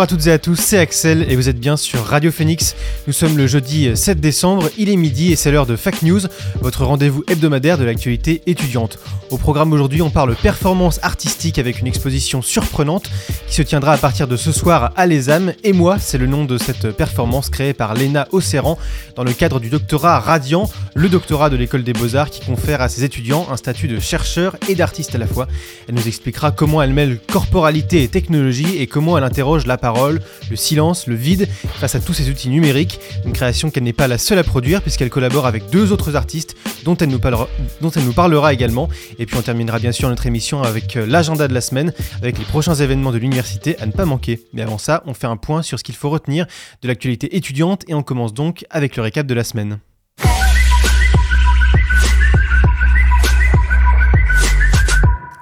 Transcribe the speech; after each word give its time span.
Bonjour 0.00 0.14
à 0.14 0.16
toutes 0.16 0.26
et 0.28 0.32
à 0.32 0.38
tous, 0.38 0.56
c'est 0.56 0.78
Axel 0.78 1.26
et 1.30 1.36
vous 1.36 1.50
êtes 1.50 1.60
bien 1.60 1.76
sur 1.76 2.02
Radio 2.06 2.32
Phoenix. 2.32 2.74
Nous 3.06 3.12
sommes 3.12 3.36
le 3.36 3.46
jeudi 3.46 3.94
7 3.94 4.18
décembre, 4.18 4.70
il 4.78 4.88
est 4.88 4.96
midi 4.96 5.30
et 5.30 5.36
c'est 5.36 5.50
l'heure 5.50 5.66
de 5.66 5.76
Fac 5.76 6.00
News, 6.00 6.20
votre 6.62 6.86
rendez-vous 6.86 7.22
hebdomadaire 7.28 7.76
de 7.76 7.84
l'actualité 7.84 8.40
étudiante. 8.46 8.98
Au 9.30 9.36
programme 9.36 9.72
aujourd'hui, 9.72 10.02
on 10.02 10.10
parle 10.10 10.34
performance 10.34 10.98
artistique 11.02 11.58
avec 11.58 11.80
une 11.80 11.86
exposition 11.86 12.42
surprenante 12.42 13.10
qui 13.46 13.54
se 13.54 13.62
tiendra 13.62 13.92
à 13.92 13.96
partir 13.96 14.26
de 14.26 14.36
ce 14.36 14.50
soir 14.50 14.92
à 14.96 15.06
l'ESAM. 15.06 15.52
Et 15.62 15.72
moi, 15.72 15.98
c'est 16.00 16.18
le 16.18 16.26
nom 16.26 16.44
de 16.44 16.58
cette 16.58 16.90
performance 16.96 17.48
créée 17.48 17.72
par 17.72 17.94
Léna 17.94 18.26
Océran 18.32 18.76
dans 19.14 19.22
le 19.22 19.32
cadre 19.32 19.60
du 19.60 19.68
doctorat 19.68 20.18
Radiant, 20.18 20.68
le 20.94 21.08
doctorat 21.08 21.48
de 21.48 21.56
l'école 21.56 21.84
des 21.84 21.92
beaux-arts 21.92 22.30
qui 22.30 22.40
confère 22.40 22.80
à 22.80 22.88
ses 22.88 23.04
étudiants 23.04 23.46
un 23.52 23.56
statut 23.56 23.86
de 23.86 24.00
chercheur 24.00 24.56
et 24.68 24.74
d'artiste 24.74 25.14
à 25.14 25.18
la 25.18 25.28
fois. 25.28 25.46
Elle 25.88 25.94
nous 25.94 26.08
expliquera 26.08 26.50
comment 26.50 26.82
elle 26.82 26.92
mêle 26.92 27.20
corporalité 27.30 28.02
et 28.02 28.08
technologie 28.08 28.78
et 28.78 28.88
comment 28.88 29.16
elle 29.16 29.24
interroge 29.24 29.64
la 29.66 29.76
le 29.92 30.56
silence, 30.56 31.06
le 31.06 31.14
vide 31.14 31.48
face 31.80 31.94
à 31.94 32.00
tous 32.00 32.14
ces 32.14 32.30
outils 32.30 32.48
numériques. 32.48 33.00
Une 33.24 33.32
création 33.32 33.70
qu'elle 33.70 33.84
n'est 33.84 33.92
pas 33.92 34.08
la 34.08 34.18
seule 34.18 34.38
à 34.38 34.44
produire 34.44 34.82
puisqu'elle 34.82 35.10
collabore 35.10 35.46
avec 35.46 35.70
deux 35.70 35.92
autres 35.92 36.16
artistes 36.16 36.56
dont 36.84 36.96
elle 36.96 37.08
nous 37.08 37.18
parlera, 37.18 37.48
dont 37.80 37.90
elle 37.90 38.04
nous 38.04 38.12
parlera 38.12 38.52
également. 38.52 38.88
Et 39.18 39.26
puis 39.26 39.36
on 39.36 39.42
terminera 39.42 39.78
bien 39.78 39.92
sûr 39.92 40.08
notre 40.08 40.26
émission 40.26 40.62
avec 40.62 40.96
euh, 40.96 41.06
l'agenda 41.06 41.48
de 41.48 41.54
la 41.54 41.60
semaine, 41.60 41.92
avec 42.22 42.38
les 42.38 42.44
prochains 42.44 42.74
événements 42.74 43.12
de 43.12 43.18
l'université 43.18 43.78
à 43.78 43.86
ne 43.86 43.92
pas 43.92 44.04
manquer. 44.04 44.40
Mais 44.52 44.62
avant 44.62 44.78
ça, 44.78 45.02
on 45.06 45.14
fait 45.14 45.26
un 45.26 45.36
point 45.36 45.62
sur 45.62 45.78
ce 45.78 45.84
qu'il 45.84 45.96
faut 45.96 46.10
retenir 46.10 46.46
de 46.82 46.88
l'actualité 46.88 47.36
étudiante 47.36 47.84
et 47.88 47.94
on 47.94 48.02
commence 48.02 48.34
donc 48.34 48.64
avec 48.70 48.96
le 48.96 49.02
récap 49.02 49.26
de 49.26 49.34
la 49.34 49.44
semaine. 49.44 49.78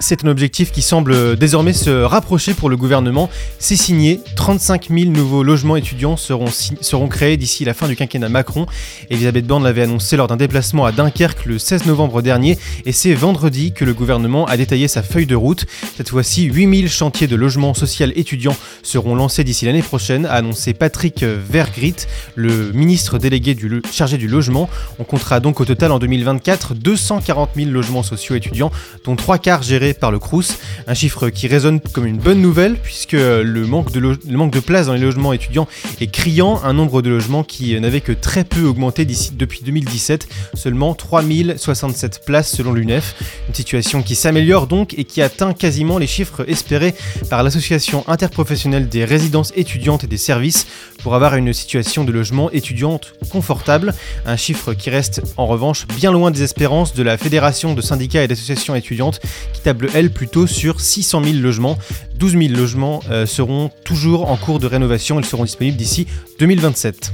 C'est 0.09 0.25
un 0.25 0.29
objectif 0.29 0.73
qui 0.73 0.81
semble 0.81 1.37
désormais 1.37 1.75
se 1.75 1.91
rapprocher 1.91 2.55
pour 2.55 2.71
le 2.71 2.79
gouvernement. 2.79 3.29
C'est 3.59 3.77
signé, 3.77 4.23
35 4.37 4.89
000 4.89 5.11
nouveaux 5.11 5.43
logements 5.43 5.77
étudiants 5.77 6.17
seront, 6.17 7.09
créés 7.09 7.37
d'ici 7.37 7.67
la 7.67 7.75
fin 7.75 7.89
du 7.89 7.95
quinquennat 7.95 8.31
Macron. 8.31 8.65
Elisabeth 9.11 9.47
Borne 9.47 9.65
l'avait 9.65 9.83
annoncé 9.83 10.17
lors 10.17 10.27
d'un 10.27 10.39
déplacement 10.39 10.87
à 10.87 10.93
Dunkerque 10.93 11.45
le 11.45 11.59
16 11.59 11.85
novembre 11.85 12.23
dernier 12.23 12.57
et 12.87 12.93
c'est 12.93 13.13
vendredi 13.13 13.75
que 13.75 13.85
le 13.85 13.93
gouvernement 13.93 14.47
a 14.47 14.57
détaillé 14.57 14.89
sa 14.89 15.03
feuille 15.03 15.27
de 15.27 15.37
route. 15.37 15.67
Cette 15.99 16.09
fois-ci, 16.09 16.45
8 16.45 16.79
000 16.79 16.89
chantiers 16.89 17.27
de 17.27 17.37
logements 17.37 17.75
social 17.75 18.11
étudiants 18.17 18.57
seront 18.83 19.15
lancés 19.15 19.45
d'ici 19.45 19.67
l'année 19.67 19.83
prochaine, 19.83 20.25
a 20.25 20.37
annoncé 20.37 20.73
Patrick 20.73 21.23
Vergrit, 21.23 21.97
le 22.35 22.73
ministre 22.73 23.19
délégué 23.19 23.55
chargé 23.93 24.17
du 24.17 24.27
logement. 24.27 24.71
On 24.99 25.05
comptera 25.05 25.41
donc 25.41 25.61
au 25.61 25.67
total 25.67 25.93
en 25.93 25.99
2024 25.99 26.73
240 26.73 27.51
000 27.57 27.71
logements 27.71 28.03
sociaux 28.03 28.37
étudiants, 28.37 28.71
dont 29.05 29.15
trois 29.15 29.37
quarts 29.37 29.63
gérés 29.63 29.97
par 29.99 30.11
le 30.11 30.19
Crous. 30.19 30.59
Un 30.87 30.95
chiffre 30.95 31.29
qui 31.29 31.49
résonne 31.49 31.81
comme 31.81 32.07
une 32.07 32.19
bonne 32.19 32.41
nouvelle 32.41 32.77
puisque 32.77 33.13
le 33.13 33.67
manque 33.67 33.93
de, 33.93 34.01
le 34.01 34.37
manque 34.37 34.53
de 34.53 34.61
place 34.61 34.87
dans 34.87 34.95
les 34.95 35.01
logements 35.01 35.33
étudiants 35.33 35.69
est 36.01 36.11
criant. 36.11 36.61
Un 36.65 36.73
nombre 36.73 37.03
de 37.03 37.11
logements 37.11 37.45
qui 37.45 37.79
n'avait 37.81 38.01
que 38.01 38.13
très 38.13 38.45
peu 38.45 38.65
augmenté 38.65 39.05
depuis 39.05 39.61
2017, 39.65 40.29
seulement 40.55 40.95
3067 40.95 42.23
places 42.25 42.51
selon 42.51 42.73
l'UNEF. 42.73 43.15
Une 43.49 43.55
situation 43.55 44.03
qui 44.03 44.15
s'améliore 44.15 44.67
donc 44.67 44.95
et 44.99 45.05
qui 45.05 45.23
atteint 45.23 45.53
quasiment 45.53 45.99
les 45.99 46.07
chiffres 46.07 46.45
espérés 46.49 46.95
par 47.31 47.43
l'association 47.43 48.05
interprofessionnelle 48.09 48.89
des 48.89 49.05
résidences 49.05 49.53
étudiantes 49.57 50.05
et 50.05 50.07
des 50.07 50.17
services 50.17 50.67
pour 51.03 51.15
avoir 51.15 51.37
une 51.37 51.53
situation 51.53 52.05
de 52.05 52.13
logement 52.13 52.51
étudiante 52.51 53.15
confortable. 53.31 53.95
Un 54.27 54.37
chiffre 54.37 54.75
qui 54.75 54.91
reste 54.91 55.23
en 55.37 55.47
revanche 55.47 55.87
bien 55.87 56.13
loin 56.13 56.31
des 56.31 56.43
espérances 56.43 56.95
de 56.95 57.03
la 57.03 57.17
Fédération 57.17 57.75
de 57.75 57.81
syndicats 57.81 58.23
et 58.23 58.29
d'associations 58.29 58.75
étudiantes 58.75 59.21
qui 59.53 59.61
table 59.61 59.88
elle 59.95 60.11
plutôt 60.11 60.47
sur 60.47 60.81
600 60.81 61.25
000 61.25 61.37
logements. 61.39 61.79
12 62.17 62.33
000 62.33 62.55
logements 62.55 63.03
euh, 63.11 63.27
seront 63.27 63.71
toujours 63.85 64.31
en 64.31 64.37
cours 64.37 64.59
de 64.59 64.67
rénovation, 64.67 65.19
ils 65.21 65.27
seront 65.27 65.45
disponibles 65.45 65.77
d'ici 65.77 66.07
2027. 66.39 67.13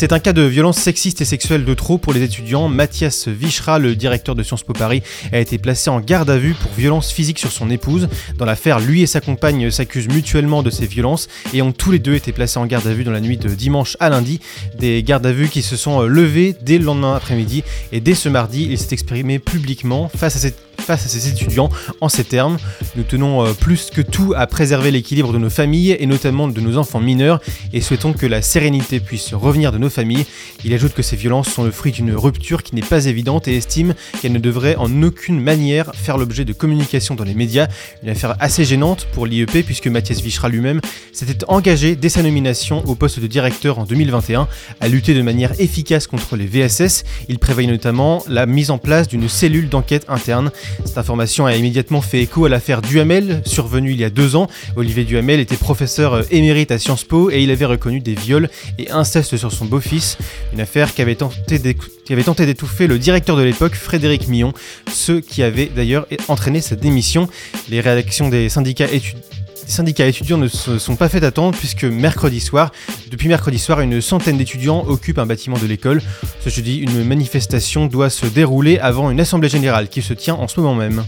C'est 0.00 0.12
un 0.14 0.18
cas 0.18 0.32
de 0.32 0.40
violence 0.40 0.78
sexiste 0.78 1.20
et 1.20 1.26
sexuelle 1.26 1.66
de 1.66 1.74
trop 1.74 1.98
pour 1.98 2.14
les 2.14 2.22
étudiants. 2.22 2.68
Mathias 2.68 3.28
Vichra, 3.28 3.78
le 3.78 3.94
directeur 3.94 4.34
de 4.34 4.42
Sciences 4.42 4.62
Po 4.62 4.72
Paris, 4.72 5.02
a 5.30 5.38
été 5.38 5.58
placé 5.58 5.90
en 5.90 6.00
garde 6.00 6.30
à 6.30 6.38
vue 6.38 6.54
pour 6.54 6.72
violence 6.72 7.12
physique 7.12 7.38
sur 7.38 7.52
son 7.52 7.68
épouse. 7.68 8.08
Dans 8.38 8.46
l'affaire, 8.46 8.80
lui 8.80 9.02
et 9.02 9.06
sa 9.06 9.20
compagne 9.20 9.70
s'accusent 9.70 10.08
mutuellement 10.08 10.62
de 10.62 10.70
ces 10.70 10.86
violences 10.86 11.28
et 11.52 11.60
ont 11.60 11.72
tous 11.72 11.90
les 11.90 11.98
deux 11.98 12.14
été 12.14 12.32
placés 12.32 12.58
en 12.58 12.64
garde 12.64 12.86
à 12.86 12.94
vue 12.94 13.04
dans 13.04 13.10
la 13.10 13.20
nuit 13.20 13.36
de 13.36 13.50
dimanche 13.50 13.98
à 14.00 14.08
lundi. 14.08 14.40
Des 14.78 15.02
gardes 15.02 15.26
à 15.26 15.32
vue 15.32 15.48
qui 15.48 15.60
se 15.60 15.76
sont 15.76 16.00
levés 16.00 16.56
dès 16.62 16.78
le 16.78 16.84
lendemain 16.84 17.14
après-midi 17.14 17.62
et 17.92 18.00
dès 18.00 18.14
ce 18.14 18.30
mardi, 18.30 18.68
il 18.70 18.78
s'est 18.78 18.94
exprimé 18.94 19.38
publiquement 19.38 20.08
face 20.08 20.36
à 20.36 20.38
cette 20.38 20.69
face 20.80 21.06
à 21.06 21.08
ces 21.08 21.28
étudiants 21.28 21.68
en 22.00 22.08
ces 22.08 22.24
termes. 22.24 22.58
Nous 22.96 23.02
tenons 23.02 23.46
euh, 23.46 23.52
plus 23.52 23.90
que 23.90 24.00
tout 24.00 24.32
à 24.36 24.46
préserver 24.46 24.90
l'équilibre 24.90 25.32
de 25.32 25.38
nos 25.38 25.50
familles 25.50 25.96
et 25.98 26.06
notamment 26.06 26.48
de 26.48 26.60
nos 26.60 26.76
enfants 26.76 27.00
mineurs 27.00 27.40
et 27.72 27.80
souhaitons 27.80 28.12
que 28.12 28.26
la 28.26 28.42
sérénité 28.42 29.00
puisse 29.00 29.34
revenir 29.34 29.72
de 29.72 29.78
nos 29.78 29.90
familles. 29.90 30.26
Il 30.64 30.74
ajoute 30.74 30.94
que 30.94 31.02
ces 31.02 31.16
violences 31.16 31.48
sont 31.48 31.64
le 31.64 31.70
fruit 31.70 31.92
d'une 31.92 32.14
rupture 32.14 32.62
qui 32.62 32.74
n'est 32.74 32.82
pas 32.82 33.06
évidente 33.06 33.48
et 33.48 33.56
estime 33.56 33.94
qu'elle 34.20 34.32
ne 34.32 34.38
devrait 34.38 34.76
en 34.76 35.02
aucune 35.02 35.40
manière 35.40 35.92
faire 35.94 36.18
l'objet 36.18 36.44
de 36.44 36.52
communication 36.52 37.14
dans 37.14 37.24
les 37.24 37.34
médias. 37.34 37.68
Une 38.02 38.10
affaire 38.10 38.36
assez 38.40 38.64
gênante 38.64 39.06
pour 39.12 39.26
l'IEP 39.26 39.64
puisque 39.64 39.86
Mathias 39.86 40.20
Vichra 40.20 40.48
lui-même 40.48 40.80
s'était 41.12 41.44
engagé 41.48 41.96
dès 41.96 42.08
sa 42.08 42.22
nomination 42.22 42.82
au 42.86 42.94
poste 42.94 43.20
de 43.20 43.26
directeur 43.26 43.78
en 43.78 43.84
2021 43.84 44.48
à 44.80 44.88
lutter 44.88 45.14
de 45.14 45.22
manière 45.22 45.58
efficace 45.60 46.06
contre 46.06 46.36
les 46.36 46.46
VSS. 46.46 47.04
Il 47.28 47.38
prévoyait 47.38 47.70
notamment 47.70 48.22
la 48.28 48.46
mise 48.46 48.70
en 48.70 48.78
place 48.78 49.08
d'une 49.08 49.28
cellule 49.28 49.68
d'enquête 49.68 50.06
interne. 50.08 50.50
Cette 50.84 50.98
information 50.98 51.46
a 51.46 51.54
immédiatement 51.54 52.00
fait 52.00 52.20
écho 52.20 52.44
à 52.44 52.48
l'affaire 52.48 52.82
Duhamel, 52.82 53.42
survenue 53.44 53.92
il 53.92 54.00
y 54.00 54.04
a 54.04 54.10
deux 54.10 54.36
ans. 54.36 54.48
Olivier 54.76 55.04
Duhamel 55.04 55.40
était 55.40 55.56
professeur 55.56 56.24
émérite 56.32 56.70
à 56.70 56.78
Sciences 56.78 57.04
Po 57.04 57.30
et 57.30 57.42
il 57.42 57.50
avait 57.50 57.64
reconnu 57.64 58.00
des 58.00 58.14
viols 58.14 58.48
et 58.78 58.90
incestes 58.90 59.36
sur 59.36 59.52
son 59.52 59.66
beau-fils. 59.66 60.18
Une 60.52 60.60
affaire 60.60 60.94
qui 60.94 61.02
avait 61.02 61.14
tenté 61.16 61.58
d'étouffer 61.58 62.86
le 62.86 62.98
directeur 62.98 63.36
de 63.36 63.42
l'époque, 63.42 63.74
Frédéric 63.74 64.28
Millon, 64.28 64.52
ce 64.92 65.12
qui 65.12 65.42
avait 65.42 65.66
d'ailleurs 65.66 66.06
entraîné 66.28 66.60
sa 66.60 66.76
démission. 66.76 67.28
Les 67.68 67.80
réactions 67.80 68.28
des 68.28 68.48
syndicats 68.48 68.90
étudiants 68.90 69.20
syndicats 69.70 70.06
étudiants 70.06 70.38
ne 70.38 70.48
se 70.48 70.78
sont 70.78 70.96
pas 70.96 71.08
fait 71.08 71.24
attendre 71.24 71.56
puisque 71.56 71.84
mercredi 71.84 72.40
soir, 72.40 72.72
depuis 73.10 73.28
mercredi 73.28 73.58
soir, 73.58 73.80
une 73.80 74.00
centaine 74.00 74.36
d'étudiants 74.36 74.84
occupent 74.86 75.18
un 75.18 75.26
bâtiment 75.26 75.58
de 75.58 75.66
l'école. 75.66 76.02
Ce 76.40 76.50
jeudi, 76.50 76.78
une 76.78 77.04
manifestation 77.04 77.86
doit 77.86 78.10
se 78.10 78.26
dérouler 78.26 78.78
avant 78.78 79.10
une 79.10 79.20
assemblée 79.20 79.48
générale 79.48 79.88
qui 79.88 80.02
se 80.02 80.12
tient 80.12 80.34
en 80.34 80.48
ce 80.48 80.60
moment 80.60 80.74
même. 80.74 81.04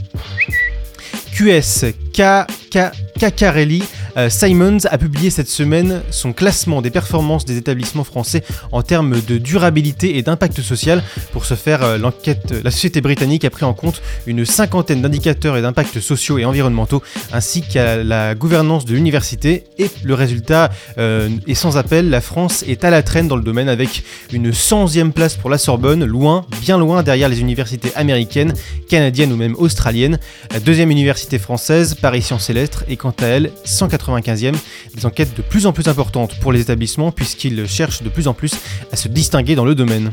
QS, 1.34 1.92
Cacarelli, 2.12 3.82
euh, 4.16 4.28
Simons 4.28 4.78
a 4.90 4.98
publié 4.98 5.30
cette 5.30 5.48
semaine 5.48 6.02
son 6.10 6.32
classement 6.32 6.82
des 6.82 6.90
performances 6.90 7.44
des 7.44 7.56
établissements 7.56 8.04
français 8.04 8.42
en 8.72 8.82
termes 8.82 9.20
de 9.20 9.38
durabilité 9.38 10.18
et 10.18 10.22
d'impact 10.22 10.60
social. 10.60 11.02
Pour 11.32 11.44
ce 11.44 11.54
faire, 11.54 11.82
euh, 11.82 11.98
l'enquête, 11.98 12.54
la 12.62 12.70
société 12.70 13.00
britannique 13.00 13.44
a 13.44 13.50
pris 13.50 13.64
en 13.64 13.74
compte 13.74 14.02
une 14.26 14.44
cinquantaine 14.44 15.02
d'indicateurs 15.02 15.56
et 15.56 15.62
d'impacts 15.62 16.00
sociaux 16.00 16.38
et 16.38 16.44
environnementaux, 16.44 17.02
ainsi 17.32 17.62
qu'à 17.62 18.02
la 18.02 18.34
gouvernance 18.34 18.84
de 18.84 18.94
l'université. 18.94 19.64
Et 19.78 19.90
le 20.02 20.14
résultat 20.14 20.70
euh, 20.98 21.28
est 21.46 21.54
sans 21.54 21.76
appel, 21.76 22.10
la 22.10 22.20
France 22.20 22.64
est 22.66 22.84
à 22.84 22.90
la 22.90 23.02
traîne 23.02 23.28
dans 23.28 23.36
le 23.36 23.42
domaine 23.42 23.68
avec 23.68 24.02
une 24.32 24.50
100e 24.50 25.12
place 25.12 25.36
pour 25.36 25.48
la 25.50 25.58
Sorbonne, 25.58 26.04
loin, 26.04 26.44
bien 26.60 26.76
loin 26.76 27.02
derrière 27.02 27.28
les 27.28 27.40
universités 27.40 27.92
américaines, 27.94 28.52
canadiennes 28.88 29.32
ou 29.32 29.36
même 29.36 29.54
australiennes. 29.56 30.18
La 30.50 30.60
deuxième 30.60 30.90
université 30.90 31.38
française, 31.38 31.96
Et 32.04 32.52
Lettres, 32.52 32.84
est 32.88 32.96
quant 32.96 33.14
à 33.20 33.26
elle 33.26 33.52
195e. 33.64 34.54
Des 34.94 35.06
enquêtes 35.06 35.36
de 35.36 35.42
plus 35.42 35.66
en 35.66 35.72
plus 35.72 35.86
importantes 35.86 36.36
pour 36.40 36.52
les 36.52 36.60
établissements 36.60 37.12
puisqu'ils 37.12 37.68
cherchent 37.68 38.02
de 38.02 38.08
plus 38.08 38.26
en 38.26 38.34
plus 38.34 38.54
à 38.90 38.96
se 38.96 39.06
distinguer 39.06 39.54
dans 39.54 39.64
le 39.64 39.76
domaine. 39.76 40.10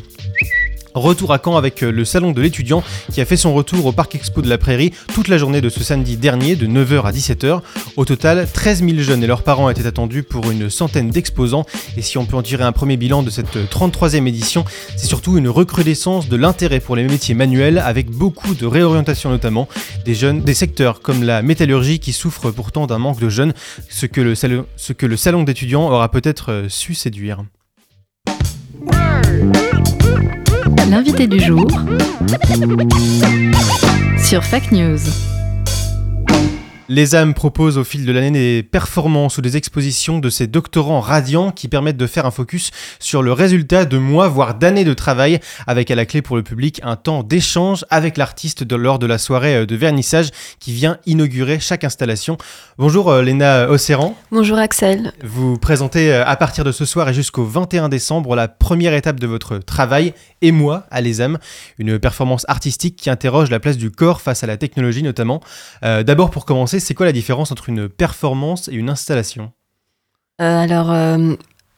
Retour 0.93 1.31
à 1.33 1.39
Caen 1.43 1.55
avec 1.55 1.83
euh, 1.83 1.91
le 1.91 2.03
salon 2.05 2.31
de 2.31 2.41
l'étudiant 2.41 2.83
qui 3.11 3.21
a 3.21 3.25
fait 3.25 3.37
son 3.37 3.53
retour 3.53 3.85
au 3.85 3.91
Parc 3.91 4.15
Expo 4.15 4.41
de 4.41 4.49
la 4.49 4.57
Prairie 4.57 4.91
toute 5.13 5.27
la 5.27 5.37
journée 5.37 5.61
de 5.61 5.69
ce 5.69 5.83
samedi 5.83 6.17
dernier 6.17 6.55
de 6.55 6.65
9h 6.67 7.03
à 7.03 7.11
17h. 7.11 7.61
Au 7.95 8.05
total, 8.05 8.47
13 8.51 8.83
000 8.83 8.97
jeunes 8.99 9.23
et 9.23 9.27
leurs 9.27 9.43
parents 9.43 9.69
étaient 9.69 9.85
attendus 9.85 10.23
pour 10.23 10.49
une 10.51 10.69
centaine 10.69 11.09
d'exposants. 11.09 11.65
Et 11.97 12.01
si 12.01 12.17
on 12.17 12.25
peut 12.25 12.35
en 12.35 12.41
tirer 12.41 12.63
un 12.63 12.71
premier 12.71 12.97
bilan 12.97 13.23
de 13.23 13.29
cette 13.29 13.55
33e 13.69 14.27
édition, 14.27 14.65
c'est 14.97 15.07
surtout 15.07 15.37
une 15.37 15.47
recrudescence 15.49 16.27
de 16.29 16.35
l'intérêt 16.35 16.79
pour 16.79 16.95
les 16.95 17.03
métiers 17.03 17.35
manuels 17.35 17.77
avec 17.77 18.09
beaucoup 18.09 18.55
de 18.55 18.65
réorientation 18.65 19.29
notamment 19.29 19.67
des 20.05 20.15
jeunes, 20.15 20.41
des 20.41 20.53
secteurs 20.53 21.01
comme 21.01 21.23
la 21.23 21.41
métallurgie 21.41 21.99
qui 21.99 22.13
souffre 22.13 22.51
pourtant 22.51 22.87
d'un 22.87 22.97
manque 22.99 23.19
de 23.19 23.29
jeunes, 23.29 23.53
ce 23.89 24.05
que 24.05 24.21
le, 24.21 24.35
salon- 24.35 24.65
ce 24.75 24.93
que 24.93 25.05
le 25.05 25.17
salon 25.17 25.43
d'étudiants 25.43 25.87
aura 25.89 26.09
peut-être 26.09 26.51
euh, 26.51 26.69
su 26.69 26.93
séduire. 26.95 27.43
L'invité 30.89 31.27
du 31.27 31.39
jour 31.39 31.67
sur 34.17 34.43
Fake 34.43 34.71
News. 34.71 34.97
Les 36.91 37.13
âmes 37.13 37.35
proposent 37.35 37.77
au 37.77 37.83
fil 37.83 38.03
de 38.03 38.11
l'année 38.11 38.31
des 38.31 38.63
performances 38.63 39.37
ou 39.37 39.41
des 39.41 39.57
expositions 39.57 40.17
de 40.17 40.27
ces 40.31 40.47
doctorants 40.47 41.01
radiants 41.01 41.51
qui 41.51 41.67
permettent 41.67 41.97
de 41.97 42.07
faire 42.07 42.25
un 42.25 42.31
focus 42.31 42.71
sur 42.97 43.21
le 43.21 43.31
résultat 43.31 43.85
de 43.85 43.99
mois, 43.99 44.27
voire 44.27 44.55
d'années 44.55 44.85
de 44.85 44.95
travail, 44.95 45.39
avec 45.67 45.91
à 45.91 45.95
la 45.95 46.07
clé 46.07 46.23
pour 46.23 46.35
le 46.35 46.41
public 46.41 46.81
un 46.83 46.95
temps 46.95 47.21
d'échange 47.21 47.85
avec 47.91 48.17
l'artiste 48.17 48.65
lors 48.71 48.97
de 48.97 49.05
la 49.05 49.19
soirée 49.19 49.55
euh, 49.55 49.65
de 49.67 49.75
vernissage 49.75 50.31
qui 50.59 50.73
vient 50.73 50.97
inaugurer 51.05 51.59
chaque 51.59 51.83
installation. 51.83 52.39
Bonjour 52.79 53.11
euh, 53.11 53.21
Léna 53.21 53.69
Océran, 53.69 54.17
Bonjour 54.31 54.57
Axel. 54.57 55.13
vous 55.23 55.59
présentez 55.59 56.11
euh, 56.11 56.25
à 56.25 56.35
partir 56.37 56.63
de 56.63 56.71
ce 56.71 56.85
soir 56.85 57.07
et 57.07 57.13
jusqu'au 57.13 57.45
21 57.45 57.89
décembre 57.89 58.35
la 58.35 58.47
première 58.47 58.95
étape 58.95 59.19
de 59.19 59.27
votre 59.27 59.59
travail, 59.59 60.15
Et 60.41 60.51
moi 60.51 60.85
à 60.89 61.01
Les 61.01 61.21
âmes, 61.21 61.37
une 61.77 61.99
performance 61.99 62.45
artistique 62.47 62.95
qui 62.95 63.09
interroge 63.09 63.49
la 63.49 63.59
place 63.59 63.77
du 63.77 63.91
corps 63.91 64.21
face 64.21 64.43
à 64.43 64.47
la 64.47 64.57
technologie 64.57 65.03
notamment. 65.03 65.41
Euh, 65.83 66.03
D'abord 66.03 66.31
pour 66.31 66.45
commencer, 66.45 66.79
c'est 66.79 66.93
quoi 66.93 67.05
la 67.05 67.11
différence 67.11 67.51
entre 67.51 67.69
une 67.69 67.89
performance 67.89 68.69
et 68.69 68.73
une 68.73 68.89
installation? 68.89 69.51
Euh, 70.41 70.63
alors, 70.63 70.91
euh, 70.91 71.33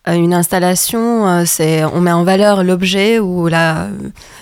une 0.07 0.33
installation, 0.33 1.45
c'est 1.45 1.83
on 1.83 2.01
met 2.01 2.11
en 2.11 2.23
valeur 2.23 2.63
l'objet 2.63 3.19
ou 3.19 3.47
la, 3.47 3.89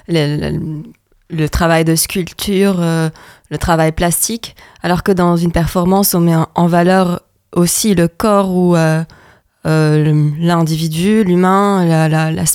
le, 0.07 1.47
travail 1.47 1.85
de 1.85 1.95
sculpture, 1.95 2.79
le 2.79 3.57
travail 3.57 3.91
plastique, 3.91 4.55
alors 4.83 5.03
que 5.03 5.11
dans 5.11 5.35
une 5.37 5.51
performance, 5.51 6.13
on 6.13 6.21
met 6.21 6.35
en, 6.55 6.67
valeur 6.67 7.21
aussi 7.53 7.93
le 7.93 8.07
corps 8.07 8.51
ou 8.55 8.75
l'individu, 9.65 11.23
l'humain, 11.25 11.85
la- 11.85 12.31
la- 12.31 12.45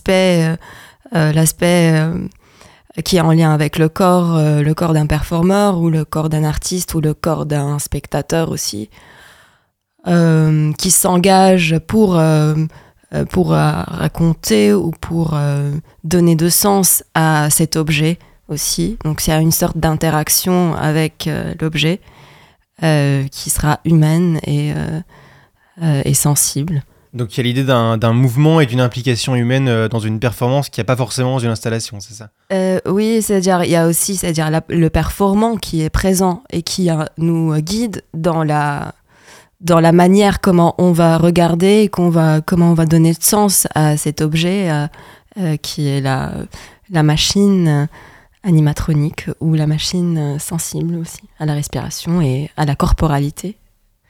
l'aspect, 1.15 1.19
euh, 1.19 1.33
l'aspect 1.33 1.93
euh, 1.95 3.03
qui 3.03 3.17
est 3.17 3.21
en 3.21 3.33
lien 3.33 3.53
avec 3.53 3.79
le 3.79 3.89
corps, 3.89 4.37
euh, 4.37 4.63
le 4.63 4.75
corps 4.75 4.93
d'un 4.93 5.07
performeur 5.07 5.81
ou 5.81 5.91
le 5.91 6.05
corps 6.05 6.29
d'un 6.29 6.45
artiste 6.45 6.95
ou 6.95 7.01
le 7.01 7.15
corps 7.15 7.47
d'un 7.47 7.79
spectateur 7.79 8.51
aussi. 8.51 8.91
qui 10.77 10.91
s'engage 10.91 11.79
pour, 11.87 12.21
pour 13.31 13.49
raconter 13.49 14.75
ou 14.75 14.91
pour 14.91 15.35
donner 16.03 16.37
de 16.37 16.51
sens 16.51 17.03
à 17.15 17.49
cet 17.49 17.77
objet 17.77 18.19
aussi. 18.49 18.99
Donc 19.03 19.27
il 19.27 19.31
y 19.31 19.33
a 19.33 19.41
une 19.41 19.51
sorte 19.51 19.79
d'interaction 19.79 20.75
avec 20.75 21.27
l'objet 21.59 22.01
qui 22.83 23.49
sera 23.49 23.81
humaine 23.87 24.41
et, 24.47 24.75
et 25.81 26.13
sensible. 26.13 26.83
Donc 27.15 27.37
il 27.37 27.37
y 27.37 27.41
a 27.41 27.45
l'idée 27.45 27.65
d'un 27.65 28.13
mouvement 28.13 28.61
et 28.61 28.67
d'une 28.67 28.81
implication 28.81 29.37
humaine 29.37 29.69
euh, 29.69 29.89
dans 29.89 30.01
une 30.01 30.19
performance 30.19 30.69
qui 30.69 30.81
n'y 30.81 30.83
a 30.83 30.85
pas 30.85 30.97
forcément 30.97 31.35
dans 31.35 31.39
une 31.39 31.51
installation, 31.51 32.01
c'est 32.01 32.15
ça? 32.15 32.31
Euh, 32.53 32.81
oui, 32.87 33.23
c'est-à-dire 33.23 33.63
il 33.63 33.71
y 33.71 33.77
a 33.77 33.87
aussi 33.87 34.17
c'est-à-dire 34.17 34.51
le 34.69 34.91
performant 34.91 35.57
qui 35.57 35.83
est 35.83 35.91
présent 35.91 36.43
et 36.51 36.63
qui 36.63 36.91
euh, 36.91 37.05
nous 37.17 37.57
guide 37.61 38.03
dans 38.15 38.43
la 38.43 38.93
manière 39.93 40.41
comment 40.41 40.75
on 40.79 40.91
va 40.91 41.17
regarder 41.17 41.83
et 41.83 41.89
qu'on 41.89 42.11
va 42.11 42.41
comment 42.41 42.73
on 42.73 42.75
va 42.75 42.85
donner 42.85 43.13
de 43.13 43.23
sens 43.23 43.69
à 43.77 43.97
cet 43.97 44.21
objet 44.21 44.69
qui 45.63 45.89
est 45.89 46.01
la 46.01 47.03
machine 47.03 47.89
animatronique 48.43 49.31
ou 49.41 49.55
la 49.55 49.67
machine 49.69 50.39
sensible 50.41 50.97
aussi 50.97 51.23
à 51.39 51.47
la 51.47 51.55
respiration 51.55 52.21
et 52.21 52.51
à 52.57 52.65
la 52.65 52.75
corporalité. 52.75 53.57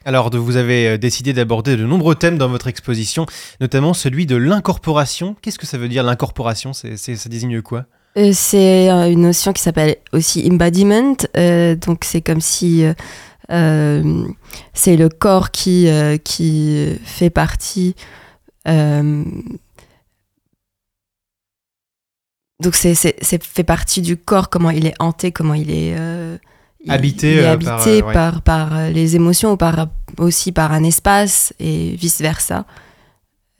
Alors, 0.07 0.29
vous 0.29 0.55
avez 0.55 0.87
euh, 0.87 0.97
décidé 0.99 1.33
d'aborder 1.33 1.75
de 1.75 1.83
nombreux 1.83 2.13
thèmes 2.13 2.37
dans 2.37 2.47
votre 2.47 2.67
exposition, 2.67 3.25
notamment 3.59 3.95
celui 3.95 4.27
de 4.27 4.35
l'incorporation. 4.35 5.35
Qu'est-ce 5.41 5.57
que 5.57 5.65
ça 5.65 5.79
veut 5.79 5.89
dire 5.89 6.03
l'incorporation? 6.03 6.73
Ça 6.73 6.87
désigne 7.27 7.63
quoi? 7.63 7.85
Euh, 8.15 8.29
C'est 8.31 8.91
euh, 8.91 9.11
une 9.11 9.21
notion 9.21 9.51
qui 9.51 9.63
s'appelle 9.63 9.95
aussi 10.13 10.47
embodiment. 10.49 11.15
donc 11.33 12.05
c'est 12.05 12.21
comme 12.21 12.39
si 12.39 12.85
c'est 13.49 14.95
le 14.95 15.09
corps 15.09 15.49
qui, 15.49 15.89
qui 16.23 16.87
fait 17.03 17.31
partie. 17.31 17.95
donc 22.63 22.75
c'est 22.75 22.95
fait 23.43 23.63
partie 23.63 24.01
du 24.01 24.17
corps, 24.17 24.49
comment 24.49 24.69
il 24.69 24.85
est 24.85 24.95
hanté, 24.99 25.31
comment 25.31 25.55
il 25.55 25.71
est. 25.71 25.95
euh, 26.89 26.93
Habité, 26.93 27.45
euh, 27.45 27.57
par, 27.57 27.87
euh, 27.87 28.01
ouais. 28.01 28.13
par, 28.13 28.41
par, 28.41 28.75
euh, 28.77 28.89
les 28.89 29.15
émotions 29.15 29.53
ou 29.53 29.57
par, 29.57 29.87
aussi 30.17 30.51
par 30.51 30.71
un 30.71 30.83
espace 30.83 31.53
et 31.59 31.95
vice 31.95 32.21
versa. 32.21 32.65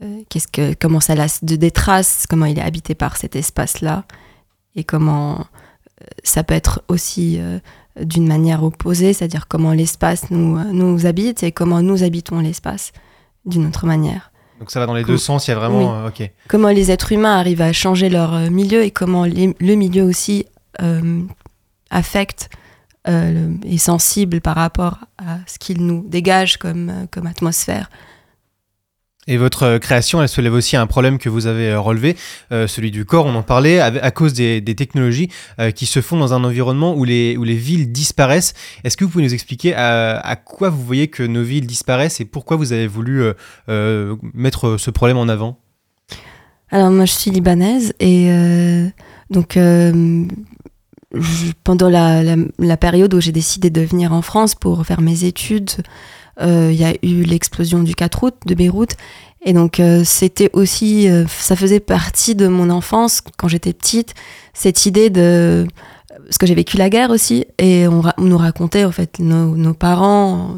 Euh, 0.03 0.21
Qu'est-ce 0.29 0.47
que 0.47 0.73
comment 0.79 0.99
ça 0.99 1.15
laisse 1.15 1.43
de 1.43 1.55
des 1.55 1.71
traces, 1.71 2.25
comment 2.29 2.45
il 2.45 2.59
est 2.59 2.61
habité 2.61 2.95
par 2.95 3.17
cet 3.17 3.35
espace-là 3.35 4.03
et 4.75 4.83
comment 4.83 5.45
ça 6.23 6.43
peut 6.43 6.53
être 6.53 6.83
aussi 6.89 7.39
d'une 7.99 8.27
manière 8.27 8.61
opposée, 8.63 9.13
c'est-à-dire 9.13 9.47
comment 9.47 9.71
l'espace 9.71 10.29
nous, 10.29 10.59
nous 10.73 11.05
habite 11.05 11.43
et 11.43 11.53
comment 11.53 11.81
nous 11.81 12.03
habitons 12.03 12.39
l'espace 12.41 12.91
d'une 13.45 13.65
autre 13.67 13.85
manière. 13.85 14.31
Donc 14.59 14.69
ça 14.71 14.81
va 14.81 14.85
dans 14.85 14.93
les 14.93 15.05
deux 15.05 15.17
sens, 15.17 15.47
il 15.47 15.51
y 15.51 15.53
a 15.53 15.57
vraiment... 15.57 16.05
ok. 16.07 16.29
Comment 16.49 16.67
les 16.69 16.91
êtres 16.91 17.13
humains 17.13 17.37
arrivent 17.39 17.61
à 17.61 17.71
changer 17.71 18.09
leur 18.09 18.51
milieu 18.51 18.83
et 18.83 18.91
comment 18.91 19.23
les- 19.23 19.55
le 19.59 19.75
milieu 19.75 20.03
aussi 20.03 20.45
affecte 21.89 22.49
euh, 23.07 23.53
est 23.65 23.77
sensible 23.77 24.41
par 24.41 24.55
rapport 24.55 24.99
à 25.17 25.39
ce 25.47 25.59
qu'il 25.59 25.85
nous 25.85 26.05
dégage 26.07 26.57
comme, 26.57 26.89
euh, 26.89 27.05
comme 27.11 27.27
atmosphère. 27.27 27.89
Et 29.27 29.37
votre 29.37 29.63
euh, 29.63 29.79
création, 29.79 30.21
elle 30.21 30.29
soulève 30.29 30.53
aussi 30.53 30.75
un 30.77 30.85
problème 30.85 31.17
que 31.17 31.29
vous 31.29 31.47
avez 31.47 31.69
euh, 31.69 31.79
relevé, 31.79 32.15
euh, 32.51 32.67
celui 32.67 32.91
du 32.91 33.05
corps, 33.05 33.25
on 33.25 33.33
en 33.33 33.41
parlait, 33.41 33.79
à, 33.79 33.85
à 33.85 34.11
cause 34.11 34.33
des, 34.33 34.61
des 34.61 34.75
technologies 34.75 35.29
euh, 35.59 35.71
qui 35.71 35.87
se 35.87 35.99
font 35.99 36.17
dans 36.17 36.33
un 36.35 36.43
environnement 36.43 36.93
où 36.95 37.05
les, 37.05 37.35
où 37.35 37.43
les 37.43 37.55
villes 37.55 37.91
disparaissent. 37.91 38.53
Est-ce 38.83 38.95
que 38.97 39.03
vous 39.03 39.09
pouvez 39.09 39.23
nous 39.23 39.33
expliquer 39.33 39.73
à, 39.73 40.19
à 40.19 40.35
quoi 40.35 40.69
vous 40.69 40.83
voyez 40.83 41.07
que 41.07 41.23
nos 41.23 41.41
villes 41.41 41.65
disparaissent 41.65 42.21
et 42.21 42.25
pourquoi 42.25 42.55
vous 42.55 42.71
avez 42.71 42.85
voulu 42.85 43.23
euh, 43.67 44.15
mettre 44.35 44.77
ce 44.77 44.91
problème 44.91 45.17
en 45.17 45.27
avant? 45.27 45.57
Alors 46.69 46.91
moi 46.91 47.05
je 47.05 47.13
suis 47.13 47.31
libanaise 47.31 47.93
et 47.99 48.27
donc 49.29 49.57
pendant 51.63 51.89
la, 51.89 52.23
la- 52.23 52.35
la 52.59 52.77
période 52.77 53.13
où 53.13 53.21
j'ai 53.21 53.31
décidé 53.31 53.69
de 53.69 53.81
venir 53.81 54.13
en 54.13 54.21
France 54.21 54.55
pour 54.55 54.85
faire 54.85 55.01
mes 55.01 55.23
études, 55.23 55.71
euh, 56.41 56.69
il 56.71 56.77
y 56.77 56.83
a 56.83 56.93
eu 57.03 57.23
l'explosion 57.23 57.81
du 57.83 57.95
4 57.95 58.23
août 58.23 58.35
de 58.45 58.55
Beyrouth 58.55 58.95
et 59.45 59.53
donc 59.53 59.79
euh, 59.79 60.03
c'était 60.03 60.49
aussi, 60.53 61.07
euh, 61.09 61.25
ça 61.27 61.55
faisait 61.55 61.79
partie 61.79 62.35
de 62.35 62.47
mon 62.47 62.69
enfance 62.69 63.21
quand 63.37 63.47
j'étais 63.47 63.73
petite, 63.73 64.13
cette 64.53 64.85
idée 64.85 65.09
de 65.09 65.65
parce 66.25 66.37
que 66.37 66.45
j'ai 66.45 66.55
vécu 66.55 66.77
la 66.77 66.89
guerre 66.89 67.09
aussi 67.11 67.45
et 67.59 67.87
on, 67.87 68.01
on 68.17 68.23
nous 68.23 68.37
racontait 68.37 68.83
en 68.85 68.91
fait 68.91 69.19
nos, 69.19 69.55
nos 69.55 69.73
parents 69.73 70.57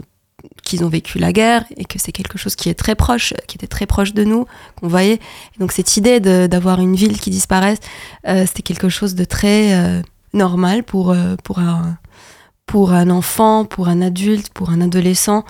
qu'ils 0.64 0.84
ont 0.84 0.90
vécu 0.90 1.18
la 1.20 1.34
guerre 1.34 1.66
et 1.78 1.84
que 1.86 1.98
c'est 2.00 2.12
quelque 2.12 2.38
chose 2.38 2.56
qui 2.56 2.70
est 2.70 2.74
très 2.74 2.96
proche, 2.96 3.34
qui 3.48 3.58
était 3.58 3.68
très 3.68 3.86
proche 3.86 4.14
de 4.14 4.24
nous, 4.24 4.46
qu'on 4.80 4.88
voyait. 4.88 5.20
Donc 5.60 5.72
cette 5.72 5.98
idée 5.98 6.20
d'avoir 6.20 6.80
une 6.80 6.96
ville 6.96 7.20
qui 7.20 7.30
disparaisse, 7.30 7.80
euh, 8.28 8.46
c'était 8.46 8.62
quelque 8.64 8.88
chose 8.90 9.16
de 9.16 9.26
très 9.26 9.74
euh, 9.74 10.02
normal 10.34 10.84
pour, 10.84 11.12
euh, 11.12 11.36
pour, 11.44 11.60
un, 11.60 11.98
pour 12.66 12.92
un 12.92 13.10
enfant, 13.10 13.66
pour 13.66 13.88
un 13.88 14.02
adulte, 14.02 14.50
pour 14.50 14.70
un 14.70 14.82
adolescent, 14.82 15.46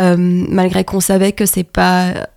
euh, 0.00 0.16
malgré 0.18 0.84
qu'on 0.84 1.00
savait 1.00 1.32
que 1.32 1.46
c'est 1.46 1.64
pas 1.64 2.28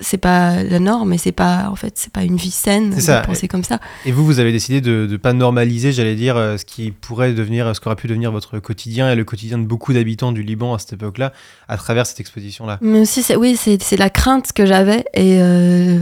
c'est 0.00 0.18
pas 0.18 0.62
la 0.62 0.78
norme 0.78 1.12
et 1.12 1.18
c'est 1.18 1.32
pas 1.32 1.68
en 1.70 1.76
fait 1.76 1.92
c'est 1.96 2.12
pas 2.12 2.24
une 2.24 2.36
vie 2.36 2.50
saine 2.50 2.90
de 2.90 3.26
penser 3.26 3.48
comme 3.48 3.64
ça. 3.64 3.78
Et 4.04 4.12
vous, 4.12 4.24
vous 4.24 4.40
avez 4.40 4.52
décidé 4.52 4.80
de 4.80 5.06
ne 5.08 5.16
pas 5.16 5.32
normaliser, 5.32 5.92
j'allais 5.92 6.16
dire, 6.16 6.36
euh, 6.36 6.56
ce 6.56 6.64
qui 6.64 6.90
pourrait 6.90 7.32
devenir, 7.32 7.74
ce 7.74 7.80
qu'aurait 7.80 7.96
pu 7.96 8.08
devenir 8.08 8.32
votre 8.32 8.58
quotidien 8.58 9.10
et 9.10 9.14
le 9.14 9.24
quotidien 9.24 9.58
de 9.58 9.64
beaucoup 9.64 9.92
d'habitants 9.92 10.32
du 10.32 10.42
Liban 10.42 10.74
à 10.74 10.78
cette 10.78 10.94
époque-là, 10.94 11.32
à 11.68 11.76
travers 11.76 12.06
cette 12.06 12.20
exposition-là. 12.20 12.78
Mais 12.80 13.00
aussi, 13.00 13.22
c'est, 13.22 13.36
oui, 13.36 13.56
c'est, 13.56 13.80
c'est 13.82 13.96
la 13.96 14.10
crainte 14.10 14.52
que 14.52 14.66
j'avais 14.66 15.04
et 15.14 15.40
euh, 15.40 16.00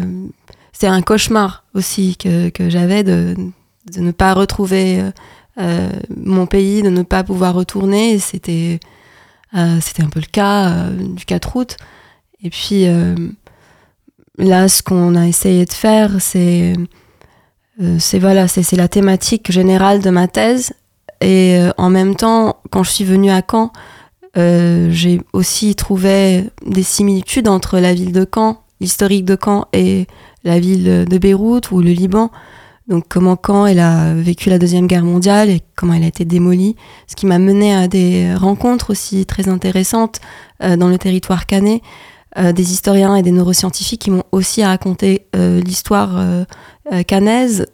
c'est 0.73 0.87
un 0.87 1.03
cauchemar 1.03 1.65
aussi 1.75 2.17
que, 2.17 2.49
que 2.49 2.71
j'avais 2.71 3.05
de, 3.05 3.35
de 3.91 4.01
ne 4.01 4.13
pas 4.13 4.35
retrouver 4.35 5.01
euh, 5.01 5.11
euh, 5.59 5.91
mon 6.17 6.47
pays, 6.47 6.83
de 6.83 6.91
ne 6.91 7.03
pas 7.03 7.25
pouvoir 7.25 7.55
retourner. 7.55 8.15
Euh, 8.15 9.79
c'était 9.81 10.03
un 10.03 10.09
peu 10.09 10.21
le 10.21 10.31
cas 10.31 10.87
du 10.91 11.25
4 11.25 11.57
août. 11.57 11.77
Et 12.43 12.51
puis 12.51 12.87
là, 14.39 14.69
ce 14.69 14.83
qu'on 14.83 15.15
a 15.15 15.27
essayé 15.27 15.65
de 15.65 15.73
faire, 15.73 16.13
c'est 16.21 16.75
voilà, 17.79 18.49
c'est 18.49 18.77
la 18.77 18.89
thématique 18.89 19.51
générale 19.51 20.01
de 20.01 20.11
ma 20.11 20.29
thèse. 20.29 20.73
Et 21.21 21.59
en 21.77 21.91
même 21.91 22.17
temps, 22.17 22.61
quand 22.71 22.83
je 22.83 22.91
suis 22.91 23.05
venue 23.05 23.31
à 23.31 23.43
Caen, 23.49 23.73
j'ai 24.35 25.21
aussi 25.35 25.75
trouvé 25.75 26.49
des 26.65 26.83
similitudes 26.83 27.49
entre 27.49 27.79
la 27.79 27.93
ville 27.93 28.13
de 28.13 28.27
Caen, 28.33 28.63
l'historique 28.81 29.27
de 29.27 29.37
Caen, 29.43 29.67
et 29.75 30.07
la 30.45 30.59
ville 30.61 31.05
de 31.05 31.19
Beyrouth 31.19 31.71
ou 31.71 31.81
le 31.83 31.91
Liban. 31.91 32.31
Donc 32.89 33.05
comment 33.09 33.37
Caen 33.45 33.67
elle 33.67 33.79
a 33.79 34.15
vécu 34.15 34.51
la 34.51 34.59
deuxième 34.59 34.87
guerre 34.87 35.05
mondiale 35.05 35.49
et 35.49 35.61
comment 35.77 35.95
elle 35.95 36.03
a 36.03 36.09
été 36.09 36.25
démolie, 36.25 36.75
ce 37.07 37.15
qui 37.15 37.27
m'a 37.27 37.39
mené 37.39 37.75
à 37.75 37.87
des 37.89 38.35
rencontres 38.35 38.91
aussi 38.91 39.27
très 39.27 39.49
intéressantes 39.49 40.21
euh, 40.63 40.77
dans 40.77 40.89
le 40.89 40.99
territoire 40.99 41.47
canet, 41.47 41.83
euh, 42.39 42.53
des 42.53 42.73
historiens 42.73 43.15
et 43.17 43.23
des 43.23 43.31
neuroscientifiques 43.33 44.01
qui 44.03 44.11
m'ont 44.11 44.25
aussi 44.33 44.65
raconté 44.65 45.27
euh, 45.37 45.61
l'histoire 45.61 46.45
canaise. 47.07 47.67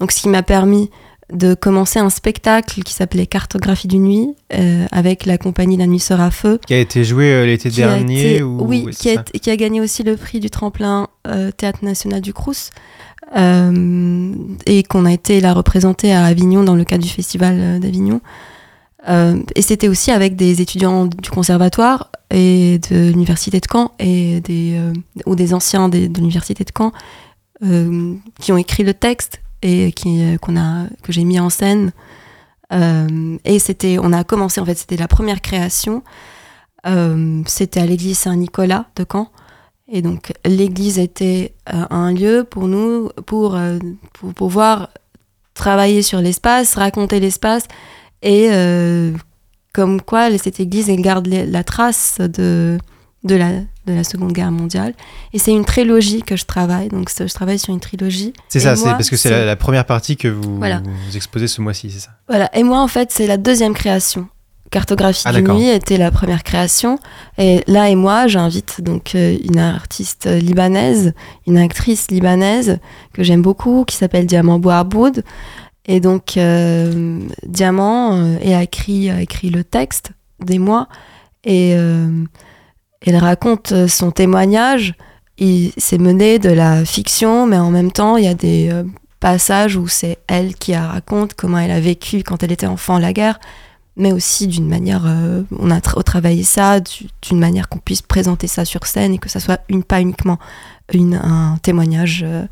Donc 0.00 0.10
ce 0.12 0.20
qui 0.22 0.28
m'a 0.28 0.42
permis 0.42 0.90
de 1.32 1.54
commencer 1.54 1.98
un 1.98 2.10
spectacle 2.10 2.82
qui 2.82 2.92
s'appelait 2.92 3.26
Cartographie 3.26 3.88
du 3.88 3.98
nuit 3.98 4.28
euh, 4.54 4.86
avec 4.92 5.26
la 5.26 5.38
compagnie 5.38 5.76
La 5.76 5.86
Nuit 5.86 5.98
sera 5.98 6.30
feu. 6.30 6.60
Qui 6.66 6.74
a 6.74 6.78
été 6.78 7.02
joué 7.04 7.32
euh, 7.32 7.46
l'été 7.46 7.68
a 7.68 7.72
dernier 7.72 8.34
été- 8.34 8.42
ou... 8.42 8.64
oui, 8.64 8.86
qui, 8.92 9.10
a, 9.10 9.22
qui 9.22 9.56
gagné 9.56 9.80
aussi 9.80 10.02
le 10.04 10.16
prix 10.16 10.38
du 10.38 10.50
tremplin 10.50 11.08
euh, 11.26 11.50
Théâtre 11.50 11.80
National 11.84 12.20
du 12.20 12.32
Crous 12.32 12.70
euh, 13.34 14.32
et 14.66 14.84
qu'on 14.84 15.04
a 15.04 15.12
été 15.12 15.40
la 15.40 15.52
représenter 15.52 16.12
à 16.12 16.24
Avignon 16.24 16.62
dans 16.62 16.76
le 16.76 16.84
cadre 16.84 17.02
du 17.02 17.10
Festival 17.10 17.56
euh, 17.58 17.78
d'Avignon. 17.80 18.20
Euh, 19.08 19.42
et 19.56 19.62
c'était 19.62 19.88
aussi 19.88 20.12
avec 20.12 20.36
des 20.36 20.60
étudiants 20.62 21.06
du 21.06 21.30
conservatoire 21.30 22.10
et 22.30 22.78
de 22.90 23.10
l'université 23.10 23.58
de 23.58 23.66
Caen 23.70 23.92
et 23.98 24.40
des, 24.40 24.80
ou 25.26 25.36
des 25.36 25.54
anciens 25.54 25.88
de 25.88 26.08
l'université 26.16 26.64
de 26.64 26.70
Caen 26.76 26.92
qui 28.40 28.52
ont 28.52 28.56
écrit 28.56 28.82
le 28.82 28.94
texte 28.94 29.40
et 29.62 29.92
qui 29.92 30.36
qu'on 30.42 30.56
a 30.56 30.86
que 31.02 31.12
j'ai 31.12 31.22
mis 31.22 31.38
en 31.38 31.50
scène. 31.50 31.92
Et 32.72 33.58
c'était, 33.60 33.98
on 34.02 34.12
a 34.12 34.24
commencé 34.24 34.60
en 34.60 34.64
fait, 34.64 34.74
c'était 34.74 34.96
la 34.96 35.06
première 35.06 35.40
création. 35.40 36.02
C'était 37.46 37.80
à 37.80 37.86
l'église 37.86 38.18
Saint-Nicolas 38.18 38.86
de 38.96 39.06
Caen. 39.10 39.30
Et 39.90 40.02
donc 40.02 40.32
l'église 40.44 40.98
était 40.98 41.54
euh, 41.72 41.84
un 41.90 42.12
lieu 42.12 42.44
pour 42.48 42.66
nous 42.66 43.08
pour, 43.24 43.54
euh, 43.54 43.78
pour 44.14 44.34
pouvoir 44.34 44.90
travailler 45.54 46.02
sur 46.02 46.20
l'espace, 46.20 46.74
raconter 46.74 47.20
l'espace 47.20 47.64
et 48.22 48.48
euh, 48.50 49.12
comme 49.72 50.00
quoi 50.00 50.36
cette 50.38 50.58
église 50.58 50.88
elle 50.90 51.02
garde 51.02 51.28
la 51.28 51.62
trace 51.62 52.16
de, 52.18 52.78
de, 53.24 53.34
la, 53.36 53.52
de 53.86 53.92
la 53.92 54.02
Seconde 54.04 54.32
Guerre 54.32 54.50
mondiale. 54.50 54.94
Et 55.32 55.38
c'est 55.38 55.52
une 55.52 55.64
trilogie 55.64 56.22
que 56.22 56.34
je 56.36 56.46
travaille, 56.46 56.88
donc 56.88 57.10
je 57.16 57.32
travaille 57.32 57.58
sur 57.58 57.72
une 57.72 57.80
trilogie. 57.80 58.32
C'est 58.48 58.60
ça, 58.60 58.74
c'est 58.74 58.84
parce 58.84 59.08
que 59.10 59.16
c'est 59.16 59.28
c'est- 59.28 59.38
la, 59.38 59.44
la 59.44 59.56
première 59.56 59.84
partie 59.86 60.16
que 60.16 60.28
vous, 60.28 60.56
Voilà. 60.56 60.82
vous 61.08 61.16
exposez 61.16 61.46
ce 61.46 61.60
mois-ci, 61.60 61.90
c'est 61.90 62.00
ça 62.00 62.10
Voilà, 62.28 62.50
et 62.56 62.62
moi 62.64 62.80
en 62.80 62.88
fait 62.88 63.12
c'est 63.12 63.26
la 63.26 63.36
deuxième 63.36 63.74
création. 63.74 64.28
Cartographie 64.70 65.22
Ah, 65.24 65.32
du 65.32 65.40
d'accord. 65.42 65.58
nuit 65.58 65.68
était 65.68 65.96
la 65.96 66.10
première 66.10 66.42
création. 66.42 66.98
Et 67.38 67.62
là 67.66 67.88
et 67.88 67.94
moi, 67.94 68.26
j'invite 68.26 68.80
donc 68.80 69.14
euh, 69.14 69.36
une 69.44 69.58
artiste 69.58 70.26
libanaise, 70.26 71.12
une 71.46 71.58
actrice 71.58 72.10
libanaise 72.10 72.78
que 73.12 73.22
j'aime 73.22 73.42
beaucoup, 73.42 73.84
qui 73.84 73.96
s'appelle 73.96 74.26
Diamant 74.26 74.58
Bouarboud. 74.58 75.22
Et 75.86 76.00
donc 76.00 76.36
euh, 76.36 77.20
Diamant, 77.46 78.14
euh, 78.14 78.54
a 78.56 78.62
écrit, 78.62 79.08
a 79.10 79.20
écrit 79.20 79.50
le 79.50 79.62
texte 79.64 80.10
des 80.44 80.58
mois 80.58 80.88
et 81.44 81.74
euh, 81.76 82.24
elle 83.06 83.16
raconte 83.16 83.86
son 83.86 84.10
témoignage. 84.10 84.94
Il 85.38 85.72
s'est 85.76 85.98
mené 85.98 86.38
de 86.38 86.48
la 86.50 86.84
fiction, 86.84 87.46
mais 87.46 87.58
en 87.58 87.70
même 87.70 87.92
temps, 87.92 88.16
il 88.16 88.24
y 88.24 88.28
a 88.28 88.34
des 88.34 88.68
euh, 88.72 88.84
passages 89.20 89.76
où 89.76 89.86
c'est 89.86 90.18
elle 90.26 90.54
qui 90.54 90.74
raconte 90.74 91.34
comment 91.34 91.58
elle 91.58 91.70
a 91.70 91.80
vécu 91.80 92.22
quand 92.22 92.42
elle 92.42 92.52
était 92.52 92.66
enfant 92.66 92.98
la 92.98 93.12
guerre, 93.12 93.38
mais 93.96 94.12
aussi 94.12 94.46
d'une 94.46 94.68
manière, 94.68 95.02
euh, 95.06 95.42
on 95.58 95.70
a 95.70 95.78
tra- 95.78 96.02
travaillé 96.02 96.42
ça 96.42 96.80
du- 96.80 97.06
d'une 97.22 97.38
manière 97.38 97.68
qu'on 97.68 97.78
puisse 97.78 98.02
présenter 98.02 98.46
ça 98.46 98.64
sur 98.64 98.86
scène 98.86 99.14
et 99.14 99.18
que 99.18 99.28
ça 99.28 99.40
soit 99.40 99.60
une, 99.68 99.82
pas 99.82 100.00
uniquement 100.00 100.38
une, 100.92 101.14
un 101.14 101.56
témoignage 101.62 102.22
euh, 102.26 102.44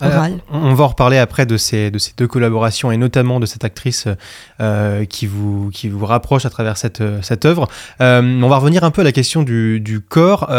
oral. 0.00 0.32
Euh, 0.32 0.36
on 0.52 0.70
on 0.70 0.74
va 0.74 0.84
en 0.84 0.88
reparler 0.88 1.18
après 1.18 1.46
de 1.46 1.56
ces, 1.56 1.90
de 1.90 1.98
ces 1.98 2.12
deux 2.16 2.26
collaborations 2.26 2.90
et 2.90 2.96
notamment 2.96 3.38
de 3.38 3.46
cette 3.46 3.64
actrice 3.64 4.08
euh, 4.60 5.04
qui, 5.04 5.26
vous, 5.26 5.70
qui 5.72 5.88
vous 5.88 6.04
rapproche 6.06 6.46
à 6.46 6.50
travers 6.50 6.76
cette, 6.76 7.02
cette 7.22 7.44
œuvre. 7.44 7.68
On 8.00 8.48
va 8.48 8.56
revenir 8.56 8.82
un 8.82 8.90
peu 8.90 9.02
à 9.02 9.04
la 9.04 9.12
question 9.12 9.42
du, 9.42 9.78
du 9.80 10.00
corps. 10.00 10.50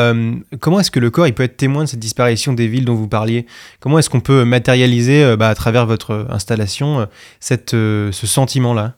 Comment 0.60 0.80
est-ce 0.80 0.92
que 0.92 1.00
le 1.00 1.10
corps 1.10 1.28
il 1.28 1.34
peut 1.34 1.44
être 1.44 1.58
témoin 1.58 1.84
de 1.84 1.90
cette 1.90 2.00
disparition 2.00 2.54
des 2.54 2.68
villes 2.68 2.86
dont 2.86 2.96
vous 2.96 3.08
parliez? 3.08 3.46
Comment 3.80 3.98
est-ce 4.00 4.10
qu'on 4.10 4.22
peut 4.22 4.46
matérialiser 4.46 5.36
bah, 5.38 5.50
à 5.50 5.56
travers 5.56 5.86
votre 5.86 6.28
installation 6.30 7.08
cette, 7.40 7.72
ce 7.72 8.12
sentiment-là? 8.12 8.94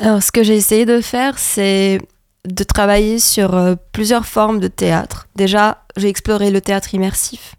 Alors, 0.00 0.22
ce 0.22 0.30
que 0.30 0.42
j'ai 0.42 0.56
essayé 0.56 0.86
de 0.86 1.00
faire, 1.00 1.38
c'est 1.38 2.00
de 2.44 2.64
travailler 2.64 3.18
sur 3.18 3.54
euh, 3.54 3.74
plusieurs 3.92 4.26
formes 4.26 4.60
de 4.60 4.68
théâtre. 4.68 5.26
Déjà, 5.34 5.84
j'ai 5.96 6.08
exploré 6.08 6.50
le 6.50 6.60
théâtre 6.60 6.94
immersif, 6.94 7.54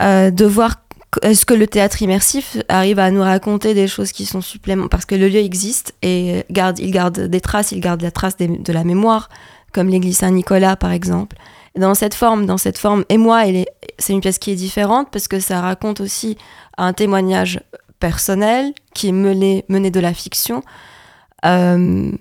Euh, 0.00 0.30
de 0.30 0.46
voir 0.46 0.76
est-ce 1.22 1.44
que 1.44 1.52
le 1.52 1.66
théâtre 1.66 2.00
immersif 2.00 2.56
arrive 2.68 2.98
à 2.98 3.10
nous 3.10 3.22
raconter 3.22 3.74
des 3.74 3.88
choses 3.88 4.12
qui 4.12 4.24
sont 4.24 4.40
supplémentaires, 4.40 4.88
parce 4.88 5.04
que 5.04 5.14
le 5.14 5.28
lieu 5.28 5.40
existe 5.40 5.94
et 6.00 6.44
garde, 6.50 6.78
il 6.78 6.90
garde 6.90 7.20
des 7.26 7.40
traces, 7.40 7.72
il 7.72 7.80
garde 7.80 8.00
la 8.00 8.10
trace 8.10 8.36
de 8.38 8.72
la 8.72 8.84
mémoire, 8.84 9.28
comme 9.72 9.88
l'église 9.88 10.18
Saint-Nicolas 10.18 10.76
par 10.76 10.92
exemple. 10.92 11.36
Dans 11.76 11.94
cette 11.94 12.14
forme, 12.14 12.46
dans 12.46 12.56
cette 12.56 12.78
forme, 12.78 13.04
et 13.08 13.18
moi, 13.18 13.42
c'est 13.98 14.12
une 14.12 14.20
pièce 14.20 14.38
qui 14.38 14.52
est 14.52 14.56
différente 14.56 15.08
parce 15.10 15.28
que 15.28 15.40
ça 15.40 15.60
raconte 15.60 16.00
aussi 16.00 16.38
un 16.78 16.92
témoignage 16.92 17.60
personnel 17.98 18.72
qui 18.94 19.08
est 19.08 19.12
mené, 19.12 19.64
mené 19.68 19.90
de 19.90 20.00
la 20.00 20.14
fiction. 20.14 20.62
Euh, 21.44 22.12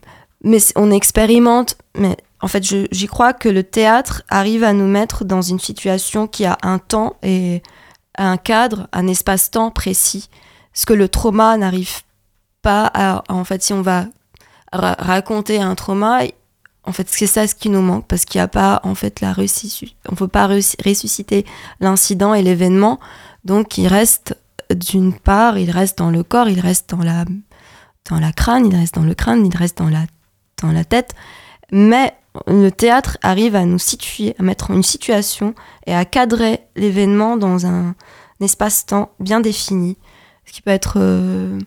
mais 0.43 0.59
on 0.75 0.91
expérimente, 0.91 1.77
mais 1.97 2.15
en 2.41 2.47
fait, 2.47 2.63
j'y 2.63 3.07
crois 3.07 3.33
que 3.33 3.49
le 3.49 3.63
théâtre 3.63 4.23
arrive 4.29 4.63
à 4.63 4.71
nous 4.73 4.87
mettre 4.87 5.25
dans 5.25 5.41
une 5.41 5.59
situation 5.59 6.27
qui 6.27 6.45
a 6.45 6.57
un 6.63 6.79
temps 6.79 7.17
et 7.21 7.61
un 8.17 8.37
cadre, 8.37 8.87
un 8.93 9.07
espace-temps 9.07 9.71
précis. 9.71 10.29
Ce 10.73 10.85
que 10.85 10.93
le 10.93 11.09
trauma 11.09 11.57
n'arrive 11.57 12.01
pas 12.61 12.89
à. 12.93 13.23
En 13.29 13.43
fait, 13.43 13.61
si 13.61 13.73
on 13.73 13.81
va 13.81 14.05
ra- 14.71 14.95
raconter 14.99 15.59
un 15.59 15.75
trauma, 15.75 16.21
en 16.85 16.91
fait, 16.93 17.07
c'est 17.09 17.27
ça 17.27 17.45
ce 17.45 17.55
qui 17.55 17.69
nous 17.69 17.81
manque 17.81 18.07
parce 18.07 18.23
qu'il 18.23 18.39
n'y 18.39 18.43
a 18.43 18.47
pas, 18.47 18.79
en 18.83 18.95
fait, 18.95 19.19
la 19.19 19.33
ressusci- 19.33 19.95
On 20.07 20.13
ne 20.13 20.17
peut 20.17 20.27
pas 20.29 20.47
ressu- 20.47 20.77
ressusciter 20.85 21.45
l'incident 21.81 22.33
et 22.33 22.41
l'événement. 22.41 22.99
Donc, 23.43 23.77
il 23.77 23.87
reste, 23.87 24.37
d'une 24.73 25.13
part, 25.13 25.57
il 25.57 25.71
reste 25.71 25.97
dans 25.97 26.09
le 26.11 26.23
corps, 26.23 26.47
il 26.47 26.59
reste 26.61 26.89
dans 26.91 27.03
la 27.03 27.25
dans 28.09 28.19
la 28.19 28.31
crâne, 28.31 28.65
il 28.65 28.75
reste 28.75 28.95
dans 28.95 29.03
le 29.03 29.13
crâne, 29.13 29.45
il 29.45 29.55
reste 29.55 29.77
dans 29.77 29.89
la, 29.89 30.03
dans 30.61 30.71
la 30.71 30.83
tête. 30.83 31.13
Mais 31.71 32.13
le 32.47 32.69
théâtre 32.69 33.17
arrive 33.21 33.55
à 33.55 33.65
nous 33.65 33.79
situer, 33.79 34.35
à 34.39 34.43
mettre 34.43 34.71
une 34.71 34.83
situation 34.83 35.53
et 35.85 35.93
à 35.93 36.05
cadrer 36.05 36.61
l'événement 36.75 37.37
dans 37.37 37.65
un, 37.65 37.95
espace-temps 38.41 39.11
bien 39.19 39.39
défini. 39.41 39.97
Ce 40.45 40.53
qui 40.53 40.61
peut 40.61 40.71
être. 40.71 40.93
euh, 40.97 41.59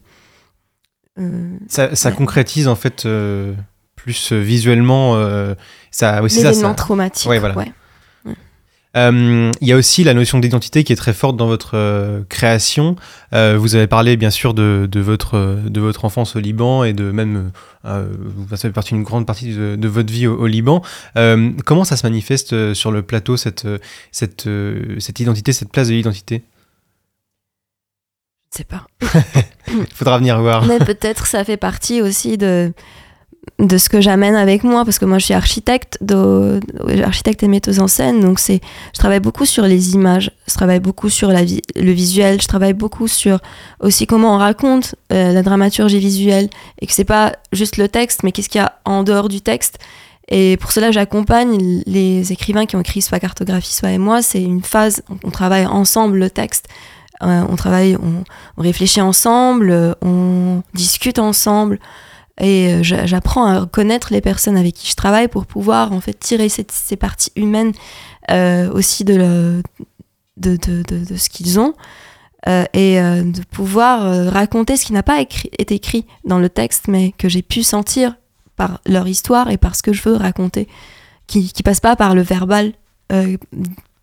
euh, 1.18 1.56
Ça, 1.68 1.94
ça 1.94 2.08
Ouais. 2.08 2.14
concrétise 2.16 2.66
en 2.66 2.74
fait 2.76 3.04
euh, 3.06 3.54
plus 3.94 4.32
visuellement. 4.32 5.14
ça, 5.90 6.22
oui, 6.22 6.30
c'est 6.30 6.40
ça, 6.40 6.48
l'événement 6.48 6.70
ça. 6.70 6.74
traumatique. 6.74 7.28
Ouais, 7.28 7.38
voilà. 7.38 7.56
ouais. 7.56 7.72
Euh, 8.96 9.50
Il 9.60 9.68
y 9.68 9.72
a 9.72 9.76
aussi 9.76 10.04
la 10.04 10.14
notion 10.14 10.38
d'identité 10.38 10.84
qui 10.84 10.92
est 10.92 10.96
très 10.96 11.12
forte 11.12 11.36
dans 11.36 11.46
votre 11.46 11.72
euh, 11.74 12.22
création. 12.28 12.96
Euh, 13.34 13.56
vous 13.58 13.74
avez 13.74 13.86
parlé 13.86 14.16
bien 14.16 14.30
sûr 14.30 14.54
de, 14.54 14.88
de 14.90 15.00
votre, 15.00 15.58
de 15.64 15.80
votre 15.80 16.04
enfance 16.04 16.36
au 16.36 16.40
Liban 16.40 16.84
et 16.84 16.92
de 16.92 17.10
même, 17.10 17.52
euh, 17.84 18.06
vous 18.18 18.48
ça 18.50 18.56
fait 18.56 18.70
partie 18.70 18.94
d'une 18.94 19.02
grande 19.02 19.26
partie 19.26 19.54
de, 19.54 19.76
de 19.76 19.88
votre 19.88 20.12
vie 20.12 20.26
au, 20.26 20.36
au 20.38 20.46
Liban. 20.46 20.82
Euh, 21.16 21.50
comment 21.64 21.84
ça 21.84 21.96
se 21.96 22.06
manifeste 22.06 22.74
sur 22.74 22.90
le 22.90 23.02
plateau, 23.02 23.36
cette, 23.36 23.66
cette, 24.10 24.46
euh, 24.46 24.96
cette 24.98 25.20
identité, 25.20 25.52
cette 25.52 25.72
place 25.72 25.88
de 25.88 25.94
l'identité? 25.94 26.42
Je 28.52 28.58
sais 28.58 28.64
pas. 28.64 28.86
Il 29.68 29.86
faudra 29.94 30.18
venir 30.18 30.38
voir. 30.40 30.66
Mais 30.66 30.78
peut-être 30.78 31.26
ça 31.26 31.42
fait 31.42 31.56
partie 31.56 32.02
aussi 32.02 32.36
de, 32.36 32.74
de 33.62 33.78
ce 33.78 33.88
que 33.88 34.00
j'amène 34.00 34.34
avec 34.34 34.64
moi, 34.64 34.84
parce 34.84 34.98
que 34.98 35.04
moi 35.04 35.18
je 35.18 35.26
suis 35.26 35.34
architecte, 35.34 35.96
de, 36.00 36.60
et 36.88 37.48
metteuse 37.48 37.78
en 37.78 37.86
scène, 37.86 38.20
donc 38.20 38.40
c'est, 38.40 38.60
je 38.92 38.98
travaille 38.98 39.20
beaucoup 39.20 39.46
sur 39.46 39.64
les 39.64 39.94
images, 39.94 40.32
je 40.48 40.54
travaille 40.54 40.80
beaucoup 40.80 41.08
sur 41.08 41.28
la 41.28 41.44
vi- 41.44 41.62
le 41.76 41.92
visuel, 41.92 42.42
je 42.42 42.48
travaille 42.48 42.72
beaucoup 42.72 43.06
sur 43.06 43.38
aussi 43.80 44.06
comment 44.06 44.34
on 44.34 44.38
raconte 44.38 44.96
euh, 45.12 45.32
la 45.32 45.42
dramaturgie 45.42 46.00
visuelle, 46.00 46.50
et 46.80 46.86
que 46.86 46.92
c'est 46.92 47.04
pas 47.04 47.34
juste 47.52 47.76
le 47.76 47.88
texte, 47.88 48.24
mais 48.24 48.32
qu'est-ce 48.32 48.48
qu'il 48.48 48.60
y 48.60 48.64
a 48.64 48.72
en 48.84 49.04
dehors 49.04 49.28
du 49.28 49.40
texte. 49.40 49.78
Et 50.28 50.56
pour 50.56 50.72
cela, 50.72 50.90
j'accompagne 50.90 51.82
les 51.86 52.32
écrivains 52.32 52.66
qui 52.66 52.74
ont 52.74 52.80
écrit 52.80 53.02
soit 53.02 53.20
cartographie, 53.20 53.74
soit 53.74 53.90
et 53.90 53.98
moi. 53.98 54.22
C'est 54.22 54.42
une 54.42 54.62
phase, 54.62 55.02
on, 55.24 55.30
travaille 55.30 55.66
ensemble 55.66 56.18
le 56.18 56.30
texte. 56.30 56.68
Euh, 57.22 57.42
on 57.48 57.56
travaille, 57.56 57.96
on, 57.96 58.24
on 58.56 58.62
réfléchit 58.62 59.00
ensemble, 59.00 59.70
euh, 59.70 59.94
on 60.00 60.62
discute 60.74 61.18
ensemble 61.18 61.78
et 62.40 62.72
euh, 62.74 62.82
j'a- 62.82 63.06
j'apprends 63.06 63.46
à 63.46 63.60
reconnaître 63.60 64.12
les 64.12 64.20
personnes 64.20 64.56
avec 64.56 64.74
qui 64.74 64.88
je 64.90 64.94
travaille 64.96 65.28
pour 65.28 65.46
pouvoir 65.46 65.92
en 65.92 66.00
fait 66.00 66.14
tirer 66.18 66.48
ces 66.48 66.96
parties 66.96 67.30
humaines 67.36 67.72
euh, 68.30 68.70
aussi 68.72 69.04
de, 69.04 69.62
de, 70.36 70.56
de, 70.56 70.82
de- 70.82 71.16
ce 71.16 71.28
qu'ils 71.28 71.58
ont. 71.60 71.74
euh, 72.48 72.64
et 72.72 72.96
de 73.00 73.42
pouvoir 73.52 74.32
raconter 74.32 74.76
ce 74.76 74.84
qui 74.86 74.92
n'a 74.92 75.04
pas 75.04 75.20
été 75.20 75.74
écrit 75.74 76.06
dans 76.24 76.40
le 76.40 76.48
texte, 76.48 76.88
mais 76.88 77.12
que 77.16 77.28
j'ai 77.28 77.42
pu 77.42 77.62
sentir 77.62 78.16
par 78.56 78.80
leur 78.84 79.06
histoire 79.06 79.48
et 79.50 79.58
par 79.58 79.76
ce 79.76 79.82
que 79.82 79.92
je 79.92 80.02
veux 80.02 80.16
raconter, 80.16 80.66
qui, 81.28 81.52
qui 81.52 81.62
passe 81.62 81.78
pas 81.80 81.94
par 81.96 82.14
le 82.16 82.22
verbal. 82.22 82.72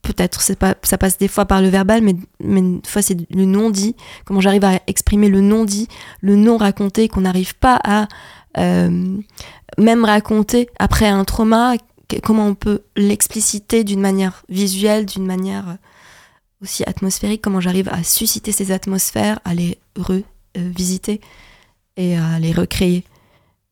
Euh, 0.09 0.13
Peut-être 0.13 0.41
ça 0.41 0.97
passe 0.97 1.17
des 1.17 1.27
fois 1.27 1.45
par 1.45 1.61
le 1.61 1.69
verbal, 1.69 2.01
mais, 2.01 2.15
mais 2.43 2.59
une 2.59 2.81
fois 2.85 3.01
c'est 3.01 3.17
le 3.31 3.45
non-dit, 3.45 3.95
comment 4.25 4.41
j'arrive 4.41 4.65
à 4.65 4.79
exprimer 4.87 5.29
le 5.29 5.41
non-dit, 5.41 5.87
le 6.21 6.35
non-raconté, 6.35 7.07
qu'on 7.07 7.21
n'arrive 7.21 7.55
pas 7.55 7.79
à 7.83 8.07
euh, 8.57 9.17
même 9.77 10.05
raconter 10.05 10.67
après 10.79 11.07
un 11.07 11.23
trauma, 11.25 11.75
comment 12.23 12.47
on 12.47 12.55
peut 12.55 12.81
l'expliciter 12.95 13.83
d'une 13.83 14.01
manière 14.01 14.43
visuelle, 14.49 15.05
d'une 15.05 15.25
manière 15.25 15.69
euh, 15.69 15.73
aussi 16.63 16.83
atmosphérique, 16.83 17.41
comment 17.41 17.61
j'arrive 17.61 17.89
à 17.89 18.03
susciter 18.03 18.51
ces 18.51 18.71
atmosphères, 18.71 19.39
à 19.45 19.53
les 19.53 19.77
revisiter 19.95 21.21
et 21.97 22.17
à 22.17 22.39
les 22.39 22.51
recréer? 22.51 23.03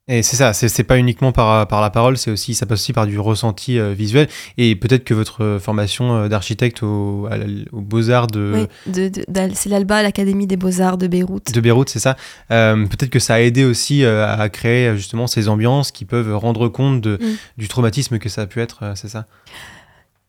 Et 0.09 0.23
c'est 0.23 0.37
ça, 0.37 0.53
c'est 0.53 0.83
pas 0.85 0.97
uniquement 0.97 1.33
par, 1.33 1.67
par 1.67 1.81
la 1.81 1.89
parole, 1.89 2.17
c'est 2.17 2.31
aussi, 2.31 2.53
ça 2.55 2.65
passe 2.65 2.79
aussi 2.79 2.93
par 2.93 3.07
du 3.07 3.19
ressenti 3.19 3.77
euh, 3.77 3.91
visuel. 3.93 4.29
Et 4.57 4.73
peut-être 4.77 5.03
que 5.03 5.13
votre 5.13 5.59
formation 5.61 6.15
euh, 6.15 6.27
d'architecte 6.29 6.81
au, 6.81 7.27
aux 7.73 7.81
Beaux-Arts 7.81 8.27
de, 8.27 8.53
Oui, 8.87 8.93
de, 8.93 9.09
de- 9.09 9.25
d'Al- 9.27 9.51
c'est 9.53 9.67
l'ALBA, 9.67 10.03
l'Académie 10.03 10.47
des 10.47 10.55
Beaux-Arts 10.55 10.97
de 10.97 11.07
Beyrouth. 11.07 11.51
de 11.53 11.59
Beyrouth, 11.59 11.89
c'est 11.89 11.99
ça. 11.99 12.15
Euh, 12.51 12.85
peut-être 12.87 13.09
que 13.09 13.19
ça 13.19 13.33
a 13.33 13.39
aidé 13.41 13.65
aussi 13.65 14.05
à 14.05 14.47
créer 14.47 14.95
justement 14.95 15.27
ces 15.27 15.49
ambiances 15.49 15.91
qui 15.91 16.05
peuvent 16.05 16.37
rendre 16.37 16.69
compte 16.69 17.01
de, 17.01 17.17
Mm. 17.21 17.35
du 17.57 17.67
traumatisme 17.67 18.17
que 18.19 18.29
ça 18.29 18.43
a 18.43 18.45
pu 18.47 18.61
être, 18.61 18.93
c'est 18.95 19.09
ça? 19.09 19.25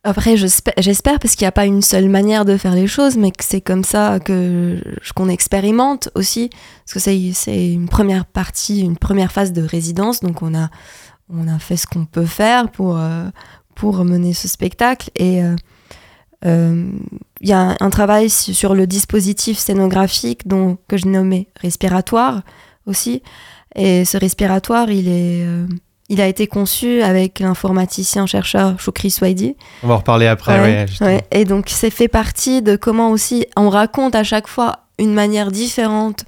Après, 0.03 0.37
j'espère, 0.37 1.19
parce 1.19 1.35
qu'il 1.35 1.43
n'y 1.43 1.49
a 1.49 1.51
pas 1.51 1.65
une 1.65 1.81
seule 1.81 2.07
manière 2.07 2.45
de 2.45 2.55
faire 2.55 2.73
les 2.73 2.87
choses, 2.87 3.17
mais 3.17 3.31
que 3.31 3.43
c'est 3.43 3.59
comme 3.59 3.83
ça 3.83 4.19
que 4.21 4.81
qu'on 5.13 5.27
expérimente 5.27 6.09
aussi. 6.15 6.49
Parce 6.85 6.93
que 6.93 6.99
c'est, 7.33 7.73
une 7.73 7.89
première 7.89 8.25
partie, 8.25 8.79
une 8.79 8.95
première 8.95 9.33
phase 9.33 9.51
de 9.51 9.61
résidence, 9.61 10.21
donc 10.21 10.41
on 10.41 10.55
a, 10.55 10.69
on 11.29 11.49
a 11.49 11.59
fait 11.59 11.75
ce 11.75 11.85
qu'on 11.85 12.05
peut 12.05 12.25
faire 12.25 12.71
pour, 12.71 12.97
euh, 12.97 13.25
pour 13.75 14.05
mener 14.05 14.33
ce 14.33 14.47
spectacle. 14.47 15.09
Et 15.15 15.43
euh, 15.43 15.57
euh, 16.45 16.89
il 17.41 17.49
y 17.49 17.53
a 17.53 17.75
un, 17.77 17.89
travail 17.89 18.29
su- 18.29 18.53
sur 18.53 18.75
le 18.75 18.87
dispositif 18.87 19.57
scénographique 19.57 20.47
dont, 20.47 20.77
que 20.87 20.95
je 20.95 21.07
nommais 21.07 21.49
respiratoire 21.57 22.43
aussi. 22.85 23.21
Et 23.75 24.05
ce 24.05 24.17
respiratoire, 24.17 24.89
il 24.89 25.09
est... 25.09 25.45
il 26.09 26.19
a 26.21 26.27
été 26.27 26.47
conçu 26.47 27.01
avec 27.01 27.39
l'informaticien-chercheur 27.39 28.79
Choukri 28.79 29.09
Swahidi, 29.11 29.55
On 29.83 29.87
va 29.87 29.93
en 29.95 29.97
reparler 29.97 30.27
après, 30.27 30.59
Ouais, 30.59 30.65
ouais, 30.65 30.85
justement. 30.87 31.09
ouais. 31.09 31.23
Et 31.31 31.45
donc, 31.45 31.65
c'est 31.69 31.89
fait 31.89 32.07
partie 32.07 32.61
de 32.61 32.75
comment 32.75 33.11
aussi 33.11 33.45
on 33.55 33.69
raconte 33.69 34.15
à 34.15 34.23
chaque 34.23 34.47
fois 34.47 34.79
une 34.97 35.13
manière 35.13 35.51
différente 35.51 36.25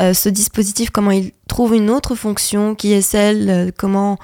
euh, 0.00 0.12
ce 0.14 0.28
dispositif, 0.28 0.90
comment 0.90 1.10
il 1.12 1.32
trouve 1.46 1.74
une 1.74 1.88
autre 1.90 2.14
fonction 2.16 2.74
qui 2.74 2.92
est 2.92 3.02
celle, 3.02 3.48
euh, 3.50 3.70
comment 3.76 4.18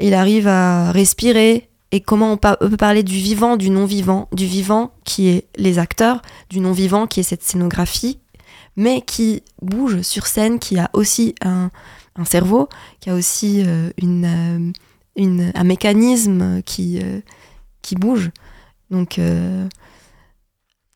il 0.00 0.14
arrive 0.14 0.48
à 0.48 0.90
respirer 0.90 1.68
et 1.92 2.00
comment 2.00 2.32
on, 2.32 2.36
pa- 2.36 2.56
on 2.60 2.68
peut 2.70 2.76
parler 2.76 3.02
du 3.04 3.14
vivant, 3.14 3.56
du 3.56 3.70
non-vivant, 3.70 4.26
du 4.32 4.46
vivant 4.46 4.92
qui 5.04 5.28
est 5.28 5.46
les 5.56 5.78
acteurs, 5.78 6.22
du 6.50 6.58
non-vivant 6.58 7.06
qui 7.06 7.20
est 7.20 7.24
cette 7.24 7.42
scénographie, 7.44 8.18
mais 8.76 9.00
qui 9.02 9.42
bouge 9.60 10.00
sur 10.02 10.26
scène, 10.26 10.58
qui 10.58 10.78
a 10.78 10.88
aussi 10.92 11.34
un, 11.44 11.70
un 12.16 12.24
cerveau, 12.24 12.68
qui 13.00 13.10
a 13.10 13.14
aussi 13.14 13.62
euh, 13.66 13.90
euh, 14.02 14.70
un 15.16 15.64
mécanisme 15.64 16.62
qui, 16.62 17.00
euh, 17.02 17.20
bouge. 17.98 18.30
Donc, 18.90 19.18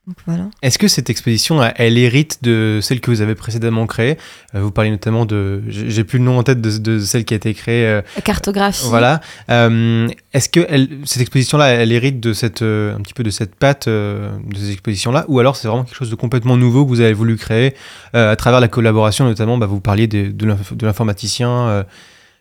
donc 0.07 0.17
voilà. 0.27 0.49
Est-ce 0.63 0.79
que 0.79 0.87
cette 0.89 1.11
exposition, 1.11 1.61
elle- 1.77 1.99
hérite 1.99 2.39
de 2.43 2.79
celle 2.81 3.01
que 3.01 3.11
vous 3.11 3.23
avez 3.23 3.35
précédemment 3.35 3.87
créée? 3.87 4.17
Euh, 4.55 4.61
Vous 4.61 4.71
parlez 4.71 4.91
notamment 4.91 5.27
de, 5.27 5.63
j'ai 5.69 6.05
plus 6.05 6.19
le 6.19 6.25
nom 6.25 6.39
en 6.39 6.43
tête 6.45 6.61
de, 6.61 6.79
de 6.79 6.99
celle 7.01 7.25
qui 7.25 7.35
a 7.35 7.37
été 7.39 7.53
créée. 7.55 7.87
euh, 7.87 8.03
cartographie. 8.25 8.87
Voilà. 8.89 9.21
Euh, 9.51 10.07
Est-ce 10.33 10.49
que 10.49 10.65
elle- 10.69 10.89
cette 11.05 11.23
exposition-là, 11.23 11.69
elle 11.71 11.91
hérite 11.93 12.21
de 12.21 12.33
cette, 12.33 12.63
un 12.63 13.01
petit 13.03 13.15
peu 13.15 13.25
de 13.25 13.31
cette 13.31 13.55
patte 13.57 13.89
euh, 13.89 14.31
de 14.49 14.57
ces 14.57 14.71
expositions-là, 14.73 15.25
ou 15.29 15.41
alors 15.41 15.57
c'est 15.57 15.67
vraiment 15.67 15.85
quelque 15.85 15.97
chose 15.97 16.11
de 16.11 16.15
complètement 16.15 16.57
nouveau 16.57 16.85
que 16.85 16.91
vous 16.91 17.01
avez 17.01 17.13
voulu 17.13 17.37
créer 17.37 17.75
à 18.13 18.37
travers 18.37 18.61
la 18.61 18.69
collaboration, 18.69 19.25
notamment, 19.25 19.59
bah, 19.59 19.67
vous 19.67 19.81
parliez 19.81 20.07
de 20.07 20.31
de 20.31 20.87
l'informaticien. 20.87 21.85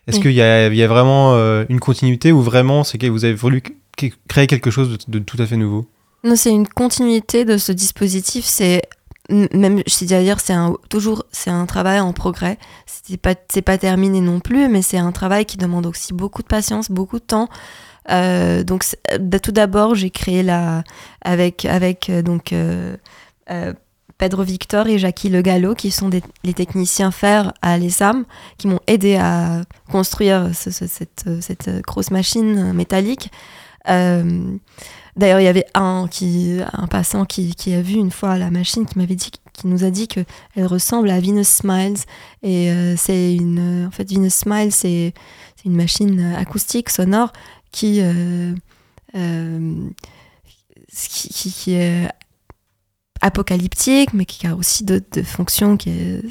Est-ce 0.07 0.19
qu'il 0.19 0.31
y 0.31 0.35
y 0.35 0.41
a 0.83 0.87
vraiment 0.87 1.33
une 1.67 1.79
continuité 1.79 2.31
ou 2.31 2.41
vraiment 2.41 2.83
c'est 2.83 2.97
que 2.99 3.07
vous 3.07 3.25
avez 3.25 3.33
voulu 3.33 3.63
créer 4.27 4.45
quelque 4.47 4.69
chose 4.69 4.97
de, 5.07 5.17
de 5.19 5.23
tout 5.23 5.37
à 5.41 5.45
fait 5.47 5.57
nouveau? 5.57 5.87
Non, 6.25 6.35
c'est 6.35 6.51
une 6.51 6.67
continuité 6.67 7.45
de 7.45 7.57
ce 7.57 7.71
dispositif. 7.71 8.45
C'est 8.45 8.81
même, 9.29 9.81
c'est 9.87 10.53
un, 10.53 10.75
toujours, 10.89 11.23
c'est 11.31 11.49
un 11.51 11.65
travail 11.65 11.99
en 11.99 12.13
progrès. 12.13 12.57
C'est 12.85 13.17
pas, 13.17 13.35
c'est 13.51 13.61
pas 13.61 13.77
terminé 13.77 14.21
non 14.21 14.39
plus, 14.39 14.67
mais 14.67 14.81
c'est 14.81 14.97
un 14.97 15.11
travail 15.11 15.45
qui 15.45 15.57
demande 15.57 15.85
aussi 15.85 16.13
beaucoup 16.13 16.41
de 16.41 16.47
patience, 16.47 16.89
beaucoup 16.91 17.19
de 17.19 17.25
temps. 17.25 17.47
Euh, 18.11 18.63
donc, 18.63 18.83
c'est- 18.83 18.99
d- 19.19 19.39
tout 19.39 19.51
d'abord, 19.51 19.95
j'ai 19.95 20.09
créé 20.11 20.43
la, 20.43 20.83
avec, 21.21 21.65
avec 21.65 22.09
euh, 22.09 22.21
donc 22.21 22.53
euh, 22.53 22.97
euh, 23.49 23.73
Pedro 24.19 24.43
Victor 24.43 24.87
et 24.87 24.97
Jackie 24.99 25.29
Le 25.29 25.41
Gallo, 25.41 25.73
qui 25.75 25.89
sont 25.91 26.09
les 26.43 26.53
techniciens 26.53 27.11
fer 27.11 27.51
à 27.63 27.77
l'ESAM, 27.77 28.25
qui 28.59 28.67
m'ont 28.67 28.79
aidé 28.87 29.15
à 29.15 29.61
construire 29.91 30.51
ce- 30.55 30.71
ce- 30.71 30.87
cette, 30.87 31.23
euh, 31.27 31.39
cette 31.41 31.67
euh, 31.67 31.81
grosse 31.81 32.11
machine 32.11 32.73
métallique. 32.73 33.31
Euh, 33.89 34.55
D'ailleurs, 35.15 35.39
il 35.39 35.45
y 35.45 35.47
avait 35.47 35.65
un, 35.75 36.07
qui, 36.11 36.59
un 36.73 36.87
passant 36.87 37.23
qui, 37.25 37.55
qui 37.55 37.73
a 37.73 37.81
vu 37.81 37.93
une 37.95 38.11
fois 38.11 38.37
la 38.37 38.51
machine 38.51 38.85
qui 38.85 38.97
m'avait 38.97 39.15
dit, 39.15 39.31
qui 39.53 39.67
nous 39.67 39.85
a 39.85 39.89
dit 39.89 40.07
que 40.09 40.19
elle 40.55 40.65
ressemble 40.65 41.09
à 41.09 41.19
Venus 41.21 41.47
Smiles. 41.47 41.97
Et 42.43 42.69
euh, 42.71 42.95
c'est 42.97 43.33
une, 43.35 43.85
en 43.87 43.91
fait, 43.91 44.09
Venus 44.11 44.33
Smiles, 44.33 44.73
c'est 44.73 45.13
une 45.63 45.75
machine 45.75 46.19
acoustique 46.37 46.89
sonore 46.89 47.31
qui, 47.71 47.99
euh, 48.01 48.53
euh, 49.15 49.87
qui, 50.93 51.29
qui- 51.51 51.73
est 51.73 52.09
apocalyptique, 53.21 54.13
mais 54.13 54.25
qui 54.25 54.45
a 54.47 54.55
aussi 54.55 54.83
d'autres 54.83 55.23
fonctions. 55.23 55.77
Qui 55.77 56.21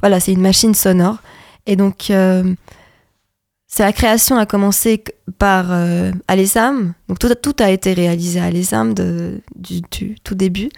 voilà, 0.00 0.18
c'est 0.20 0.32
une 0.32 0.42
machine 0.42 0.74
sonore. 0.74 1.18
Et 1.66 1.76
donc, 1.76 2.10
sa 3.74 3.90
création 3.94 4.36
a 4.36 4.44
commencé 4.44 5.02
par 5.38 5.68
euh, 5.70 6.12
à 6.28 6.36
l'ESAM. 6.36 6.92
Donc 7.08 7.18
tout, 7.18 7.56
a 7.58 7.70
été 7.70 7.94
réalisé 7.94 8.38
à 8.38 8.50
de- 8.50 9.40
du, 9.56 9.80
tout 10.22 10.34
début. 10.34 10.68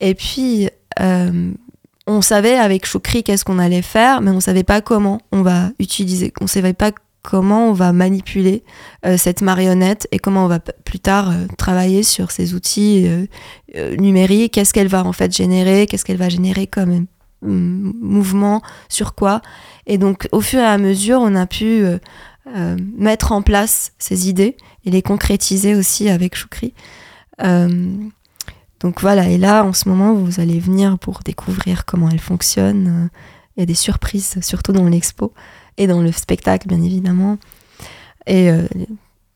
Et 0.00 0.14
puis, 0.14 0.70
euh, 0.98 1.52
on 2.06 2.22
savait 2.22 2.56
avec 2.56 2.86
Choukri 2.86 3.22
qu'est-ce 3.22 3.44
qu'on 3.44 3.58
allait 3.58 3.82
faire, 3.82 4.22
mais 4.22 4.30
on 4.30 4.40
savait 4.40 4.64
pas 4.64 4.80
comment 4.80 5.20
on 5.30 5.42
va 5.42 5.72
utiliser. 5.78 6.32
On 6.40 6.46
savait 6.46 6.72
pas 6.72 6.90
comment 7.22 7.68
on 7.68 7.74
va 7.74 7.92
manipuler 7.92 8.64
euh, 9.04 9.18
cette 9.18 9.42
marionnette 9.42 10.08
et 10.10 10.18
comment 10.18 10.46
on 10.46 10.48
va 10.48 10.60
plus 10.60 11.00
tard 11.00 11.28
euh, 11.28 11.46
travailler 11.58 12.02
sur 12.02 12.30
ces 12.30 12.54
outils 12.54 13.06
numériques. 13.98 14.54
Qu'est-ce 14.54 14.72
qu'elle 14.72 14.88
va 14.88 15.04
en 15.04 15.12
fait 15.12 15.36
générer? 15.36 15.86
Qu'est-ce 15.86 16.06
qu'elle 16.06 16.16
va 16.16 16.30
générer 16.30 16.66
comme 16.66 16.92
euh, 16.92 17.04
mouvement? 17.42 18.62
Sur 18.88 19.14
quoi? 19.14 19.42
Et 19.86 19.98
donc, 19.98 20.28
au 20.32 20.40
fur 20.40 20.60
et 20.60 20.64
à 20.64 20.78
mesure, 20.78 21.20
on 21.20 21.34
a 21.34 21.46
pu 21.46 21.84
euh, 22.56 22.76
mettre 22.96 23.32
en 23.32 23.42
place 23.42 23.92
ces 23.98 24.28
idées 24.28 24.56
et 24.84 24.90
les 24.90 25.02
concrétiser 25.02 25.74
aussi 25.74 26.08
avec 26.08 26.34
Choukri. 26.34 26.74
Euh, 27.42 27.96
donc 28.80 29.00
voilà, 29.00 29.28
et 29.28 29.38
là, 29.38 29.64
en 29.64 29.72
ce 29.72 29.88
moment, 29.88 30.14
vous 30.14 30.40
allez 30.40 30.60
venir 30.60 30.98
pour 30.98 31.20
découvrir 31.24 31.84
comment 31.84 32.08
elle 32.10 32.20
fonctionne. 32.20 32.86
Euh, 32.88 33.18
Il 33.56 33.60
y 33.60 33.62
a 33.62 33.66
des 33.66 33.74
surprises, 33.74 34.38
surtout 34.40 34.72
dans 34.72 34.88
l'expo 34.88 35.32
et 35.76 35.86
dans 35.86 36.00
le 36.00 36.12
spectacle, 36.12 36.68
bien 36.68 36.82
évidemment. 36.82 37.38
Et 38.26 38.50
euh, 38.50 38.66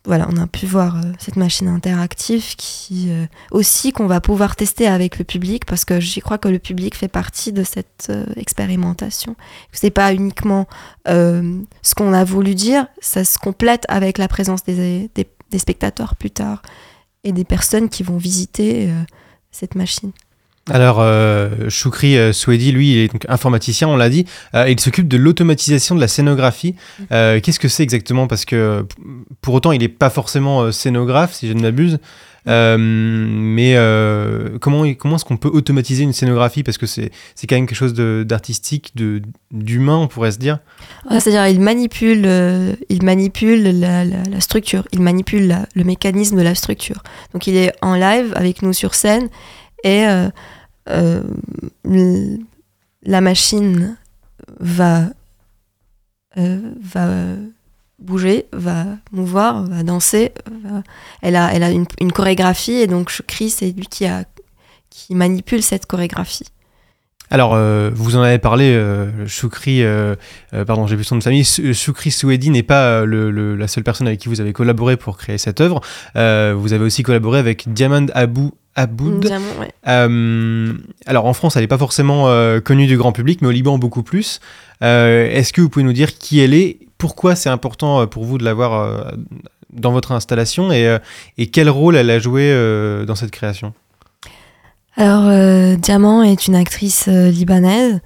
voilà, 0.04 0.26
on 0.32 0.36
a 0.36 0.46
pu 0.48 0.66
voir 0.66 0.96
euh, 0.96 1.12
cette 1.18 1.36
machine 1.36 1.68
interactive 1.68 2.56
qui 2.56 3.10
euh, 3.10 3.26
aussi 3.52 3.92
qu'on 3.92 4.08
va 4.08 4.20
pouvoir 4.20 4.56
tester 4.56 4.88
avec 4.88 5.18
le 5.18 5.24
public 5.24 5.64
parce 5.64 5.84
que 5.84 6.00
j'y 6.00 6.20
crois 6.20 6.38
que 6.38 6.48
le 6.48 6.58
public 6.58 6.96
fait 6.96 7.08
partie 7.08 7.52
de 7.52 7.62
cette 7.62 8.08
euh, 8.10 8.26
expérimentation. 8.36 9.36
C'est 9.70 9.90
pas 9.90 10.12
uniquement 10.12 10.66
euh, 11.08 11.60
ce 11.82 11.94
qu'on 11.94 12.12
a 12.12 12.24
voulu 12.24 12.54
dire, 12.56 12.86
ça 13.00 13.24
se 13.24 13.38
complète 13.38 13.84
avec 13.88 14.18
la 14.18 14.26
présence 14.26 14.64
des, 14.64 15.08
des, 15.14 15.26
des 15.50 15.58
spectateurs 15.58 16.16
plus 16.16 16.32
tard 16.32 16.62
et 17.24 17.32
des 17.32 17.44
personnes 17.44 17.88
qui 17.88 18.02
vont 18.02 18.16
visiter 18.16 18.88
euh, 18.88 19.02
cette 19.52 19.76
machine. 19.76 20.10
Alors, 20.70 20.98
euh, 21.00 21.68
Choukri 21.68 22.16
euh, 22.16 22.32
Swedi, 22.32 22.70
lui, 22.70 22.92
il 22.92 22.98
est 22.98 23.08
donc 23.12 23.24
informaticien, 23.28 23.88
on 23.88 23.96
l'a 23.96 24.08
dit. 24.08 24.26
Euh, 24.54 24.68
il 24.68 24.78
s'occupe 24.78 25.08
de 25.08 25.16
l'automatisation 25.16 25.96
de 25.96 26.00
la 26.00 26.06
scénographie. 26.08 26.76
Euh, 27.10 27.40
Qu'est-ce 27.40 27.58
que 27.58 27.66
c'est 27.68 27.82
exactement? 27.82 28.28
Parce 28.28 28.44
que 28.44 28.86
pour 29.40 29.54
autant, 29.54 29.72
il 29.72 29.80
n'est 29.80 29.88
pas 29.88 30.08
forcément 30.10 30.62
euh, 30.62 30.70
scénographe, 30.70 31.32
si 31.34 31.48
je 31.48 31.52
ne 31.54 31.60
m'abuse. 31.62 31.98
Mais 32.46 33.76
comment, 34.60 34.84
comment 34.94 35.16
est-ce 35.16 35.24
qu'on 35.24 35.36
peut 35.36 35.50
automatiser 35.52 36.02
une 36.04 36.12
scénographie? 36.12 36.62
Parce 36.62 36.78
que 36.78 36.86
c'est 36.86 37.10
quand 37.48 37.54
même 37.56 37.66
quelque 37.66 37.76
chose 37.76 37.94
d'artistique, 37.94 38.92
de- 38.94 39.22
d'humain, 39.52 39.96
on 39.96 40.08
pourrait 40.08 40.32
se 40.32 40.38
dire. 40.38 40.58
C'est-à-dire, 41.10 41.46
il 41.48 41.60
manipule, 41.60 42.26
il 42.88 43.02
manipule 43.04 43.80
la, 43.80 44.04
la- 44.04 44.22
la 44.22 44.40
structure, 44.40 44.84
il 44.92 45.00
manipule 45.00 45.46
la- 45.48 45.66
le 45.74 45.84
mécanisme 45.84 46.36
de 46.36 46.42
la 46.42 46.54
structure. 46.54 47.02
Donc, 47.32 47.46
il 47.46 47.56
est 47.56 47.72
en 47.80 47.94
live 47.94 48.32
avec 48.36 48.62
nous 48.62 48.72
sur 48.72 48.94
scène 48.94 49.28
et 49.82 50.06
euh, 50.06 50.30
euh, 50.88 51.22
la 53.02 53.20
machine 53.20 53.96
va, 54.60 55.06
euh, 56.36 56.72
va 56.80 57.08
bouger, 57.98 58.46
va 58.52 58.86
mouvoir, 59.10 59.64
va 59.64 59.82
danser. 59.82 60.32
Elle 61.20 61.36
a, 61.36 61.52
elle 61.52 61.62
a 61.62 61.70
une, 61.70 62.12
chorégraphie 62.12 62.72
et 62.72 62.86
donc 62.86 63.08
Shukri, 63.08 63.50
c'est 63.50 63.70
lui 63.72 63.86
qui 63.86 65.14
manipule 65.14 65.62
cette 65.62 65.86
chorégraphie. 65.86 66.51
Alors, 67.30 67.54
euh, 67.54 67.90
vous 67.94 68.16
en 68.16 68.22
avez 68.22 68.38
parlé, 68.38 68.74
euh, 68.74 69.26
Shukri, 69.26 69.82
euh, 69.82 70.16
euh, 70.52 70.64
pardon, 70.66 70.86
j'ai 70.86 70.96
vu 70.96 71.04
son 71.04 71.14
nom 71.14 71.20
de 71.20 71.24
famille, 71.24 71.44
Shukri 71.44 72.10
Souedi 72.10 72.50
n'est 72.50 72.62
pas 72.62 73.06
le- 73.06 73.30
le- 73.30 73.56
la 73.56 73.68
seule 73.68 73.84
personne 73.84 74.06
avec 74.06 74.20
qui 74.20 74.28
vous 74.28 74.42
avez 74.42 74.52
collaboré 74.52 74.98
pour 74.98 75.16
créer 75.16 75.38
cette 75.38 75.60
œuvre. 75.62 75.80
Vous 76.14 76.72
avez 76.72 76.84
aussi 76.84 77.02
collaboré 77.02 77.38
avec 77.38 77.72
Diamond 77.72 78.06
Abou 78.14 78.52
Aboud. 78.74 79.20
Diamant, 79.20 79.44
ouais. 79.60 79.70
Euh, 79.88 80.72
alors 81.06 81.26
en 81.26 81.32
France, 81.34 81.56
elle 81.56 81.62
n'est 81.62 81.68
pas 81.68 81.76
forcément 81.78 82.28
euh, 82.28 82.60
connue 82.60 82.86
du 82.86 82.96
grand 82.96 83.12
public, 83.12 83.40
mais 83.42 83.48
au 83.48 83.50
Liban 83.50 83.76
beaucoup 83.78 84.02
plus. 84.02 84.40
Euh, 84.82 85.28
Est-ce 85.30 85.52
que 85.52 85.60
vous 85.60 85.68
pouvez 85.68 85.84
nous 85.84 85.92
dire 85.92 86.16
qui 86.18 86.40
elle 86.40 86.54
est? 86.54 86.78
Pourquoi 86.96 87.34
c'est 87.34 87.50
important 87.50 88.06
pour 88.06 88.24
vous 88.24 88.38
de 88.38 88.44
l'avoir 88.44 89.12
dans 89.72 89.92
votre 89.92 90.12
installation? 90.12 90.70
Et, 90.72 90.98
et 91.38 91.46
quel 91.50 91.68
rôle 91.68 91.96
elle 91.96 92.10
a 92.10 92.18
joué 92.18 92.50
dans 93.06 93.14
cette 93.14 93.30
création? 93.30 93.74
Alors, 94.96 95.24
euh, 95.26 95.76
Diamant 95.76 96.22
est 96.22 96.46
une 96.46 96.54
actrice 96.54 97.06
euh, 97.08 97.30
libanaise 97.30 98.00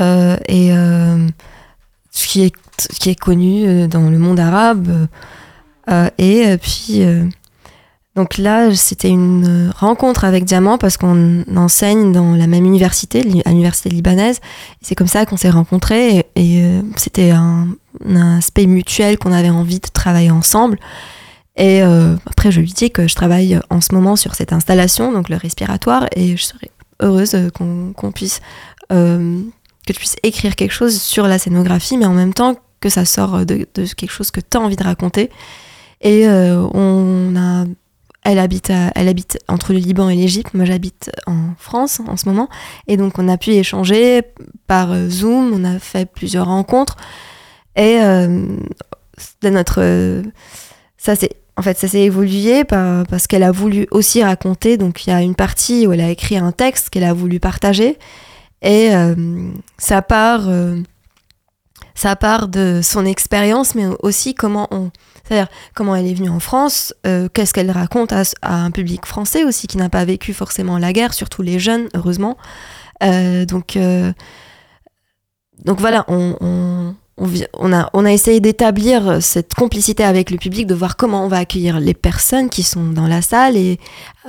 euh, 0.00 0.36
et 0.46 0.70
qui, 2.12 2.42
est, 2.44 2.54
qui 2.98 3.10
est 3.10 3.18
connue 3.18 3.88
dans 3.88 4.10
le 4.10 4.18
monde 4.18 4.38
arabe. 4.38 5.08
et 6.18 6.56
puis, 6.60 7.02
donc 8.14 8.38
là, 8.38 8.74
c'était 8.74 9.08
une 9.08 9.72
rencontre 9.76 10.24
avec 10.24 10.44
Diamant 10.44 10.78
parce 10.78 10.96
qu'on 10.96 11.44
enseigne 11.56 12.12
dans 12.12 12.34
la 12.34 12.46
même 12.46 12.66
université, 12.66 13.22
à 13.44 13.50
l'université 13.50 13.88
libanaise. 13.88 14.40
C'est 14.82 14.94
comme 14.94 15.06
ça 15.06 15.24
qu'on 15.26 15.36
s'est 15.36 15.50
rencontrés 15.50 16.18
et, 16.18 16.26
et, 16.36 16.80
c'était 16.96 17.30
un, 17.30 17.68
un 18.06 18.38
aspect 18.38 18.66
mutuel 18.66 19.18
qu'on 19.18 19.32
avait 19.32 19.50
envie 19.50 19.80
de 19.80 19.88
travailler 19.88 20.30
ensemble. 20.30 20.78
Et 21.58 21.82
euh, 21.82 22.14
après, 22.26 22.52
je 22.52 22.60
lui 22.60 22.72
dis 22.72 22.90
que 22.90 23.08
je 23.08 23.14
travaille 23.14 23.60
en 23.68 23.80
ce 23.80 23.92
moment 23.92 24.14
sur 24.16 24.34
cette 24.36 24.52
installation, 24.52 25.12
donc 25.12 25.28
le 25.28 25.36
respiratoire, 25.36 26.06
et 26.14 26.36
je 26.36 26.44
serais 26.44 26.70
heureuse 27.02 27.34
euh, 27.34 27.50
qu'on 27.50 28.12
puisse 28.12 28.40
euh, 28.92 29.40
que 29.86 29.92
tu 29.92 29.98
puisses 29.98 30.16
écrire 30.22 30.54
quelque 30.54 30.72
chose 30.72 31.00
sur 31.00 31.26
la 31.26 31.38
scénographie, 31.38 31.96
mais 31.98 32.06
en 32.06 32.14
même 32.14 32.32
temps 32.32 32.56
que 32.80 32.88
ça 32.88 33.04
sort 33.04 33.44
de, 33.44 33.66
quelque 33.74 34.10
chose 34.10 34.30
que 34.30 34.40
tu 34.40 34.56
as 34.56 34.60
envie 34.60 34.76
de 34.76 34.84
raconter. 34.84 35.30
Et 36.00 36.28
euh, 36.28 36.64
on 36.74 37.34
a, 37.36 37.64
elle 38.22 38.38
habite, 38.38 38.70
à- 38.70 38.92
elle 38.94 39.08
habite 39.08 39.38
entre 39.48 39.72
le 39.72 39.80
Liban 39.80 40.08
et 40.08 40.14
l'Égypte. 40.14 40.54
Moi, 40.54 40.64
j'habite 40.64 41.10
en 41.26 41.54
France 41.58 42.00
en 42.06 42.16
ce 42.16 42.28
moment, 42.28 42.48
et 42.86 42.96
donc 42.96 43.18
on 43.18 43.28
a 43.28 43.36
pu 43.36 43.50
échanger 43.50 44.22
par 44.68 44.92
euh, 44.92 45.08
Zoom. 45.08 45.52
On 45.52 45.64
a 45.64 45.80
fait 45.80 46.08
plusieurs 46.08 46.46
rencontres, 46.46 46.96
et 47.74 47.98
euh, 48.00 48.46
de 49.42 49.48
notre 49.50 49.80
euh, 49.82 50.22
ça 50.98 51.16
c'est 51.16 51.30
en 51.58 51.62
fait 51.62 51.76
ça 51.76 51.88
s'est 51.88 52.02
évolué 52.02 52.64
par- 52.64 53.04
parce 53.08 53.26
qu'elle 53.26 53.42
a 53.42 53.50
voulu 53.50 53.88
aussi 53.90 54.22
raconter. 54.22 54.76
Donc 54.76 55.06
il 55.06 55.10
y 55.10 55.12
a 55.12 55.20
une 55.20 55.34
partie 55.34 55.86
où 55.86 55.92
elle 55.92 56.00
a 56.00 56.08
écrit 56.08 56.38
un 56.38 56.52
texte 56.52 56.88
qu'elle 56.88 57.04
a 57.04 57.12
voulu 57.12 57.40
partager. 57.40 57.98
Et 58.62 58.94
euh, 58.94 59.50
ça 59.76 60.00
part 60.00 60.48
euh, 60.48 60.80
ça 61.94 62.14
part 62.16 62.48
de 62.48 62.80
son 62.82 63.04
expérience 63.04 63.74
mais 63.74 63.86
aussi 64.02 64.34
comment 64.34 64.68
on 64.70 64.90
c'est-à-dire 65.24 65.48
comment 65.74 65.94
elle 65.94 66.06
est 66.06 66.14
venue 66.14 66.30
en 66.30 66.40
France 66.40 66.94
euh, 67.06 67.28
qu'est-ce 67.32 67.52
qu'elle 67.52 67.70
raconte 67.70 68.12
à, 68.12 68.22
un 68.42 68.70
public 68.70 69.04
français 69.04 69.44
aussi 69.44 69.66
qui 69.66 69.76
n'a 69.76 69.88
pas 69.88 70.04
vécu 70.04 70.32
forcément 70.32 70.78
la 70.78 70.92
guerre 70.92 71.12
surtout 71.12 71.42
les 71.42 71.58
jeunes 71.58 71.88
heureusement. 71.94 72.36
Donc 73.00 73.76
voilà 75.80 76.04
on 76.08 76.94
on, 77.18 77.72
a, 77.72 77.90
on 77.92 78.04
a 78.04 78.12
essayé 78.12 78.40
d'établir 78.40 79.22
cette 79.22 79.54
complicité 79.54 80.04
avec 80.04 80.30
le 80.30 80.36
public, 80.36 80.66
de 80.66 80.74
voir 80.74 80.96
comment 80.96 81.24
on 81.24 81.28
va 81.28 81.38
accueillir 81.38 81.80
les 81.80 81.94
personnes 81.94 82.48
qui 82.48 82.62
sont 82.62 82.84
dans 82.84 83.06
la 83.06 83.22
salle 83.22 83.56
et 83.56 83.78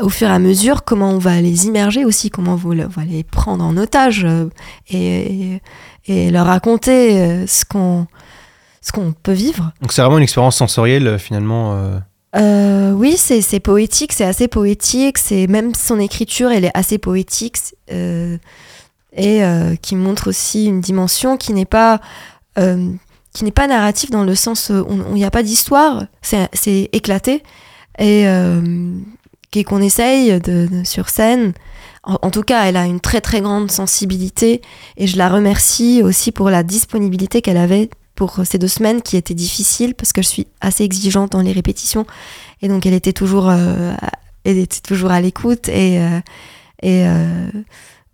au 0.02 0.10
fur 0.10 0.28
et 0.28 0.32
à 0.32 0.40
mesure 0.40 0.84
comment 0.84 1.12
on 1.12 1.18
va 1.20 1.42
les 1.42 1.68
immerger 1.68 2.06
aussi, 2.06 2.30
comment 2.30 2.54
on 2.54 2.88
va 2.88 3.04
les 3.04 3.24
prendre 3.24 3.64
en 3.64 3.78
otage 3.78 4.26
euh, 4.26 4.50
et, 4.90 5.60
leur 6.08 6.48
raconter 6.48 7.22
euh, 7.22 7.46
ce 7.48 7.66
qu'on 7.66 8.08
ce 8.82 8.92
qu'on 8.92 9.12
peut 9.12 9.34
vivre. 9.34 9.72
Donc 9.82 9.92
c'est 9.92 10.02
vraiment 10.02 10.18
une 10.18 10.24
expérience 10.24 10.56
sensorielle 10.56 11.08
euh, 11.08 11.18
finalement. 11.20 11.76
euh. 11.76 12.00
Euh, 12.36 12.92
oui, 12.92 13.18
c'est 13.18 13.60
poétique, 13.60 14.14
c'est 14.14 14.26
assez 14.26 14.48
poétique, 14.48 15.18
c'est 15.18 15.48
même 15.48 15.74
son 15.74 16.00
écriture, 16.00 16.52
elle 16.52 16.66
est 16.66 16.78
assez 16.78 17.00
poétique 17.00 17.58
euh, 17.92 18.38
et 19.14 19.44
euh, 19.44 19.76
qui 19.76 19.96
montre 19.96 20.30
aussi 20.30 20.66
une 20.66 20.80
dimension 20.80 21.38
qui 21.38 21.54
n'est 21.54 21.66
pas 21.66 22.00
euh, 22.60 22.92
qui 23.34 23.44
n'est 23.44 23.52
pas 23.52 23.68
narrative 23.68 24.10
dans 24.10 24.24
le 24.24 24.36
sens 24.36 24.70
où 24.70 24.86
il 25.10 25.14
n'y 25.14 25.26
a 25.26 25.32
pas 25.32 25.44
d'histoire, 25.44 26.06
c'est 26.22 26.90
éclaté 26.94 27.44
et 28.00 28.28
euh, 28.28 28.92
et 29.54 29.64
qu'on 29.64 29.82
essaye 29.82 30.40
sur 30.84 31.10
scène. 31.10 31.54
En, 32.04 32.32
tout 32.32 32.44
cas, 32.44 32.64
elle 32.66 32.78
a 32.78 32.86
une 32.86 33.00
très 33.00 33.22
très 33.22 33.42
grande 33.42 33.70
sensibilité 33.70 34.62
et 34.98 35.06
je 35.06 35.18
la 35.18 35.30
remercie 35.30 36.02
aussi 36.04 36.32
pour 36.32 36.50
la 36.50 36.64
disponibilité 36.64 37.42
qu'elle 37.42 37.58
avait 37.58 37.90
pour 38.16 38.40
ces 38.46 38.58
deux 38.58 38.68
semaines 38.68 39.02
qui 39.02 39.16
étaient 39.16 39.34
difficiles 39.34 39.96
parce 39.96 40.12
que 40.12 40.22
je 40.22 40.28
suis 40.28 40.48
assez 40.62 40.84
exigeante 40.84 41.32
dans 41.34 41.42
les 41.42 41.52
répétitions 41.52 42.08
et 42.62 42.68
donc 42.68 42.86
elle 42.86 42.94
était 42.94 43.14
toujours 43.14 43.50
euh, 43.50 43.94
était 44.46 44.82
toujours 44.82 45.12
à 45.12 45.22
l'écoute 45.22 45.68
et 45.68 46.00
et 46.82 47.06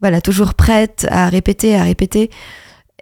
voilà 0.02 0.20
toujours 0.20 0.56
prête 0.56 1.08
à 1.10 1.30
répéter 1.30 1.76
à 1.76 1.84
répéter 1.84 2.32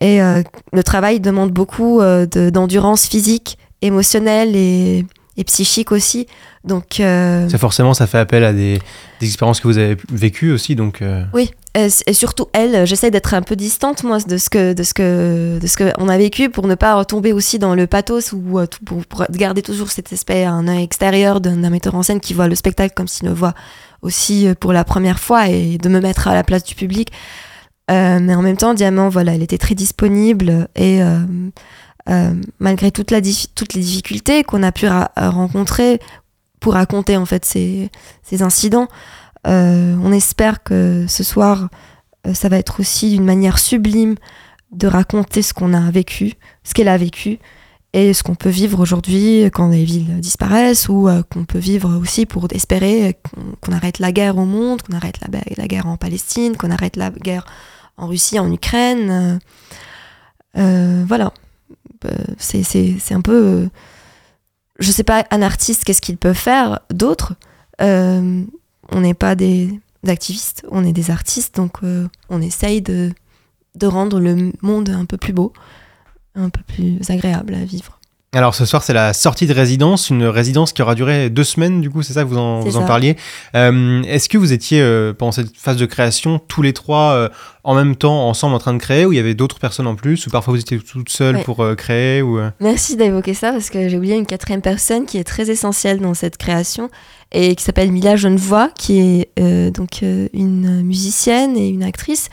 et 0.04 0.22
euh, 0.22 0.44
le 0.72 0.84
travail 0.84 1.20
demande 1.20 1.52
beaucoup 1.52 2.00
euh, 2.02 2.26
de- 2.28 2.50
d'endurance 2.52 3.08
physique 3.08 3.58
émotionnelle 3.82 4.56
et, 4.56 5.06
et 5.38 5.44
psychique 5.44 5.92
aussi 5.92 6.28
donc 6.64 7.00
euh, 7.02 7.50
Ça 7.50 7.58
forcément, 7.58 7.94
ça 7.94 8.08
fait 8.08 8.20
appel 8.20 8.44
à 8.46 8.54
des, 8.54 8.80
des 9.20 9.26
expériences 9.28 9.60
que 9.60 9.68
vous 9.68 9.78
avez 9.78 9.98
vécues 10.10 10.54
aussi. 10.54 10.76
Donc 10.76 11.02
euh, 11.02 11.22
Oui, 11.34 11.52
et, 11.76 11.88
et 12.08 12.14
surtout 12.14 12.48
elle, 12.54 12.88
j'essaie 12.88 13.12
d'être 13.12 13.34
un 13.34 13.42
peu 13.42 13.58
distante 13.58 14.04
moi 14.06 14.20
de 14.20 14.38
ce 14.38 14.50
que 14.50 14.72
de 14.72 14.84
ce 14.84 14.94
que 14.94 15.60
de 15.62 15.68
ce 15.68 15.76
que 15.76 15.92
on 15.98 16.08
a 16.08 16.18
vécu 16.18 16.50
pour 16.50 16.66
ne 16.68 16.76
pas 16.76 16.96
retomber 16.96 17.34
aussi 17.34 17.60
dans 17.60 17.76
le 17.76 17.86
pathos 17.86 18.32
ou 18.32 18.62
pour, 18.86 19.06
pour 19.06 19.26
garder 19.32 19.62
toujours 19.62 19.92
cet 19.92 20.14
aspect 20.14 20.46
un 20.46 20.70
œil 20.70 20.84
extérieur 20.84 21.42
d'un 21.42 21.70
metteur 21.70 21.96
en 21.96 22.04
scène 22.04 22.22
qui 22.22 22.34
voit 22.34 22.48
le 22.48 22.56
spectacle 22.56 22.94
comme 22.96 23.10
s'il 23.10 23.28
le 23.28 23.34
voit 23.34 23.56
aussi 24.02 24.48
pour 24.62 24.72
la 24.72 24.86
première 24.86 25.20
fois 25.20 25.50
et 25.50 25.78
de 25.78 25.90
me 25.90 26.00
mettre 26.00 26.30
à 26.30 26.34
la 26.34 26.44
place 26.46 26.64
du 26.64 26.76
public. 26.76 27.10
Euh, 27.92 28.20
mais 28.22 28.36
en 28.36 28.42
même 28.42 28.58
temps, 28.58 28.74
Diamant, 28.74 29.10
voilà, 29.10 29.36
elle 29.36 29.44
était 29.44 29.58
très 29.58 29.76
disponible 29.76 30.70
et 30.76 31.04
euh, 31.04 31.20
euh, 32.10 32.34
malgré 32.60 32.92
toutes 32.92 33.12
les 33.12 33.22
difficultés 33.22 34.44
qu'on 34.44 34.64
a 34.64 34.72
pu 34.72 34.88
rencontrer 35.18 36.00
pour 36.60 36.74
raconter 36.74 37.18
en 37.18 37.26
fait 37.26 37.44
ces, 37.44 37.90
incidents, 38.42 38.88
on 39.46 40.12
espère 40.14 40.64
que 40.64 41.06
ce 41.08 41.24
soir, 41.24 41.70
ça 42.34 42.48
va 42.48 42.58
être 42.58 42.80
aussi 42.80 43.16
une 43.16 43.26
manière 43.26 43.60
sublime 43.60 44.16
de 44.72 44.88
raconter 44.88 45.42
ce 45.42 45.54
qu'on 45.54 45.74
a 45.74 45.92
vécu, 45.92 46.34
ce 46.64 46.74
qu'elle 46.74 46.88
a 46.88 46.98
vécu 46.98 47.40
et 47.94 48.14
ce 48.14 48.24
qu'on 48.24 48.34
peut 48.34 48.50
vivre 48.50 48.80
aujourd'hui 48.80 49.44
quand 49.54 49.70
les 49.70 49.86
villes 49.86 50.20
disparaissent 50.20 50.90
ou 50.90 51.08
euh, 51.08 51.22
qu'on 51.22 51.46
peut 51.46 51.60
vivre 51.60 51.96
aussi 51.96 52.26
pour 52.26 52.48
espérer 52.52 53.20
qu'on 53.62 53.72
arrête 53.72 54.00
la 54.00 54.12
guerre 54.12 54.38
au 54.38 54.46
monde, 54.46 54.82
qu'on 54.82 54.96
arrête 54.96 55.20
la, 55.22 55.68
guerre 55.68 55.86
en 55.86 55.96
Palestine, 55.96 56.58
qu'on 56.58 56.72
arrête 56.72 56.96
la 56.96 57.12
guerre 57.12 57.46
en 57.98 58.08
Russie, 58.08 58.40
en 58.40 58.52
Ukraine. 58.52 59.40
euh, 60.58 61.06
voilà. 61.08 61.34
Euh, 62.06 62.12
c'est 62.38 63.14
un 63.14 63.22
peu... 63.22 63.70
je 64.80 64.92
sais 64.92 65.04
pas, 65.04 65.26
un 65.30 65.44
artiste, 65.44 65.84
qu'est-ce 65.86 66.02
qu'il 66.02 66.18
peut 66.18 66.34
faire 66.34 66.80
d'autre 66.90 67.36
Euh, 67.82 68.44
On 68.92 69.02
n'est 69.02 69.14
pas 69.14 69.36
des 69.36 69.80
activistes, 70.08 70.66
on 70.70 70.84
est 70.84 70.94
des 70.94 71.12
artistes, 71.12 71.56
donc 71.56 71.78
on 72.30 72.42
essaye 72.42 72.82
de 72.82 73.14
rendre 73.84 74.20
le 74.20 74.52
monde 74.62 74.90
un 74.90 75.06
peu 75.06 75.18
plus 75.18 75.32
beau, 75.32 75.54
un 76.36 76.50
peu 76.50 76.62
plus 76.68 77.00
agréable 77.10 77.54
à 77.56 77.64
vivre. 77.64 78.00
Alors 78.36 78.56
ce 78.56 78.66
soir, 78.66 78.82
c'est 78.82 78.94
la 78.94 79.14
sortie 79.14 79.46
de 79.46 79.54
résidence, 79.54 80.10
une 80.10 80.26
résidence 80.26 80.74
qui 80.74 80.82
aura 80.82 80.96
duré 80.96 81.30
deux 81.30 81.44
semaines, 81.44 81.82
du 81.82 81.92
coup, 81.92 82.02
c'est 82.02 82.14
ça 82.14 82.24
que 82.24 82.30
vous 82.30 82.40
en, 82.40 82.62
vous 82.62 82.86
parliez. 82.86 83.16
Euh, 83.56 84.02
Est-ce 84.04 84.28
que 84.28 84.40
vous 84.40 84.54
étiez, 84.54 84.82
euh, 84.82 85.14
pendant 85.14 85.32
cette 85.32 85.56
phase 85.56 85.78
de 85.78 85.86
création, 85.86 86.40
tous 86.40 86.64
les 86.64 86.74
trois 86.74 87.12
euh, 87.12 87.30
en 87.64 87.76
même 87.76 87.96
temps, 87.96 88.28
ensemble, 88.28 88.56
en 88.56 88.60
train 88.60 88.74
de 88.74 88.80
créer, 88.80 89.06
ou 89.06 89.14
il 89.14 89.18
y 89.18 89.20
avait 89.20 89.36
d'autres 89.36 89.60
personnes 89.60 89.86
en 89.86 89.94
plus, 89.94 90.26
ou 90.26 90.32
parfois 90.32 90.56
vous 90.56 90.60
étiez 90.60 90.80
toute 90.80 91.10
seule 91.10 91.36
Ouais. 91.36 91.44
pour 91.44 91.64
créer 91.78 92.24
ou, 92.24 92.40
Merci 92.60 92.96
d'évoquer 92.96 93.36
ça 93.36 93.52
parce 93.52 93.70
que 93.70 93.88
j'ai 93.88 93.98
oublié 93.98 94.16
une 94.16 94.26
quatrième 94.26 94.62
personne 94.62 95.06
qui 95.06 95.20
est 95.20 95.24
très 95.24 95.52
essentielle 95.52 96.00
dans 96.00 96.16
cette 96.16 96.38
création 96.38 96.90
et 97.32 97.54
qui 97.56 97.64
s'appelle 97.64 97.92
Mila 97.92 98.16
Genevoix, 98.16 98.70
qui 98.76 99.00
est 99.00 99.72
donc 99.72 100.02
une 100.02 100.82
musicienne 100.82 101.56
et 101.56 101.70
une 101.70 101.84
actrice 101.84 102.30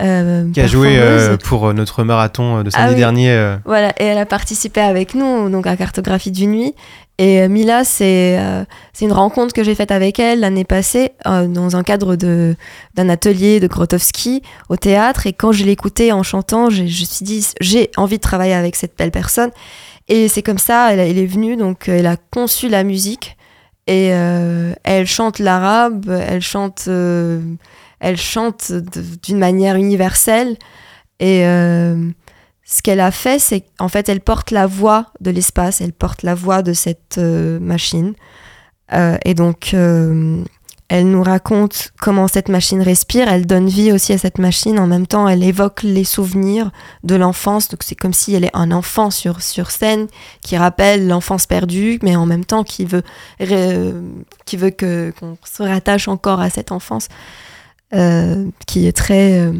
euh, 0.00 0.50
Qui 0.52 0.60
a 0.60 0.66
joué 0.66 0.96
euh, 0.98 1.36
pour 1.36 1.66
euh, 1.68 1.72
notre 1.72 2.04
marathon 2.04 2.62
de 2.62 2.68
Ah 2.72 2.78
samedi 2.78 2.94
oui. 2.94 2.98
dernier. 3.00 3.30
euh. 3.30 3.56
Voilà, 3.64 3.90
et 3.98 4.04
elle 4.04 4.18
a 4.18 4.26
participé 4.26 4.80
avec 4.80 5.14
nous 5.14 5.48
donc 5.50 5.66
à 5.66 5.76
Cartographie 5.76 6.30
d'une 6.30 6.50
nuit. 6.52 6.74
Et 7.18 7.48
Mila, 7.48 7.82
c'est 7.84 8.38
une 9.00 9.12
rencontre 9.12 9.54
que 9.54 9.64
j'ai 9.64 9.74
faite 9.74 9.90
avec 9.90 10.18
elle 10.18 10.40
l'année 10.40 10.64
passée 10.64 11.12
dans 11.24 11.74
un 11.74 11.82
cadre 11.82 12.14
d'un 12.14 13.08
atelier 13.08 13.58
de 13.58 13.66
Grotowski 13.68 14.42
au 14.68 14.76
théâtre. 14.76 15.26
Et 15.26 15.32
quand 15.32 15.50
je 15.50 15.64
l'ai 15.64 15.72
écoutée 15.72 16.12
en 16.12 16.22
chantant, 16.22 16.68
je 16.68 16.82
me 16.82 16.88
suis 16.88 17.24
dit 17.24 17.46
j'ai 17.62 17.90
envie 17.96 18.18
de 18.18 18.22
travailler 18.22 18.52
avec 18.52 18.76
cette 18.76 18.98
belle 18.98 19.12
personne. 19.12 19.48
Et 20.08 20.28
c'est 20.28 20.42
comme 20.42 20.58
ça, 20.58 20.92
elle, 20.92 21.00
elle 21.00 21.16
est 21.16 21.24
venue, 21.24 21.56
donc 21.56 21.88
elle 21.88 22.06
a 22.06 22.16
conçu 22.18 22.68
la 22.68 22.84
musique 22.84 23.38
et 23.86 24.08
elle 24.08 25.06
chante 25.06 25.38
l'arabe, 25.38 26.10
elle 26.10 26.42
chante, 26.42 26.86
elle 28.00 28.16
chante 28.16 28.72
d'une 29.22 29.38
manière 29.38 29.76
universelle. 29.76 30.56
Et 31.18 31.46
euh, 31.46 32.10
ce 32.64 32.82
qu'elle 32.82 33.00
a 33.00 33.10
fait, 33.10 33.38
c'est 33.38 33.64
qu'en 33.78 33.88
fait, 33.88 34.08
elle 34.08 34.20
porte 34.20 34.50
la 34.50 34.66
voix 34.66 35.06
de 35.20 35.30
l'espace, 35.30 35.80
elle 35.80 35.92
porte 35.92 36.22
la 36.22 36.34
voix 36.34 36.62
de 36.62 36.72
cette 36.72 37.18
euh, 37.18 37.58
machine. 37.60 38.14
Euh, 38.92 39.16
et 39.24 39.34
donc, 39.34 39.74
elle 40.88 41.10
nous 41.10 41.22
raconte 41.22 41.92
comment 42.00 42.28
cette 42.28 42.48
machine 42.48 42.80
respire, 42.80 43.28
elle 43.28 43.46
donne 43.46 43.66
vie 43.66 43.90
aussi 43.90 44.12
à 44.12 44.18
cette 44.18 44.38
machine, 44.38 44.78
en 44.78 44.86
même 44.86 45.08
temps, 45.08 45.26
elle 45.26 45.42
évoque 45.42 45.82
les 45.82 46.04
souvenirs 46.04 46.70
de 47.02 47.16
l'enfance, 47.16 47.68
donc 47.68 47.82
c'est 47.82 47.96
comme 47.96 48.12
si 48.12 48.36
elle 48.36 48.44
est 48.44 48.54
un 48.54 48.70
enfant 48.70 49.10
sur, 49.10 49.42
sur 49.42 49.72
scène 49.72 50.06
qui 50.42 50.56
rappelle 50.56 51.08
l'enfance 51.08 51.46
perdue, 51.46 51.98
mais 52.02 52.14
en 52.14 52.26
même 52.26 52.44
temps 52.44 52.62
qui 52.62 52.84
veut, 52.84 53.02
qui 54.44 54.56
veut 54.56 54.70
qu'on 54.70 55.36
se 55.44 55.64
rattache 55.64 56.06
encore 56.06 56.40
à 56.40 56.50
cette 56.50 56.70
enfance 56.70 57.08
euh, 57.94 58.50
qui 58.66 58.86
est 58.86 58.92
très... 58.92 59.38
euh, 59.38 59.52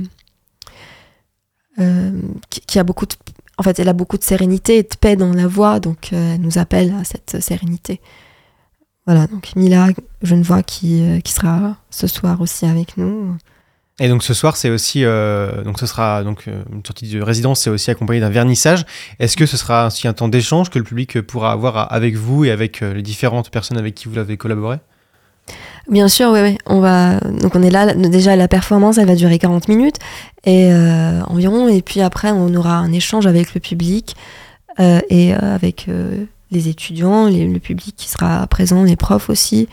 euh, 1.78 2.20
qui, 2.50 2.78
a 2.78 2.84
beaucoup 2.84 3.06
de, 3.06 3.14
en 3.58 3.62
fait, 3.62 3.78
elle 3.78 3.88
a 3.88 3.92
beaucoup 3.92 4.18
de 4.18 4.24
sérénité 4.24 4.78
et 4.78 4.82
de 4.82 4.96
paix 4.98 5.14
dans 5.14 5.32
la 5.32 5.46
voix, 5.46 5.78
donc 5.78 6.12
elle 6.12 6.40
nous 6.40 6.58
appelle 6.58 6.94
à 6.98 7.04
cette 7.04 7.40
sérénité. 7.40 8.00
Voilà, 9.06 9.26
donc 9.26 9.54
Mila 9.54 9.88
Genevois 10.22 10.62
qui, 10.62 11.20
qui 11.22 11.32
sera 11.32 11.76
ce 11.90 12.06
soir 12.06 12.40
aussi 12.40 12.66
avec 12.66 12.96
nous. 12.96 13.36
Et 14.00 14.08
donc 14.08 14.22
ce 14.22 14.34
soir, 14.34 14.56
c'est 14.56 14.70
aussi, 14.70 15.04
donc 15.04 15.78
ce 15.78 15.86
sera 15.86 16.24
donc 16.24 16.46
une 16.46 16.84
sortie 16.84 17.08
de 17.08 17.22
résidence, 17.22 17.60
c'est 17.60 17.70
aussi 17.70 17.90
accompagné 17.90 18.20
d'un 18.20 18.30
vernissage. 18.30 18.84
Est-ce 19.20 19.36
que 19.36 19.46
ce 19.46 19.56
sera 19.56 19.86
aussi 19.86 20.08
un 20.08 20.12
temps 20.14 20.28
d'échange 20.28 20.70
que 20.70 20.78
le 20.78 20.84
public 20.84 21.20
pourra 21.20 21.52
avoir 21.52 21.92
avec 21.92 22.16
vous 22.16 22.44
et 22.44 22.50
avec 22.50 22.80
les 22.80 23.02
différentes 23.02 23.50
personnes 23.50 23.78
avec 23.78 23.94
qui 23.94 24.08
vous 24.08 24.18
avez 24.18 24.36
collaboré? 24.38 24.78
Bien 25.88 26.08
sûr, 26.08 26.30
oui, 26.30 26.40
oui. 26.42 26.58
On 26.66 26.80
va, 26.80 27.20
donc 27.20 27.54
on 27.54 27.62
est 27.62 27.70
là, 27.70 27.94
déjà 27.94 28.34
la 28.34 28.48
performance, 28.48 28.98
elle 28.98 29.06
va 29.06 29.14
durer 29.14 29.38
40 29.38 29.68
minutes 29.68 29.96
et, 30.44 30.72
euh, 30.72 31.22
environ, 31.26 31.68
et 31.68 31.80
puis 31.80 32.00
après 32.00 32.32
on 32.32 32.52
aura 32.54 32.76
un 32.76 32.92
échange 32.92 33.26
avec 33.26 33.54
le 33.54 33.60
public 33.60 34.16
euh, 34.80 35.00
et 35.10 35.34
euh, 35.34 35.54
avec 35.54 35.88
les 36.50 36.68
étudiants, 36.68 37.28
le 37.28 37.58
public 37.58 37.94
qui 37.96 38.08
sera 38.08 38.46
présent, 38.46 38.82
les 38.82 38.96
profs 38.96 39.30
aussi, 39.30 39.68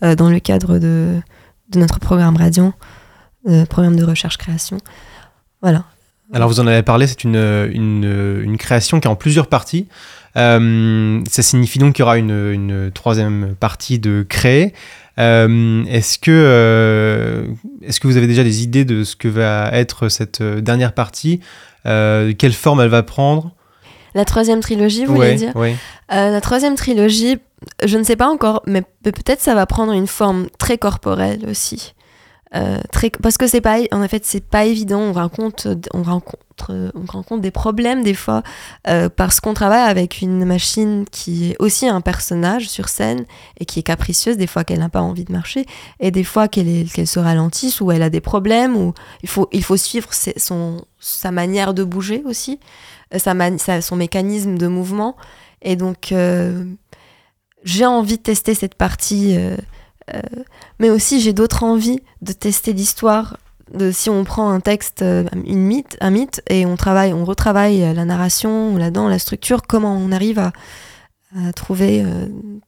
dans 0.00 0.30
le 0.30 0.40
cadre 0.40 0.78
de, 0.78 1.20
de 1.70 1.78
notre 1.78 2.00
programme 2.00 2.36
Radiant, 2.36 2.72
programme 3.68 3.94
de 3.94 4.04
recherche-création. 4.04 4.78
Voilà. 5.60 5.84
Alors 6.32 6.48
vous 6.48 6.58
en 6.58 6.66
avez 6.66 6.82
parlé, 6.82 7.06
c'est 7.06 7.22
une, 7.22 7.36
une, 7.36 8.40
une 8.42 8.56
création 8.56 8.98
qui 8.98 9.06
est 9.06 9.10
en 9.10 9.16
plusieurs 9.16 9.46
parties. 9.46 9.86
Ça 10.34 10.58
signifie 11.28 11.78
donc 11.78 11.94
qu'il 11.94 12.02
y 12.02 12.04
aura 12.04 12.18
une, 12.18 12.50
une 12.52 12.90
troisième 12.92 13.54
partie 13.58 14.00
de 14.00 14.26
créer. 14.28 14.74
Euh, 15.18 15.84
est-ce 15.88 16.18
que 16.18 16.30
euh, 16.30 17.44
est-ce 17.82 18.00
que 18.00 18.06
vous 18.06 18.16
avez 18.16 18.26
déjà 18.26 18.42
des 18.44 18.62
idées 18.62 18.84
de 18.84 19.04
ce 19.04 19.14
que 19.16 19.28
va 19.28 19.68
être 19.72 20.08
cette 20.08 20.40
euh, 20.40 20.60
dernière 20.60 20.92
partie? 20.94 21.40
Euh, 21.86 22.32
Quelle 22.36 22.52
forme 22.54 22.80
elle 22.80 22.88
va 22.88 23.02
prendre? 23.02 23.52
La 24.14 24.24
troisième 24.24 24.60
trilogie, 24.60 25.04
vous 25.04 25.14
voulez 25.14 25.34
dire? 25.34 25.56
ouais. 25.56 25.74
La 26.10 26.40
troisième 26.42 26.74
trilogie, 26.74 27.38
je 27.84 27.96
ne 27.96 28.02
sais 28.02 28.16
pas 28.16 28.28
encore, 28.28 28.62
mais 28.66 28.82
pe- 28.82 29.10
peut-être 29.10 29.40
ça 29.40 29.54
va 29.54 29.64
prendre 29.66 29.92
une 29.92 30.06
forme 30.06 30.48
très 30.58 30.76
corporelle 30.76 31.40
aussi. 31.48 31.94
Euh, 32.54 32.78
parce 33.22 33.38
que 33.38 33.46
c'est 33.46 33.62
pas, 33.62 33.78
en 33.92 34.06
fait, 34.08 34.26
c'est 34.26 34.44
pas 34.44 34.66
évident. 34.66 35.00
On 35.00 35.12
rencontre, 35.12 35.74
on 35.94 36.02
rencontre, 36.02 36.92
on 36.94 37.10
rencontre 37.10 37.40
des 37.40 37.50
problèmes 37.50 38.02
des 38.02 38.12
fois 38.12 38.42
euh, 38.88 39.08
parce 39.08 39.40
qu'on 39.40 39.54
travaille 39.54 39.88
avec 39.88 40.20
une 40.20 40.44
machine 40.44 41.06
qui 41.10 41.50
est 41.52 41.56
aussi 41.60 41.88
un 41.88 42.02
personnage 42.02 42.68
sur 42.68 42.90
scène 42.90 43.24
et 43.58 43.64
qui 43.64 43.78
est 43.80 43.82
capricieuse 43.82 44.36
des 44.36 44.46
fois 44.46 44.64
qu'elle 44.64 44.80
n'a 44.80 44.90
pas 44.90 45.00
envie 45.00 45.24
de 45.24 45.32
marcher 45.32 45.64
et 45.98 46.10
des 46.10 46.24
fois 46.24 46.46
qu'elle 46.46 46.90
qu'elle 46.90 47.06
se 47.06 47.18
ralentisse 47.18 47.80
ou 47.80 47.90
elle 47.90 48.02
a 48.02 48.10
des 48.10 48.20
problèmes 48.20 48.76
ou 48.76 48.92
il 49.22 49.30
faut, 49.30 49.48
il 49.50 49.64
faut 49.64 49.78
suivre 49.78 50.10
son, 50.36 50.84
sa 51.00 51.30
manière 51.30 51.72
de 51.72 51.84
bouger 51.84 52.22
aussi, 52.26 52.60
euh, 53.14 53.18
sa 53.18 53.32
man- 53.32 53.58
son 53.58 53.96
mécanisme 53.96 54.58
de 54.58 54.66
mouvement 54.66 55.16
et 55.62 55.74
donc 55.76 56.12
j'ai 57.64 57.86
envie 57.86 58.18
de 58.18 58.22
tester 58.22 58.54
cette 58.54 58.74
partie. 58.74 59.38
Euh, 60.14 60.20
mais 60.78 60.90
aussi 60.90 61.20
j'ai 61.20 61.32
d'autres 61.32 61.62
envies 61.62 62.00
de 62.22 62.32
tester 62.32 62.72
l'histoire 62.72 63.36
de 63.72 63.90
si 63.90 64.10
on 64.10 64.24
prend 64.24 64.50
un 64.50 64.60
texte 64.60 65.02
euh, 65.02 65.24
une 65.46 65.64
mythe 65.64 65.96
un 66.00 66.10
mythe 66.10 66.42
et 66.48 66.66
on 66.66 66.76
travaille 66.76 67.12
on 67.12 67.24
retravaille 67.24 67.82
euh, 67.84 67.92
la 67.92 68.04
narration 68.04 68.76
là-dedans 68.76 69.08
la 69.08 69.18
structure 69.18 69.62
comment 69.62 69.96
on 69.96 70.12
arrive 70.12 70.38
à, 70.38 70.52
trouver 71.56 72.04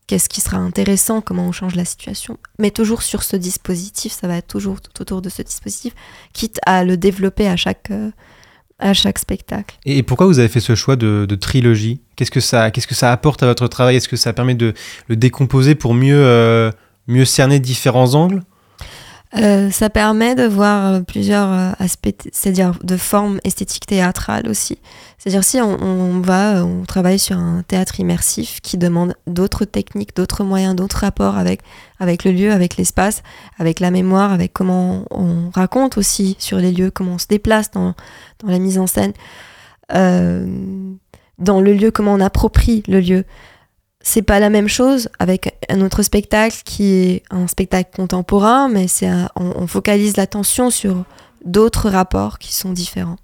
qu'est-ce 0.07 0.31
qui 0.31 0.40
sera 0.40 0.57
intéressant 0.57 1.20
comment 1.20 1.47
on 1.47 1.53
change 1.53 1.75
la 1.75 1.85
situation. 1.85 2.38
Mais 2.59 2.70
toujours 2.70 3.03
sur 3.03 3.23
ce 3.23 3.37
dispositif 3.37 4.11
ça 4.11 4.27
va 4.27 4.38
être 4.38 4.47
toujours 4.47 4.81
tout 4.81 5.03
autour 5.03 5.20
de 5.20 5.29
ce 5.29 5.42
dispositif 5.42 5.92
quitte 6.33 6.59
à 6.64 6.83
le 6.83 6.97
développer 6.97 7.47
à 7.47 7.57
chaque 7.57 7.92
à 8.79 8.94
chaque 8.94 9.18
spectacle. 9.18 9.77
Et 9.85 10.03
pourquoi 10.03 10.27
vous 10.27 10.38
avez 10.38 10.49
fait 10.49 10.61
ce 10.61 10.75
choix 10.75 10.97
de, 10.97 11.27
de 11.29 11.35
trilogie? 11.35 12.01
Ça 12.40 12.70
qu'est-ce 12.70 12.87
que 12.87 12.94
ça 12.94 13.12
apporte 13.12 13.42
à 13.42 13.47
votre 13.47 13.68
travail? 13.68 13.97
Est-ce 13.97 14.09
que 14.09 14.16
ça 14.16 14.33
permet 14.33 14.55
de 14.55 14.73
le 15.09 15.16
décomposer 15.16 15.75
pour 15.75 15.92
mieux 15.92 16.73
mieux 17.07 17.25
cerner 17.25 17.61
différents 17.61 18.14
angles 18.14 18.43
Euh, 19.37 19.71
ça 19.71 19.90
permet 19.90 20.37
de 20.37 20.45
voir 20.45 20.93
euh, 20.93 21.01
plusieurs 21.01 21.51
euh, 21.51 21.73
aspects, 21.81 22.29
c'est-à-dire 22.31 22.79
de 22.85 22.97
formes 22.97 23.40
esthétiques 23.43 23.87
théâtrales 23.87 24.47
aussi. 24.49 24.79
C'est-à-dire 25.19 25.43
si 25.43 25.61
on, 25.61 26.21
va, 26.21 26.64
on 26.64 26.85
travaille 26.85 27.19
sur 27.19 27.37
un 27.37 27.62
théâtre 27.67 27.99
immersif 27.99 28.61
qui 28.61 28.79
demande 28.79 29.14
d'autres 29.27 29.64
techniques, 29.64 30.14
d'autres 30.14 30.45
moyens, 30.45 30.77
d'autres 30.77 30.99
rapports 30.99 31.37
avec, 31.37 31.62
avec 31.99 32.25
le 32.25 32.31
lieu, 32.31 32.53
avec 32.53 32.77
l'espace, 32.77 33.25
avec 33.59 33.81
la 33.81 33.90
mémoire, 33.90 34.33
avec 34.33 34.53
comment 34.53 35.05
on 35.11 35.51
raconte 35.53 35.99
aussi 35.99 36.37
sur 36.38 36.59
les 36.59 36.71
lieux, 36.71 36.93
comment 36.93 37.14
on 37.14 37.19
se 37.19 37.27
déplace 37.27 37.73
dans, 37.73 37.95
dans 38.40 38.51
la 38.51 38.61
mise 38.61 38.79
en 38.79 38.87
scène, 38.87 39.14
dans 39.90 41.61
le 41.61 41.73
lieu, 41.73 41.90
comment 41.90 42.14
on 42.14 42.21
approprie 42.21 42.85
le 42.87 43.01
lieu 43.01 43.25
c'est 44.07 44.23
pas 44.23 44.38
la 44.38 44.51
même 44.51 44.69
chose 44.69 45.09
avec 45.19 45.57
un 45.71 45.81
autre 45.81 46.03
spectacle 46.03 46.59
qui 46.64 46.93
est 46.95 47.23
un 47.31 47.49
spectacle 47.49 47.90
contemporain, 47.97 48.69
mais 48.69 48.87
c'est 48.87 49.09
on, 49.35 49.53
on 49.57 49.67
focalise 49.67 50.17
l'attention 50.19 50.69
sur 50.71 51.05
d'autres 51.45 51.88
rapports 51.88 52.38
qui 52.38 52.55
sont 52.55 52.71
différents. 52.73 53.17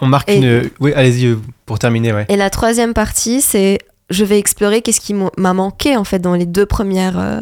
On 0.00 0.06
marque 0.08 0.28
Et- 0.28 0.36
une 0.38 0.70
oui, 0.80 0.92
allez-y 0.94 1.26
euh, 1.26 1.38
pour 1.66 1.78
terminer 1.78 2.12
ouais. 2.12 2.26
Et 2.28 2.36
la 2.36 2.50
troisième 2.50 2.94
partie, 2.94 3.40
c'est 3.40 3.78
je 4.10 4.24
vais 4.24 4.38
explorer 4.38 4.82
qu'est-ce 4.82 5.00
qui 5.00 5.14
m'a 5.14 5.52
manqué 5.54 5.96
en 5.96 6.04
fait 6.04 6.18
dans 6.18 6.34
les 6.34 6.46
deux 6.46 6.66
premières. 6.66 7.18
euh, 7.18 7.40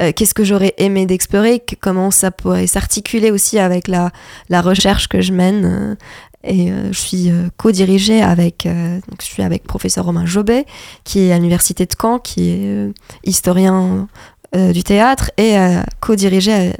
euh, 0.00 0.12
qu'est-ce 0.14 0.32
que 0.32 0.44
j'aurais 0.44 0.74
aimé 0.78 1.06
d'explorer, 1.06 1.60
comment 1.80 2.12
ça 2.12 2.30
pourrait 2.30 2.68
s'articuler 2.68 3.32
aussi 3.32 3.58
avec 3.58 3.88
la, 3.88 4.12
la 4.48 4.60
recherche 4.62 5.08
que 5.08 5.20
je 5.20 5.32
mène. 5.32 5.96
Et 6.44 6.70
euh, 6.70 6.92
je 6.92 6.98
suis 6.98 7.30
euh, 7.30 7.48
co-dirigée 7.56 8.22
avec, 8.22 8.64
euh, 8.66 9.00
donc 9.08 9.20
je 9.20 9.26
suis 9.26 9.42
avec 9.42 9.64
professeur 9.64 10.04
Romain 10.04 10.26
Jobet, 10.26 10.66
qui 11.04 11.20
est 11.20 11.32
à 11.32 11.36
l'université 11.36 11.84
de 11.84 11.94
Caen, 12.00 12.18
qui 12.18 12.50
est 12.50 12.92
historien 13.24 14.08
du 14.54 14.82
théâtre, 14.82 15.30
et 15.36 15.56
co-dirigée 16.00 16.72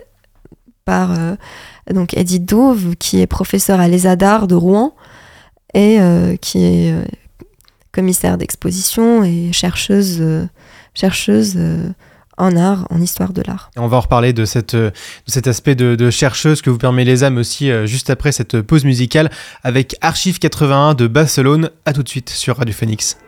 par 0.86 1.14
donc 1.92 2.16
Edith 2.16 2.46
Douve, 2.46 2.96
qui 2.96 3.20
est 3.20 3.26
professeure 3.26 3.78
à 3.78 3.88
l'ESADAR 3.88 4.46
de 4.46 4.54
Rouen, 4.54 4.94
et 5.74 5.98
qui 6.40 6.64
est 6.64 6.94
commissaire 7.92 8.38
d'exposition 8.38 9.22
et 9.22 9.52
chercheuse, 9.52 10.24
chercheuse 10.94 11.58
en 12.38 12.56
art, 12.56 12.86
en 12.90 13.00
histoire 13.00 13.32
de 13.32 13.42
l'art. 13.46 13.70
On 13.76 13.86
va 13.86 13.96
en 13.98 14.00
reparler 14.00 14.32
de, 14.32 14.44
cette, 14.44 14.74
euh, 14.74 14.90
de 14.90 15.30
cet 15.30 15.46
aspect 15.46 15.74
de, 15.74 15.94
de 15.94 16.10
chercheuse 16.10 16.62
que 16.62 16.70
vous 16.70 16.78
permet 16.78 17.04
les 17.04 17.24
âmes 17.24 17.36
aussi 17.36 17.70
euh, 17.70 17.86
juste 17.86 18.10
après 18.10 18.32
cette 18.32 18.60
pause 18.62 18.84
musicale 18.84 19.30
avec 19.62 19.96
Archive 20.00 20.38
81 20.38 20.94
de 20.94 21.06
Barcelone. 21.06 21.70
À 21.84 21.92
tout 21.92 22.02
de 22.02 22.08
suite 22.08 22.30
sur 22.30 22.56
Radio 22.56 22.74
Phoenix. 22.74 23.18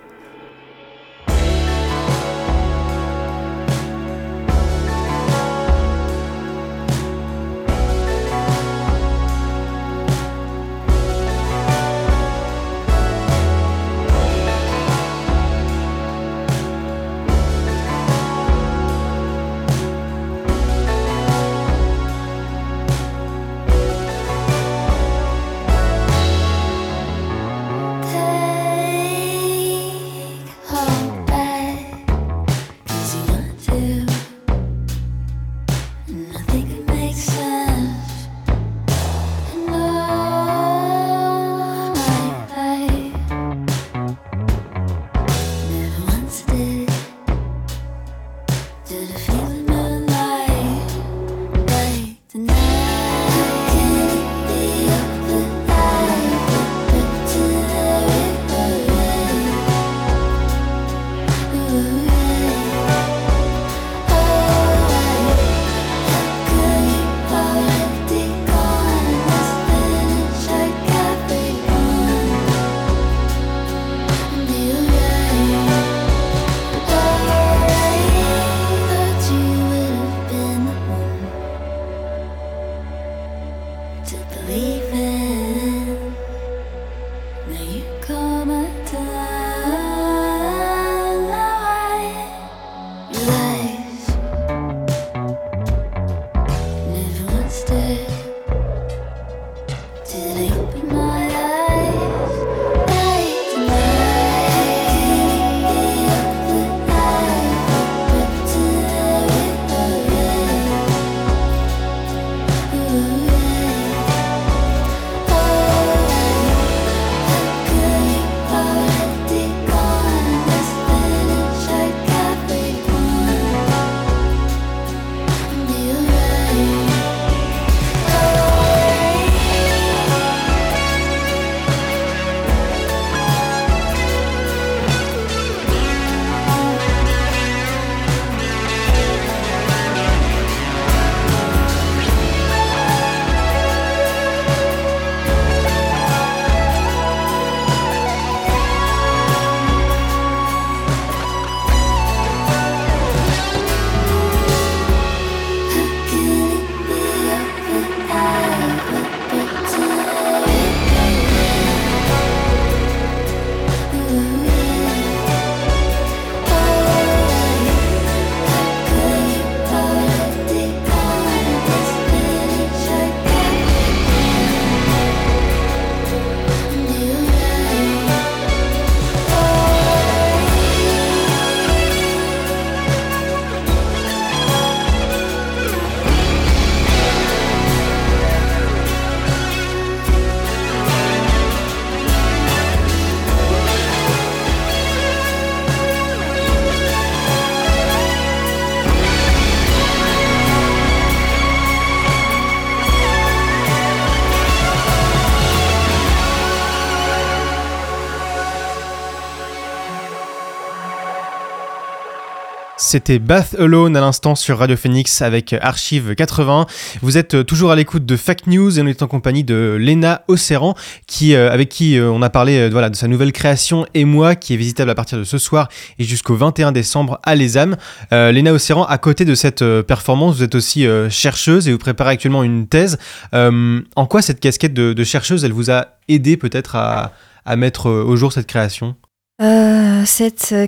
C'était 212.91 213.21
Bath 213.21 213.55
Alone 213.57 213.97
à 213.97 214.01
l'instant 214.01 214.35
sur 214.35 214.59
Radio 214.59 214.77
Phoenix 214.77 215.23
avec 215.23 215.53
Archive 215.53 216.17
80. 216.17 216.67
Vous 217.03 217.19
êtes 217.19 217.35
euh, 217.35 217.45
toujours 217.45 217.71
à 217.71 217.77
l'écoute 217.77 218.05
de 218.05 218.17
Fact 218.17 218.49
News 218.49 218.77
et 218.77 218.83
on 218.83 218.87
est 218.89 219.01
en 219.05 219.07
compagnie 219.07 219.45
de 219.45 219.77
Lena 219.79 220.25
Osseran 220.27 220.75
qui, 221.07 221.37
euh, 221.37 221.53
avec 221.53 221.69
qui 221.69 221.97
euh, 221.97 222.11
on 222.11 222.21
a 222.21 222.31
parlé 222.31 222.69
voilà, 222.69 222.91
de 222.91 222.97
sa 222.97 223.07
nouvelle 223.07 223.31
création 223.31 223.87
Et 223.95 224.05
moi 224.05 224.35
qui 224.35 224.55
est 224.55 224.57
visitable 224.57 224.91
à 224.91 224.97
partir 224.97 225.19
de 225.19 225.23
ce 225.23 225.39
soir 225.39 225.69
et 226.01 226.05
jusqu'au 226.05 226.35
21 226.35 226.73
décembre 226.73 227.21
à 227.23 227.37
l'ESAM. 227.37 227.77
Lena 228.11 228.53
Osseran, 228.53 228.85
à 228.87 228.99
côté 228.99 229.25
de 229.25 229.37
cette 229.37 229.65
performance, 229.83 230.39
vous 230.39 230.43
êtes 230.43 230.57
aussi 230.57 230.85
chercheuse 231.11 231.69
et 231.69 231.73
vous 231.73 231.79
préparez 231.79 232.11
actuellement 232.11 232.43
une 232.43 232.67
thèse. 232.67 232.99
en 233.33 234.07
quoi 234.09 234.21
cette 234.21 234.41
casquette 234.41 234.75
de, 234.75 235.05
chercheuse, 235.05 235.45
elle 235.45 235.53
vous 235.53 235.71
a 235.71 235.91
aidé 236.09 236.37
peut-être 236.37 236.75
à 236.75 237.57
mettre 237.57 237.89
au 237.89 238.17
jour 238.17 238.33
cette 238.33 238.49
création? 238.49 238.97
Euh, 239.41 240.03
cette 240.05 240.53
euh, 240.53 240.67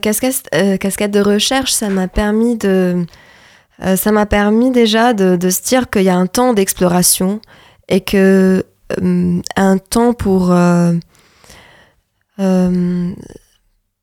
euh, 0.55 0.77
casquette 0.79 1.11
de 1.11 1.21
recherche, 1.21 1.73
ça 1.73 1.91
m'a 1.91 2.09
permis 2.09 2.57
de, 2.57 3.05
ça 3.97 4.13
m'a 4.13 4.25
permis 4.25 4.71
déjà 4.71 5.13
de, 5.13 5.51
se 5.51 5.63
dire 5.63 5.91
qu'il 5.91 6.05
y 6.05 6.09
a 6.09 6.17
un 6.17 6.27
temps 6.27 6.55
d'exploration 6.55 7.41
et 7.89 8.01
que 8.01 8.65
un 9.57 9.79
temps 9.79 10.13
pour 10.15 10.55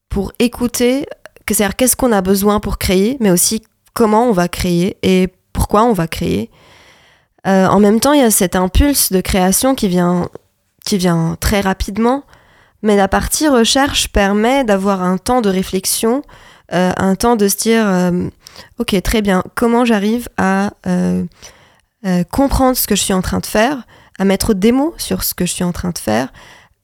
pour 0.10 0.32
écouter, 0.40 1.06
que 1.46 1.54
c'est 1.54 1.76
qu'est-ce 1.76 1.96
qu'on 1.96 2.12
a 2.12 2.22
besoin 2.22 2.60
pour 2.60 2.78
créer, 2.78 3.18
mais 3.20 3.32
aussi 3.32 3.62
comment 3.94 4.26
on 4.26 4.32
va 4.32 4.48
créer 4.48 4.98
et 5.02 5.30
pourquoi 5.54 5.84
on 5.84 5.94
va 5.94 6.08
créer. 6.08 6.52
en 7.46 7.80
même 7.80 8.00
temps, 8.00 8.14
il 8.14 8.22
y 8.22 8.24
a 8.24 8.32
cet 8.32 8.56
impulse 8.56 9.12
de 9.12 9.22
création 9.22 9.74
qui 9.74 9.88
vient 9.88 10.30
qui 10.86 10.98
vient 10.98 11.38
très 11.40 11.62
rapidement 11.62 12.24
mais 12.82 12.96
la 12.96 13.08
partie 13.08 13.48
recherche 13.48 14.10
permet 14.10 14.64
d'avoir 14.64 15.04
un 15.04 15.18
temps 15.18 15.42
de 15.42 15.50
réflexion, 15.50 16.22
euh, 16.74 16.92
un 16.98 17.16
temps 17.16 17.36
de 17.36 17.48
se 17.48 17.58
dire, 17.58 17.88
euh, 17.88 18.30
ok, 18.78 19.02
très 19.02 19.22
bien, 19.22 19.44
comment 19.56 19.86
j'arrive 19.86 20.30
à 20.38 20.72
euh, 20.88 21.26
comprendre 22.32 22.78
ce 22.78 22.88
que 22.88 22.96
je 22.96 23.02
suis 23.02 23.14
en 23.14 23.22
train 23.22 23.40
de 23.40 23.46
faire, 23.46 23.84
à 24.18 24.26
mettre 24.26 24.54
des 24.54 24.72
mots 24.72 24.94
sur 24.98 25.24
ce 25.24 25.34
que 25.34 25.46
je 25.46 25.52
suis 25.52 25.64
en 25.64 25.72
train 25.72 25.90
de 25.90 25.98
faire, 25.98 26.32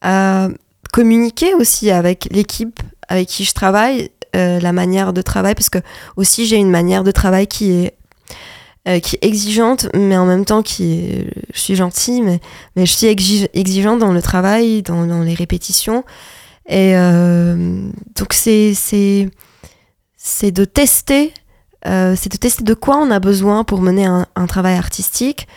à 0.02 0.50
communiquer 0.92 1.54
aussi 1.54 1.92
avec 1.92 2.28
l'équipe 2.32 2.80
avec 3.08 3.28
qui 3.28 3.44
je 3.44 3.54
travaille, 3.54 4.10
la 4.34 4.74
manière 4.74 5.14
de 5.14 5.22
travail, 5.22 5.56
parce 5.56 5.70
que 5.70 5.78
aussi 6.18 6.46
j'ai 6.46 6.58
une 6.58 6.70
manière 6.70 7.06
de 7.06 7.12
travail 7.12 7.48
qui 7.48 7.72
est 7.72 7.96
euh, 8.88 9.00
qui 9.00 9.16
est 9.16 9.26
exigeante, 9.26 9.88
mais 9.96 10.18
en 10.18 10.26
même 10.26 10.46
temps 10.46 10.62
qui 10.62 10.94
est, 10.94 11.28
je 11.54 11.60
suis 11.60 11.76
gentille, 11.76 12.22
mais, 12.22 12.40
mais 12.76 12.86
je 12.86 12.94
suis 12.94 13.08
exigeante 13.08 14.00
dans 14.00 14.12
le 14.12 14.22
travail, 14.22 14.82
dans, 14.82 15.06
dans 15.06 15.22
les 15.22 15.34
répétitions. 15.34 16.04
Et 16.68 16.96
euh, 16.96 17.90
donc 18.16 18.34
c'est 18.34 18.74
c'est 18.74 19.30
c'est 20.18 20.52
de 20.52 20.66
tester, 20.66 21.34
euh, 21.86 22.16
c'est 22.18 22.32
de 22.32 22.38
tester 22.38 22.64
de 22.64 22.74
quoi 22.74 22.98
on 22.98 23.12
a 23.12 23.20
besoin 23.20 23.64
pour 23.64 23.82
mener 23.82 24.06
un, 24.06 24.26
un, 24.36 24.48
travail 24.48 24.76
artistique 24.76 25.48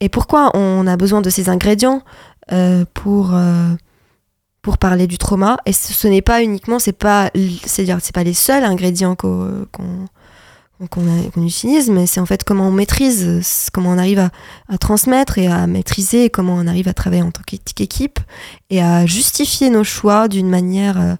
et 0.00 0.10
pourquoi 0.10 0.50
on 0.54 0.86
a 0.86 0.98
besoin 0.98 1.22
de 1.22 1.30
ces 1.30 1.48
ingrédients 1.48 2.02
euh, 2.52 2.84
pour 2.92 3.34
euh, 3.34 3.74
pour 4.60 4.76
parler 4.76 5.06
du 5.06 5.16
trauma. 5.16 5.56
Et 5.64 5.72
ce, 5.72 6.08
n'est 6.08 6.22
pas 6.22 6.42
uniquement, 6.42 6.78
c'est 6.78 6.92
pas, 6.92 7.30
c'est 7.64 7.84
dire, 7.84 7.98
c'est 8.02 8.14
pas 8.14 8.24
les 8.24 8.34
seuls 8.34 8.64
ingrédients 8.64 9.16
qu'on 9.16 9.66
qu'on 10.86 11.44
utilise, 11.44 11.90
mais 11.90 12.06
c'est 12.06 12.20
en 12.20 12.26
fait 12.26 12.44
comment 12.44 12.68
on 12.68 12.72
maîtrise, 12.72 13.68
comment 13.72 13.90
on 13.90 13.98
arrive 13.98 14.30
à, 14.68 14.78
transmettre 14.78 15.38
et 15.38 15.48
à 15.48 15.66
maîtriser, 15.66 16.30
comment 16.30 16.54
on 16.54 16.66
arrive 16.68 16.86
à 16.86 16.94
travailler 16.94 17.22
en 17.22 17.32
tant 17.32 17.42
qu'équipe 17.42 18.20
et 18.70 18.80
à 18.80 19.04
justifier 19.04 19.70
nos 19.70 19.82
choix 19.82 20.28
d'une 20.28 20.48
manière 20.48 21.00
euh, 21.00 21.14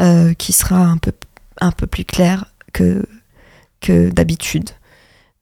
euh, 0.00 0.34
qui 0.34 0.52
sera 0.52 0.78
un 0.78 0.96
peu, 0.96 1.12
un 1.60 1.70
peu 1.70 1.86
plus 1.86 2.04
claire 2.04 2.46
que, 2.72 3.06
que 3.80 4.10
d'habitude. 4.10 4.70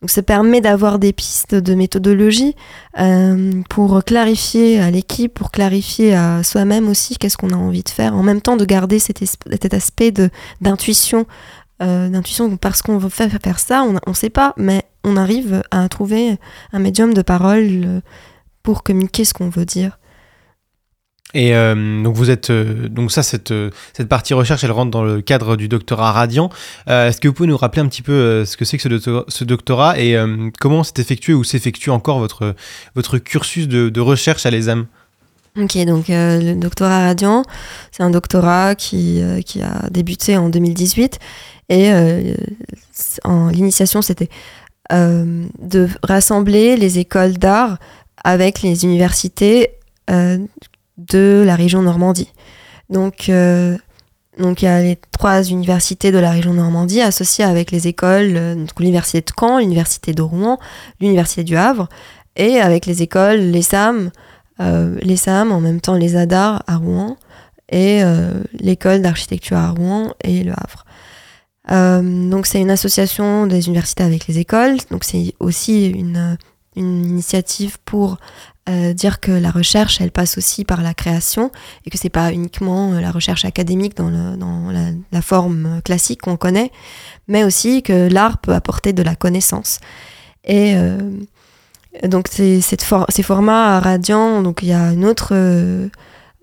Donc 0.03 0.11
ça 0.11 0.23
permet 0.23 0.61
d'avoir 0.61 0.99
des 0.99 1.15
pistes 1.15 1.55
de 1.55 1.75
méthodologie 1.75 2.55
euh, 2.99 3.63
pour 3.71 4.05
clarifier 4.05 4.79
à 4.79 4.91
l'équipe, 4.91 5.33
pour 5.33 5.51
clarifier 5.51 6.15
à 6.15 6.43
soi-même 6.43 6.87
aussi 6.89 7.17
qu'est-ce 7.17 7.39
qu'on 7.39 7.51
a 7.51 7.57
envie 7.57 7.83
de 7.83 7.89
faire, 7.89 8.15
en 8.15 8.23
même 8.23 8.43
temps 8.43 8.59
de 8.59 8.67
garder 8.67 8.99
cet 8.99 9.23
aspect 9.73 10.13
d'intuition 10.61 11.27
euh, 11.83 12.09
d'intuition 12.09 12.57
parce 12.57 12.81
qu'on 12.81 12.97
veut 12.97 13.11
faire, 13.11 13.31
faire 13.43 13.59
ça, 13.59 13.83
on 13.83 13.93
ne 14.07 14.15
sait 14.15 14.31
pas, 14.31 14.55
mais 14.57 14.85
on 15.05 15.17
arrive 15.17 15.63
à 15.71 15.87
trouver 15.91 16.39
un 16.73 16.79
médium 16.79 17.13
de 17.13 17.21
parole 17.21 17.85
euh, 17.85 18.01
pour 18.63 18.83
communiquer 18.83 19.27
ce 19.27 19.35
qu'on 19.35 19.51
veut 19.51 19.67
dire. 19.67 19.99
Et 21.35 21.55
euh, 21.55 22.03
donc 22.03 22.15
vous 22.15 22.31
êtes 22.31 22.51
donc 22.51 23.13
ça 23.13 23.23
cette 23.23 23.53
cette 23.93 24.09
partie 24.09 24.33
recherche 24.33 24.65
elle 24.65 24.71
rentre 24.71 24.91
dans 24.91 25.05
le 25.05 25.21
cadre 25.21 25.57
du 25.57 25.69
doctorat 25.69 26.13
Radiant. 26.13 26.51
Est-ce 26.87 27.21
que 27.21 27.29
vous 27.29 27.35
pouvez 27.35 27.49
nous 27.49 27.57
rappeler 27.59 27.83
un 27.83 27.89
petit 27.89 28.01
peu 28.01 28.45
ce 28.47 28.57
que 28.57 28.65
c'est 28.65 28.79
que 28.79 28.99
ce, 29.29 29.45
doctorat, 29.45 29.99
et 29.99 30.17
comment 30.61 30.83
s'est 30.83 30.95
effectué 30.99 31.35
ou 31.35 31.45
s'effectue 31.45 31.91
encore 31.91 32.21
votre 32.21 32.55
votre 32.95 33.19
cursus 33.19 33.69
de, 33.69 33.91
de 33.91 34.01
recherche 34.01 34.47
à 34.47 34.51
l'ESAM? 34.51 34.87
Ok, 35.59 35.79
donc 35.87 36.07
le 36.09 36.55
doctorat 36.55 37.07
Radiant, 37.07 37.43
c'est 37.91 38.03
un 38.03 38.11
doctorat 38.11 38.75
qui, 38.75 39.23
qui 39.47 39.63
a 39.63 39.89
débuté 39.91 40.37
en 40.37 40.51
2018 40.51 41.19
et 41.69 41.91
euh, 41.93 42.35
l'initiation, 43.51 44.03
c'était 44.03 44.29
euh, 44.93 45.45
de 45.59 45.89
rassembler 46.03 46.77
les 46.77 46.99
écoles 46.99 47.35
d'art 47.35 47.79
avec 48.23 48.63
les 48.63 48.85
universités 48.85 49.71
euh, 50.11 50.39
de 50.97 51.43
la 51.45 51.57
région 51.57 51.83
Normandie. 51.83 52.33
Donc, 52.89 53.31
donc 54.39 54.63
il 54.63 54.65
y 54.65 54.69
a 54.69 54.81
les 54.81 54.97
trois 55.11 55.43
universités 55.43 56.13
de 56.13 56.19
la 56.19 56.31
région 56.31 56.55
Normandie 56.55 57.01
associées 57.01 57.45
avec 57.45 57.73
les 57.73 57.89
écoles, 57.89 58.57
l'université 58.79 59.21
de 59.21 59.33
Caen, 59.37 59.59
l'université 59.59 60.13
de 60.13 60.23
Rouen, 60.23 60.59
l'université 61.01 61.43
du 61.43 61.57
Havre, 61.57 61.89
et 62.37 62.61
avec 62.61 62.87
les 62.87 63.03
écoles, 63.03 63.41
les 63.41 63.63
SAM, 63.63 64.13
les 64.59 65.17
SAM, 65.17 65.53
en 65.53 65.61
même 65.61 65.81
temps 65.81 65.95
les 65.95 66.17
ADAR 66.17 66.63
à 66.67 66.77
Rouen, 66.77 67.17
et 67.71 68.03
l'école 68.55 69.03
d'architecture 69.03 69.57
à 69.57 69.71
Rouen 69.71 70.15
et 70.23 70.45
le 70.45 70.53
Havre. 70.53 70.87
Euh, 71.71 72.31
donc 72.31 72.47
c'est 72.47 72.61
une 72.61 72.71
association 72.71 73.47
des 73.47 73.67
universités 73.67 74.05
avec 74.05 74.27
les 74.27 74.39
écoles. 74.39 74.77
Donc 74.91 75.05
c'est 75.05 75.35
aussi 75.41 75.87
une, 75.89 76.39
une, 76.77 77.05
initiative 77.05 77.79
pour 77.85 78.19
euh, 78.69 78.93
dire 78.93 79.21
que 79.21 79.33
la 79.33 79.51
recherche, 79.51 80.01
elle 80.01 80.13
passe 80.13 80.39
aussi 80.39 80.65
par 80.65 80.83
la 80.83 80.95
création 80.95 81.51
et 81.85 81.91
que 81.91 81.99
c'est 81.99 82.09
pas 82.11 82.33
uniquement 82.33 82.93
euh, 82.93 83.01
la 83.01 83.11
recherche 83.11 83.45
académique 83.45 83.97
dans, 83.97 84.11
le, 84.11 84.37
dans 84.37 84.71
la, 84.71 84.91
la, 85.13 85.23
forme 85.23 85.81
classique 85.85 86.23
qu'on 86.23 86.37
connaît, 86.37 86.71
mais 87.29 87.45
aussi 87.45 87.83
que 87.83 88.09
l'art 88.09 88.39
peut 88.39 88.55
apporter 88.55 88.93
de 88.93 89.03
la 89.03 89.15
connaissance. 89.15 89.79
Et 90.45 90.75
euh, 90.77 90.99
donc 92.05 92.29
c'est, 92.31 92.61
for 92.83 93.07
ces 93.09 93.23
formats 93.23 93.81
radiants, 93.81 94.43
donc 94.43 94.61
il 94.63 94.69
y 94.69 94.73
a 94.73 94.93
une 94.93 95.05
autre, 95.05 95.31
euh, 95.33 95.89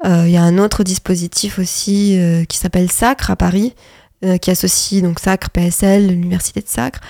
il 0.04 0.30
y 0.30 0.38
a 0.38 0.44
un 0.44 0.58
autre 0.58 0.84
dispositif 0.84 1.60
aussi 1.60 2.20
qui 2.50 2.58
s'appelle 2.58 2.92
Sacre 2.92 3.32
à 3.32 3.36
Paris, 3.36 3.74
euh, 4.24 4.38
qui 4.38 4.52
associe 4.52 5.02
donc 5.02 5.20
Sacre, 5.20 5.50
PSL, 5.50 6.08
l'Université 6.08 6.62
de 6.62 6.68
Sacre, 6.70 7.02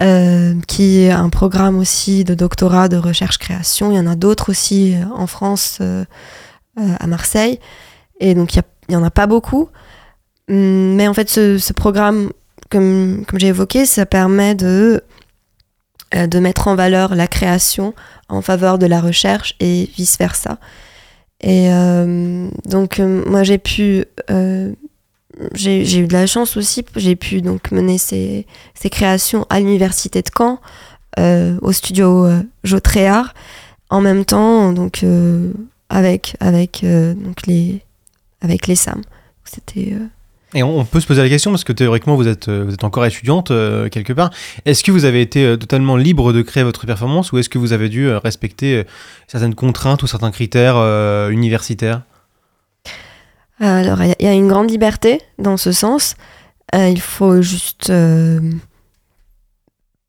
euh, 0.00 0.54
qui 0.68 1.00
est 1.00 1.10
un 1.10 1.28
programme 1.28 1.76
aussi 1.76 2.22
de 2.22 2.34
doctorat 2.34 2.88
de 2.88 2.96
recherche-création. 2.96 3.90
Il 3.90 3.96
y 3.96 3.98
en 3.98 4.06
a 4.06 4.14
d'autres 4.14 4.50
aussi 4.50 4.94
euh, 4.94 5.04
en 5.12 5.26
France, 5.26 5.80
à 6.76 7.06
Marseille. 7.08 7.58
Et 8.20 8.34
donc, 8.34 8.54
il 8.54 8.62
n'y 8.90 8.94
en 8.94 9.02
a 9.02 9.10
pas 9.10 9.26
beaucoup. 9.26 9.70
Hum, 10.48 10.94
mais 10.94 11.08
en 11.08 11.14
fait, 11.14 11.28
ce, 11.28 11.72
programme, 11.72 12.30
comme 12.70 13.24
j'ai 13.34 13.48
évoqué, 13.48 13.84
ça 13.84 14.06
permet 14.06 14.54
de, 14.54 15.02
de 16.12 16.38
mettre 16.38 16.68
en 16.68 16.76
valeur 16.76 17.14
la 17.14 17.26
création 17.26 17.94
en 18.28 18.42
faveur 18.42 18.78
de 18.78 18.86
la 18.86 19.00
recherche 19.00 19.54
et 19.60 19.90
vice-versa. 19.96 20.58
Et 21.40 21.68
donc, 22.64 22.98
moi, 22.98 23.42
j'ai 23.42 23.58
pu 23.58 24.04
j'ai 25.54 25.98
eu 25.98 26.06
de 26.06 26.12
la 26.12 26.26
chance 26.26 26.56
aussi, 26.56 26.84
j'ai 26.96 27.16
pu 27.16 27.42
donc 27.42 27.70
mener 27.70 27.98
ces, 27.98 28.46
ces 28.74 28.90
créations 28.90 29.46
à 29.50 29.60
l'université 29.60 30.22
de 30.22 30.30
Caen, 30.36 30.60
euh, 31.18 31.58
au 31.62 31.72
studio 31.72 32.26
euh, 32.26 32.42
Jotréard, 32.64 33.34
en 33.90 34.00
même 34.00 34.24
temps 34.24 34.72
donc 34.72 35.02
euh, 35.02 35.52
avec 35.88 36.36
avec 36.40 36.84
euh, 36.84 37.14
donc 37.14 37.46
les 37.46 37.82
avec 38.40 38.66
les 38.66 38.76
SAM. 38.76 39.02
C'était 39.44 39.94
et 40.56 40.62
on, 40.62 40.84
peut 40.84 41.00
se 41.00 41.06
poser 41.06 41.22
la 41.22 41.28
question 41.28 41.50
parce 41.50 41.64
que 41.64 41.72
théoriquement 41.72 42.16
vous 42.16 42.26
êtes 42.26 42.48
vous 42.48 42.72
êtes 42.72 42.84
encore 42.84 43.04
étudiante 43.04 43.48
quelque 43.90 44.12
part. 44.12 44.30
Est-ce 44.64 44.82
que 44.82 44.90
vous 44.90 45.04
avez 45.04 45.20
été 45.20 45.56
totalement 45.58 45.96
libre 45.96 46.32
de 46.32 46.42
créer 46.42 46.64
votre 46.64 46.86
performance 46.86 47.32
ou 47.32 47.38
est-ce 47.38 47.48
que 47.48 47.58
vous 47.58 47.72
avez 47.72 47.88
dû 47.88 48.10
respecter 48.10 48.84
certaines 49.26 49.54
contraintes 49.54 50.02
ou 50.02 50.06
certains 50.06 50.30
critères 50.30 50.76
universitaires? 51.28 52.02
Alors, 53.58 54.02
il 54.02 54.14
y, 54.20 54.26
a 54.26 54.32
une 54.32 54.48
grande 54.48 54.70
liberté 54.70 55.20
dans 55.38 55.56
ce 55.56 55.72
sens. 55.72 56.14
Euh, 56.74 56.88
il 56.88 57.00
faut 57.00 57.40
juste. 57.40 57.88
Euh, 57.90 58.40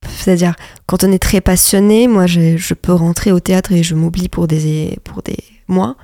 c'est-à-dire, 0.09 0.55
quand 0.85 1.03
on 1.03 1.11
est 1.11 1.21
très 1.21 1.39
passionné, 1.41 2.07
moi, 2.07 2.27
je, 2.27 2.57
je, 2.57 2.73
peux 2.73 2.93
rentrer 2.93 3.31
au 3.31 3.39
théâtre 3.39 3.71
et 3.71 3.83
je 3.83 3.95
m'oublie 3.95 4.27
pour 4.27 4.47
des, 4.47 4.97
pour 5.03 5.21
des 5.21 5.37
mois. 5.67 5.95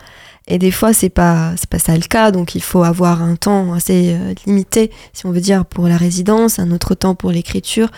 Et 0.48 0.60
des 0.60 0.72
fois, 0.72 0.92
c'est 0.92 1.10
pas, 1.10 1.54
c'est 1.56 1.70
pas 1.70 1.80
ça 1.80 1.96
le 1.96 2.02
cas, 2.02 2.32
donc 2.32 2.54
il 2.54 2.62
faut 2.62 2.84
avoir 2.84 3.22
un 3.22 3.36
temps 3.36 3.74
assez 3.74 4.14
euh, 4.14 4.34
limité, 4.46 4.92
si 5.14 5.26
on 5.26 5.32
veut 5.32 5.40
dire, 5.40 5.66
pour 5.66 5.88
la 5.88 5.96
résidence, 5.96 6.60
un 6.60 6.72
autre 6.72 6.96
temps 6.96 7.16
pour 7.16 7.32
l'écriture. 7.32 7.90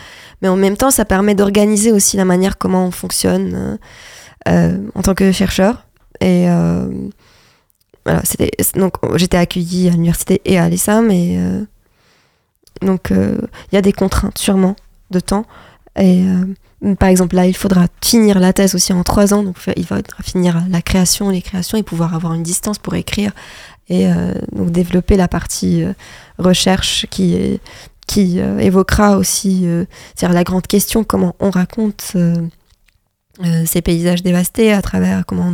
Mais 0.42 0.48
en 0.48 0.56
même 0.56 0.76
temps, 0.76 0.92
ça 0.92 1.04
permet 1.04 1.34
d'organiser 1.34 1.90
aussi 1.90 2.16
la 2.16 2.24
manière 2.24 2.56
comment 2.56 2.86
on 2.86 2.92
fonctionne 2.92 3.54
euh, 3.54 3.76
euh, 4.48 4.88
en 4.94 5.02
tant 5.02 5.14
que 5.14 5.32
chercheur. 5.32 5.86
Et 6.20 6.46
voilà, 8.06 8.22
c'était, 8.24 8.50
donc 8.74 8.94
j'étais 9.16 9.36
accueillie 9.36 9.88
à 9.88 9.90
l'université 9.90 10.40
et 10.44 10.58
à 10.58 10.68
l'ESAM, 10.68 11.10
et 11.10 11.38
donc 12.80 13.10
il 13.10 13.74
y 13.74 13.76
a 13.76 13.82
des 13.82 13.92
contraintes 13.92 14.38
sûrement 14.38 14.76
de 15.10 15.20
temps. 15.20 15.44
Et 15.98 16.24
par 16.98 17.08
exemple, 17.08 17.36
là, 17.36 17.46
il 17.46 17.56
faudra 17.56 17.86
finir 18.04 18.38
la 18.38 18.52
thèse 18.52 18.74
aussi 18.74 18.92
en 18.92 19.02
trois 19.02 19.32
ans. 19.32 19.42
Donc, 19.42 19.56
il 19.76 19.86
faudra 19.86 20.02
finir 20.22 20.62
la 20.68 20.82
création, 20.82 21.30
les 21.30 21.42
créations 21.42 21.78
et 21.78 21.82
pouvoir 21.82 22.14
avoir 22.14 22.34
une 22.34 22.42
distance 22.42 22.78
pour 22.78 22.94
écrire 22.94 23.32
et 23.88 24.08
euh, 24.08 24.34
donc 24.52 24.70
développer 24.70 25.16
la 25.16 25.28
partie 25.28 25.82
euh, 25.82 25.92
recherche 26.38 27.06
qui, 27.10 27.58
euh, 28.18 28.58
évoquera 28.58 29.18
aussi 29.18 29.66
la 30.22 30.44
grande 30.44 30.66
question 30.66 31.04
comment 31.04 31.36
on 31.38 31.50
raconte 31.50 32.16
ces 33.66 33.82
paysages 33.82 34.22
dévastés 34.22 34.72
à 34.72 34.80
travers 34.80 35.26
comment 35.26 35.52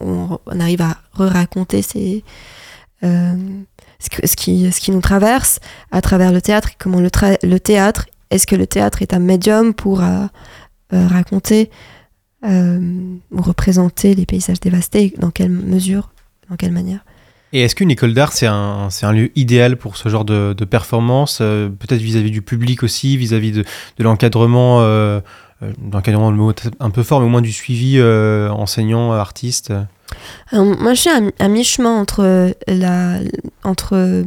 on, 0.00 0.60
arrive 0.60 0.82
à 0.82 0.96
re-raconter 1.12 1.82
ces, 1.82 2.24
ce, 3.02 3.08
ce 4.24 4.36
qui, 4.36 4.90
nous 4.90 5.00
traverse 5.00 5.60
à 5.92 6.00
travers 6.00 6.32
le 6.32 6.42
théâtre 6.42 6.70
comment 6.78 7.00
le 7.00 7.58
théâtre 7.58 8.06
est-ce 8.30 8.46
que 8.46 8.56
le 8.56 8.66
théâtre 8.66 9.02
est 9.02 9.12
un 9.12 9.18
médium 9.18 9.74
pour 9.74 10.02
euh, 10.02 10.26
euh, 10.92 11.06
raconter 11.06 11.70
euh, 12.44 12.80
ou 13.30 13.42
représenter 13.42 14.14
les 14.14 14.26
paysages 14.26 14.60
dévastés 14.60 15.14
Dans 15.18 15.30
quelle 15.30 15.50
mesure 15.50 16.10
Dans 16.48 16.56
quelle 16.56 16.72
manière? 16.72 17.04
Et 17.52 17.62
est-ce 17.62 17.74
qu'une 17.74 17.90
école 17.90 18.14
d'art, 18.14 18.32
c'est 18.32 18.46
un, 18.46 18.88
c'est 18.90 19.06
un 19.06 19.12
lieu 19.12 19.32
idéal 19.34 19.76
pour 19.76 19.96
ce 19.96 20.08
genre 20.08 20.24
de, 20.24 20.54
de 20.56 20.64
performance 20.64 21.38
euh, 21.40 21.68
Peut-être 21.68 22.00
vis-à-vis 22.00 22.30
du 22.30 22.42
public 22.42 22.84
aussi, 22.84 23.16
vis-à-vis 23.16 23.50
de, 23.50 23.64
de 23.98 24.04
l'encadrement, 24.04 24.82
euh, 24.82 25.20
l'encadrement, 25.92 26.30
le 26.30 26.36
mot 26.36 26.52
un 26.78 26.90
peu 26.90 27.02
fort, 27.02 27.20
mais 27.20 27.26
au 27.26 27.30
moins 27.30 27.42
du 27.42 27.52
suivi 27.52 27.94
euh, 27.98 28.48
enseignant, 28.50 29.12
artiste? 29.12 29.72
Alors, 30.52 30.64
Moi, 30.64 30.94
je 30.94 31.00
suis 31.00 31.10
à, 31.10 31.20
à 31.40 31.48
mi-chemin 31.48 31.90
entre 31.90 32.54
la, 32.68 33.18
entre, 33.64 34.24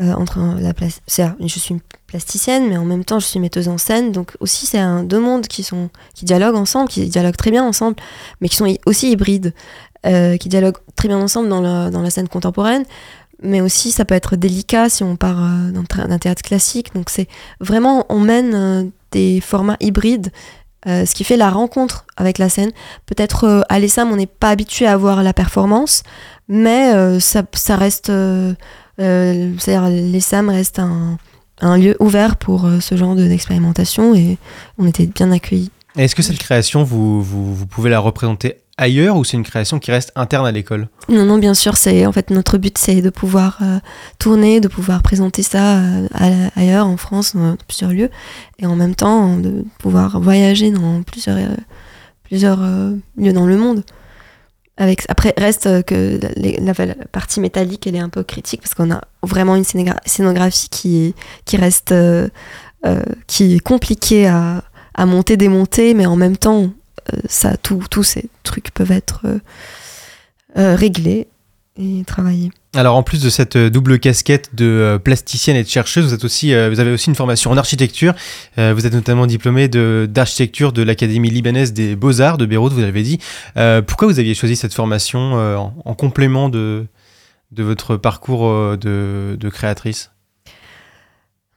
euh, 0.00 0.14
entre 0.14 0.38
la 0.60 0.72
place. 0.72 1.00
Je 1.08 1.58
suis 1.58 1.76
plasticienne, 2.06 2.68
mais 2.68 2.78
en 2.78 2.86
même 2.86 3.04
temps, 3.04 3.18
je 3.18 3.26
suis 3.26 3.38
metteuse 3.38 3.68
en 3.68 3.76
scène. 3.76 4.12
Donc 4.12 4.34
aussi, 4.40 4.64
c'est 4.64 4.80
deux 5.04 5.20
mondes 5.20 5.46
qui 5.46 5.62
sont 5.62 5.90
qui 6.14 6.24
dialoguent 6.24 6.56
ensemble, 6.56 6.88
qui 6.88 7.06
dialoguent 7.06 7.36
très 7.36 7.50
bien 7.50 7.64
ensemble, 7.64 7.96
mais 8.40 8.48
qui 8.48 8.56
sont 8.56 8.72
aussi 8.86 9.10
hybrides, 9.10 9.52
euh, 10.06 10.38
qui 10.38 10.48
dialoguent 10.48 10.78
très 10.96 11.08
bien 11.08 11.18
ensemble 11.18 11.50
dans 11.50 11.60
la, 11.60 11.90
dans 11.90 12.00
la 12.00 12.08
scène 12.08 12.28
contemporaine. 12.28 12.84
Mais 13.42 13.60
aussi, 13.60 13.92
ça 13.92 14.06
peut 14.06 14.14
être 14.14 14.34
délicat 14.36 14.88
si 14.88 15.02
on 15.02 15.16
part 15.16 15.42
euh, 15.42 16.06
d'un 16.06 16.18
théâtre 16.18 16.40
classique. 16.40 16.94
Donc 16.94 17.10
c'est 17.10 17.28
vraiment, 17.60 18.06
on 18.08 18.20
mène 18.20 18.54
euh, 18.54 18.84
des 19.10 19.42
formats 19.42 19.76
hybrides, 19.80 20.30
ce 20.86 21.14
qui 21.14 21.24
fait 21.24 21.36
la 21.36 21.50
rencontre 21.50 22.06
avec 22.16 22.38
la 22.38 22.48
scène. 22.48 22.70
Peut-être 23.04 23.66
à 23.68 23.78
l'ESAM, 23.78 24.10
on 24.10 24.16
n'est 24.16 24.24
pas 24.24 24.48
habitué 24.48 24.86
à 24.86 24.96
voir 24.96 25.22
la 25.22 25.34
performance, 25.34 26.04
mais 26.48 27.20
ça 27.20 27.76
reste. 27.76 28.10
Euh, 29.00 29.52
C'est-à-dire, 29.58 29.88
l'ESAM 29.88 30.48
reste 30.48 30.78
un, 30.78 31.16
un 31.60 31.76
lieu 31.78 31.96
ouvert 32.00 32.36
pour 32.36 32.64
euh, 32.66 32.80
ce 32.80 32.96
genre 32.96 33.14
de- 33.16 33.26
d'expérimentation 33.26 34.14
et 34.14 34.38
on 34.78 34.86
était 34.86 35.06
bien 35.06 35.30
accueillis. 35.32 35.70
Est-ce 35.96 36.14
que 36.14 36.22
cette 36.22 36.38
création, 36.38 36.84
vous, 36.84 37.22
vous, 37.22 37.54
vous 37.54 37.66
pouvez 37.66 37.90
la 37.90 37.98
représenter 37.98 38.56
ailleurs 38.78 39.16
ou 39.16 39.24
c'est 39.24 39.36
une 39.36 39.42
création 39.42 39.78
qui 39.78 39.90
reste 39.90 40.12
interne 40.14 40.46
à 40.46 40.52
l'école? 40.52 40.88
Non, 41.08 41.24
non, 41.26 41.36
bien 41.36 41.52
sûr, 41.52 41.76
c'est 41.76 42.06
en 42.06 42.12
fait 42.12 42.30
notre 42.30 42.56
but, 42.58 42.78
c'est 42.78 43.02
de 43.02 43.10
pouvoir 43.10 43.58
euh, 43.60 43.78
tourner, 44.18 44.60
de 44.60 44.68
pouvoir 44.68 45.02
présenter 45.02 45.42
ça 45.42 45.78
euh, 45.78 46.06
ailleurs 46.54 46.86
en 46.86 46.96
France, 46.96 47.34
dans 47.34 47.56
plusieurs 47.66 47.90
lieux, 47.90 48.08
et 48.58 48.66
en 48.66 48.76
même 48.76 48.94
temps 48.94 49.36
de 49.36 49.64
pouvoir 49.80 50.20
voyager 50.20 50.70
dans 50.70 51.02
plusieurs, 51.02 51.36
euh, 51.38 51.56
plusieurs 52.22 52.60
lieux 53.18 53.32
dans 53.32 53.46
le 53.46 53.56
monde. 53.58 53.82
Après, 55.08 55.34
reste 55.36 55.66
euh, 55.66 55.82
que 55.82 56.18
la, 56.38 56.94
partie 57.12 57.40
métallique, 57.40 57.86
elle 57.86 57.96
est 57.96 58.00
un 58.00 58.08
peu 58.08 58.22
critique 58.22 58.62
parce 58.62 58.72
qu'on 58.72 58.90
a 58.90 59.02
vraiment 59.22 59.54
une 59.54 59.62
scénogra- 59.62 60.00
scénographie 60.06 60.70
qui, 60.70 61.14
qui 61.44 61.58
reste, 61.58 61.92
euh, 61.92 62.28
euh, 62.86 63.02
qui 63.26 63.56
est 63.56 63.60
compliquée 63.60 64.26
à, 64.26 64.64
à 64.94 65.04
monter, 65.04 65.36
démonter, 65.36 65.92
mais 65.92 66.06
en 66.06 66.16
même 66.16 66.38
temps, 66.38 66.70
tous 67.62 68.02
ces 68.02 68.30
trucs 68.42 68.70
peuvent 68.70 68.92
être 68.92 69.26
réglés 70.54 71.26
et 71.80 72.04
travaillés. 72.04 72.50
Alors 72.74 72.94
en 72.96 73.02
plus 73.02 73.22
de 73.22 73.30
cette 73.30 73.56
euh, 73.56 73.70
double 73.70 73.98
casquette 73.98 74.54
de 74.54 74.64
euh, 74.64 74.98
plasticienne 74.98 75.56
et 75.56 75.64
de 75.64 75.68
chercheuse, 75.68 76.06
vous, 76.06 76.14
êtes 76.14 76.24
aussi, 76.24 76.54
euh, 76.54 76.68
vous 76.70 76.78
avez 76.78 76.92
aussi 76.92 77.08
une 77.08 77.16
formation 77.16 77.50
en 77.50 77.56
architecture. 77.56 78.14
Vous 78.56 78.86
êtes 78.86 78.92
notamment 78.92 79.26
diplômé 79.26 79.68
de- 79.68 80.06
d'architecture 80.08 80.72
de, 80.72 80.82
l'Académie 80.82 81.30
libanaise 81.30 81.72
des 81.72 81.96
beaux-arts 81.96 82.38
de 82.38 82.46
Beyrouth, 82.46 82.72
vous 82.72 82.80
l'avez 82.80 83.02
dit. 83.02 83.18
Pourquoi 83.86 84.08
vous 84.08 84.18
aviez 84.18 84.34
choisi 84.34 84.56
cette 84.56 84.74
formation 84.74 85.34
en, 85.34 85.74
en 85.84 85.94
complément 85.94 86.48
de, 86.48 86.86
de 87.52 87.62
votre 87.62 87.96
parcours 87.96 88.76
de, 88.76 89.36
de 89.38 89.48
créatrice? 89.48 90.10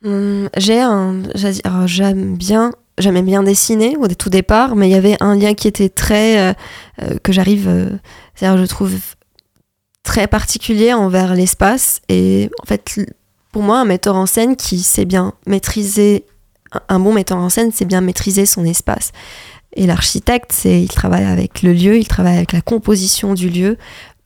Hum, 0.05 0.49
j'ai 0.57 0.81
un, 0.81 1.21
j'aime 1.85 2.35
bien, 2.35 2.71
j'aimais 2.97 3.21
bien 3.21 3.41
dessiner 3.41 3.95
au 3.97 4.07
tout 4.07 4.29
départ, 4.29 4.75
mais 4.75 4.89
il 4.89 4.91
y 4.91 4.95
avait 4.95 5.15
un 5.21 5.35
lien 5.35 5.53
qui 5.53 5.67
était 5.67 5.89
très, 5.89 6.49
euh, 7.01 7.17
que 7.23 7.31
j'arrive, 7.31 7.67
euh, 7.69 7.89
c'est-à-dire 8.35 8.61
je 8.61 8.67
trouve 8.69 8.93
très 10.03 10.27
particulier 10.27 10.93
envers 10.93 11.33
l'espace 11.33 12.01
et 12.09 12.49
en 12.61 12.65
fait 12.65 12.99
pour 13.51 13.63
moi 13.63 13.79
un 13.79 13.85
metteur 13.85 14.15
en 14.15 14.25
scène 14.25 14.55
qui 14.55 14.79
sait 14.79 15.05
bien 15.05 15.33
maîtriser, 15.47 16.25
un- 16.89 16.99
bon 16.99 17.13
metteur 17.13 17.37
en 17.37 17.49
scène 17.49 17.71
c'est 17.73 17.85
bien 17.85 18.01
maîtriser 18.01 18.45
son 18.45 18.65
espace. 18.65 19.11
Et 19.75 19.87
l'architecte, 19.87 20.51
c'est, 20.53 20.83
il 20.83 20.87
travaille 20.87 21.23
avec 21.23 21.63
le 21.63 21.73
lieu, 21.73 21.97
il 21.97 22.07
travaille 22.07 22.35
avec 22.37 22.53
la 22.53 22.61
composition 22.61 23.33
du 23.33 23.49
lieu. 23.49 23.77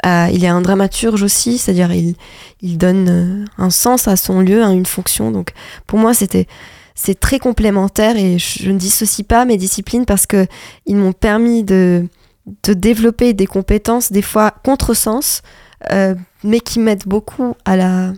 Euh, 0.06 0.28
il 0.34 0.44
est 0.44 0.50
un 0.50 0.60
dramaturge 0.60 1.24
aussi, 1.24 1.58
c'est-à-dire 1.58 1.94
il, 1.94 2.16
il 2.62 2.78
donne 2.78 3.08
euh, 3.10 3.46
un 3.58 3.70
sens 3.70 4.10
à 4.10 4.18
son 4.18 4.42
lieu, 4.42 4.62
à 4.62 4.72
une 4.72 4.86
fonction. 4.86 5.32
Donc 5.32 5.52
pour 5.86 6.00
moi, 6.00 6.14
c'était 6.14 6.48
c'est 6.96 7.18
très 7.20 7.40
complémentaire 7.40 8.18
et 8.18 8.38
je, 8.40 8.70
ne 8.72 8.78
dissocie 8.78 9.26
pas 9.26 9.46
mes 9.46 9.56
disciplines 9.58 10.06
parce 10.06 10.26
que 10.26 10.48
ils 10.86 10.98
m'ont 10.98 11.14
permis 11.14 11.64
de, 11.64 12.08
de 12.64 12.74
développer 12.74 13.34
des 13.34 13.46
compétences, 13.46 14.12
des 14.12 14.22
fois 14.24 14.52
contresens, 14.66 15.44
euh, 15.92 16.16
mais 16.44 16.60
qui 16.60 16.80
m'aident 16.80 17.08
beaucoup 17.08 17.56
à 17.66 17.76
la, 17.76 18.14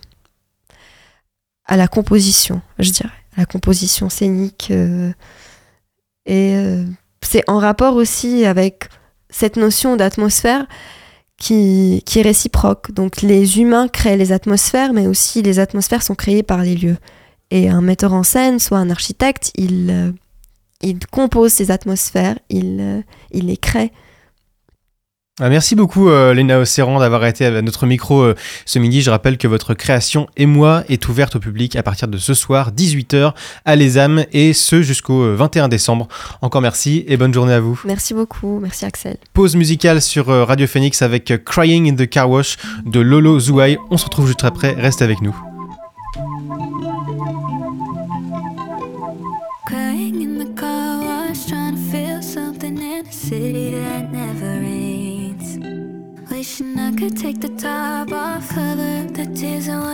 à 1.65 1.77
la 1.77 1.87
composition, 1.87 2.61
je 2.79 2.91
dirais, 2.91 3.09
à 3.35 3.41
la 3.41 3.45
composition 3.45 4.09
scénique. 4.09 4.69
euh, 4.71 5.11
et 6.25 6.55
euh, 6.55 6.85
c'est 7.21 7.43
en 7.49 7.59
rapport 7.59 7.95
aussi 7.95 8.45
avec 8.45 8.89
cette 9.29 9.57
notion 9.57 9.95
d'atmosphère 9.95 10.65
qui, 11.37 12.03
qui 12.05 12.19
est 12.19 12.23
réciproque. 12.23 12.91
Donc 12.91 13.21
les 13.21 13.59
humains 13.59 13.87
créent 13.87 14.17
les 14.17 14.31
atmosphères, 14.31 14.93
mais 14.93 15.07
aussi 15.07 15.41
les 15.41 15.59
atmosphères 15.59 16.03
sont 16.03 16.15
créées 16.15 16.43
par 16.43 16.63
les 16.63 16.75
lieux. 16.75 16.97
Et 17.51 17.69
un 17.69 17.81
metteur 17.81 18.13
en 18.13 18.23
scène, 18.23 18.59
soit 18.59 18.77
un 18.77 18.89
architecte, 18.89 19.51
il, 19.55 20.13
il 20.81 20.99
compose 21.07 21.51
ces 21.51 21.71
atmosphères, 21.71 22.37
il, 22.49 23.03
il 23.31 23.47
les 23.47 23.57
crée. 23.57 23.91
Ah, 25.39 25.49
Merci 25.49 25.75
beaucoup 25.75 26.09
euh, 26.09 26.33
Léna 26.33 26.59
Océran 26.59 26.99
d'avoir 26.99 27.25
été 27.25 27.45
à 27.45 27.61
notre 27.61 27.85
micro 27.85 28.21
euh, 28.21 28.35
ce 28.65 28.77
midi. 28.77 29.01
Je 29.01 29.09
rappelle 29.09 29.37
que 29.37 29.47
votre 29.47 29.73
création 29.73 30.27
Et 30.35 30.45
moi 30.45 30.83
est 30.89 31.07
ouverte 31.07 31.37
au 31.37 31.39
public 31.39 31.75
à 31.75 31.83
partir 31.83 32.07
de 32.07 32.17
ce 32.17 32.33
soir 32.33 32.71
18h 32.71 33.33
à 33.65 33.75
l'ESAM 33.75 34.25
et 34.33 34.53
ce 34.53 34.81
jusqu'au 34.81 35.23
euh, 35.23 35.35
21 35.35 35.69
décembre. 35.69 36.07
Encore 36.41 36.61
merci 36.61 37.05
et 37.07 37.17
bonne 37.17 37.33
journée 37.33 37.53
à 37.53 37.59
vous. 37.59 37.79
Merci 37.85 38.13
beaucoup, 38.13 38.59
merci 38.59 38.85
Axel. 38.85 39.17
Pause 39.33 39.55
musicale 39.55 40.01
sur 40.01 40.29
euh, 40.29 40.43
Radio 40.43 40.67
Phoenix 40.67 41.01
avec 41.01 41.31
euh, 41.31 41.37
Crying 41.37 41.89
in 41.89 41.95
the 41.95 42.09
Car 42.09 42.29
Wash 42.29 42.57
de 42.85 42.99
Lolo 42.99 43.39
Zouai. 43.39 43.77
On 43.89 43.97
se 43.97 44.05
retrouve 44.05 44.27
juste 44.27 44.43
après, 44.43 44.73
reste 44.73 45.01
avec 45.01 45.21
nous. 45.21 45.48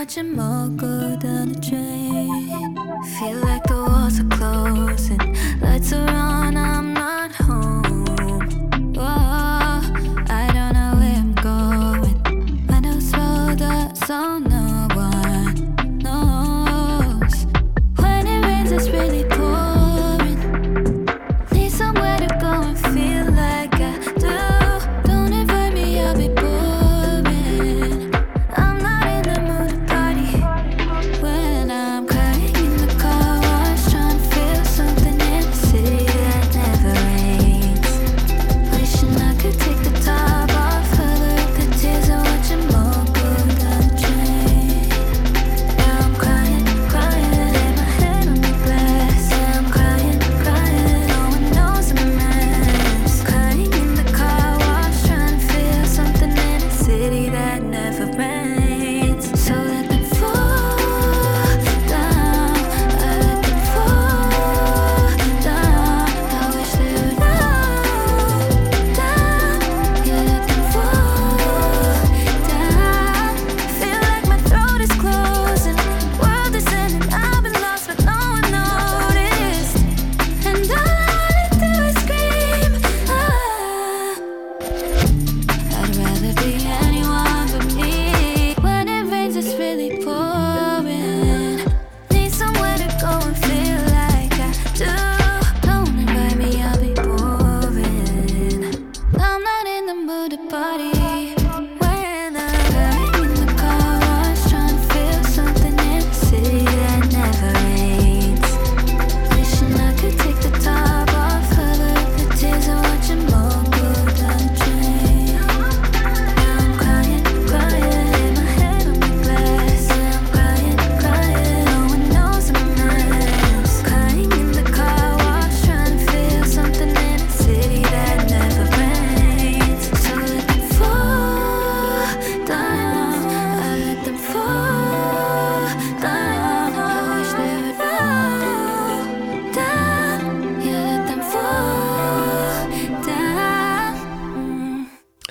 Tears 0.06 0.16
and 0.18 0.36
watch 0.36 0.38
them 0.38 0.40
all 0.40 0.68
go 0.68 1.16
down 1.16 1.52
the 1.52 1.60
drain. 1.60 2.74
Feel 3.18 3.38
like 3.38 3.62
the 3.64 3.74
walls 3.74 4.20
are 4.20 4.28
closing, 4.28 5.36
lights 5.60 5.92
are 5.92 6.08
on, 6.08 6.56
I'm 6.56 6.94
not 6.94 7.32
home. 7.34 8.04
Whoa, 8.94 9.04
I 10.28 10.50
don't 10.52 10.72
know 10.74 10.94
where 11.00 11.16
I'm 11.16 11.34
going. 11.34 12.66
Windows 12.66 13.12
rolled 13.16 13.62
up, 13.62 13.96
so 13.96 14.35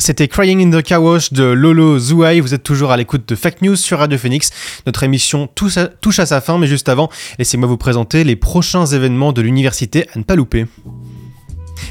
C'était 0.06 0.28
Crying 0.28 0.62
in 0.62 0.70
the 0.70 0.84
Car 0.84 1.02
Wash 1.02 1.34
de 1.34 1.46
Lolo 1.46 1.98
Zouai. 1.98 2.40
Vous 2.40 2.54
êtes 2.54 2.62
toujours 2.62 2.92
à 2.92 2.98
l'écoute 2.98 3.28
de 3.28 3.34
Fake 3.34 3.64
News 3.64 3.76
sur 3.76 3.98
Radio 3.98 4.20
Phoenix. 4.20 4.52
Notre 4.86 5.02
émission 5.02 5.48
touche 5.48 6.20
à 6.20 6.26
sa 6.28 6.42
fin, 6.42 6.60
mais 6.60 6.68
juste 6.68 6.90
avant, 6.90 7.10
laissez-moi 7.40 7.68
vous 7.68 7.78
présenter 7.78 8.24
les 8.24 8.36
prochains 8.36 8.86
événements 8.86 9.34
de 9.34 9.42
l'université 9.42 10.08
à 10.14 10.20
ne 10.20 10.24
pas 10.24 10.36
louper. 10.36 10.68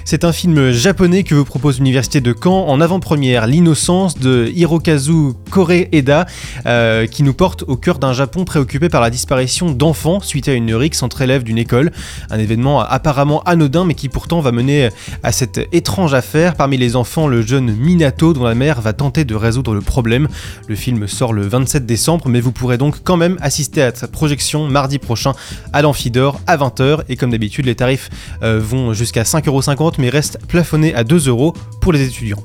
C'est 0.07 0.25
un 0.25 0.33
film 0.33 0.71
japonais 0.71 1.23
que 1.23 1.35
vous 1.35 1.47
propose 1.47 1.79
l'université 1.79 2.21
de 2.21 2.35
Caen 2.39 2.67
en 2.69 2.83
avant-première, 2.83 3.47
L'innocence 3.47 4.19
de 4.19 4.53
Hirokazu 4.55 5.33
Koreeda, 5.51 6.27
euh, 6.67 7.07
qui 7.07 7.23
nous 7.23 7.33
porte 7.33 7.65
au 7.69 7.77
cœur 7.77 7.99
d'un 7.99 8.13
Japon 8.13 8.45
préoccupé 8.45 8.91
par 8.91 9.01
la 9.01 9.09
disparition 9.09 9.71
d'enfants 9.71 10.21
suite 10.21 10.47
à 10.47 10.53
une 10.53 10.75
rixe 10.75 11.03
entre 11.03 11.23
élèves 11.23 11.43
d'une 11.43 11.57
école. 11.57 11.91
Un 12.29 12.39
événement 12.39 12.83
apparemment 12.83 13.43
anodin 13.45 13.87
mais 13.87 13.95
qui 13.95 14.11
pourtant 14.11 14.41
va 14.41 14.53
mener 14.53 14.91
à 15.23 15.33
cette 15.33 15.67
étrange 15.73 16.13
affaire. 16.13 16.55
Parmi 16.55 16.77
les 16.77 16.97
enfants, 16.97 17.27
le 17.27 17.41
jeune 17.41 17.75
Minato 17.75 18.35
dont 18.35 18.45
la 18.45 18.55
mère 18.55 18.83
va 18.83 18.93
tenter 18.93 19.25
de 19.25 19.35
résoudre 19.35 19.73
le 19.73 19.81
problème. 19.81 20.29
Le 20.69 20.75
film 20.75 21.09
sort 21.09 21.33
le 21.33 21.47
27 21.47 21.87
décembre 21.87 22.29
mais 22.29 22.43
vous 22.43 22.53
pourrez 22.53 22.77
donc 22.77 22.97
quand 23.05 23.17
même 23.17 23.39
assister 23.41 23.81
à 23.81 23.95
sa 23.95 24.07
projection 24.07 24.69
mardi 24.69 24.99
prochain 24.99 25.33
à 25.73 25.81
l'Amphidor 25.81 26.43
à 26.47 26.59
20h 26.59 27.05
et 27.09 27.17
comme 27.17 27.31
d'habitude 27.31 27.65
les 27.65 27.75
tarifs 27.75 28.11
euh, 28.43 28.61
vont 28.63 28.93
jusqu'à 28.93 29.23
5,50€ 29.23 29.94
mais 29.99 30.09
reste 30.09 30.39
plafonné 30.47 30.95
à 30.95 31.05
2 31.05 31.29
euros 31.29 31.55
pour 31.81 31.93
les 31.93 32.07
étudiants. 32.07 32.43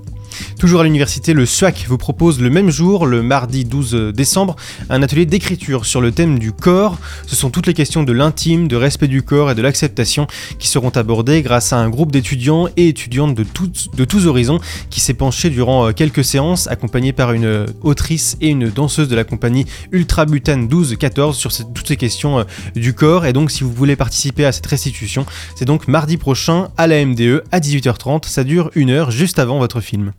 Toujours 0.60 0.82
à 0.82 0.84
l'université, 0.84 1.34
le 1.34 1.46
SUAC 1.46 1.86
vous 1.88 1.98
propose 1.98 2.40
le 2.42 2.50
même 2.50 2.70
jour, 2.70 3.06
le 3.06 3.22
mardi 3.24 3.66
12 3.66 4.14
décembre, 4.14 4.56
un 4.90 5.02
atelier 5.04 5.26
d'écriture 5.26 5.86
sur 5.86 6.02
le 6.02 6.12
thème 6.12 6.40
du 6.40 6.52
corps. 6.52 6.98
Ce 7.28 7.36
sont 7.36 7.50
toutes 7.50 7.68
les 7.68 7.74
questions 7.74 8.04
de 8.04 8.12
l'intime, 8.14 8.68
de 8.68 8.76
respect 8.76 9.08
du 9.08 9.22
corps 9.24 9.52
et 9.52 9.56
de 9.56 9.62
l'acceptation 9.62 10.28
qui 10.60 10.68
seront 10.68 10.90
abordées 10.90 11.42
grâce 11.42 11.74
à 11.74 11.78
un 11.78 11.90
groupe 11.90 12.12
d'étudiants 12.12 12.68
et 12.78 12.88
étudiantes 12.90 13.36
de, 13.36 13.44
tous- 13.44 14.26
horizons 14.26 14.60
qui 14.90 15.00
s'est 15.00 15.14
penché 15.14 15.50
durant 15.50 15.88
euh, 15.88 15.92
quelques 15.92 16.24
séances, 16.24 16.68
accompagné 16.68 17.14
par 17.14 17.32
une 17.34 17.46
euh, 17.46 17.66
autrice 17.82 18.38
et 18.42 18.50
une 18.50 18.70
danseuse 18.70 19.08
de 19.08 19.16
la 19.16 19.24
compagnie 19.24 19.66
Ultra 19.92 20.26
Butane 20.26 20.68
12-14 20.68 21.34
sur 21.34 21.52
toutes 21.74 21.88
ces 21.88 21.98
questions 21.98 22.40
euh, 22.40 22.44
du 22.76 22.94
corps. 22.94 23.26
Et 23.26 23.34
donc, 23.34 23.52
si 23.52 23.64
vous 23.64 23.72
voulez 23.72 23.96
participer 23.96 24.46
à 24.46 24.52
cette 24.52 24.66
restitution, 24.68 25.26
c'est 25.56 25.66
donc 25.66 25.88
mardi 25.88 26.18
prochain 26.18 26.70
à 26.78 26.88
la 26.88 27.04
MDE 27.06 27.44
à 27.52 27.60
18h30. 27.60 28.26
Ça 28.28 28.44
dure 28.44 28.72
une 28.76 28.90
heure 28.90 29.12
juste 29.12 29.40
avant 29.40 29.60
votre 29.60 29.82
film. 29.82 30.12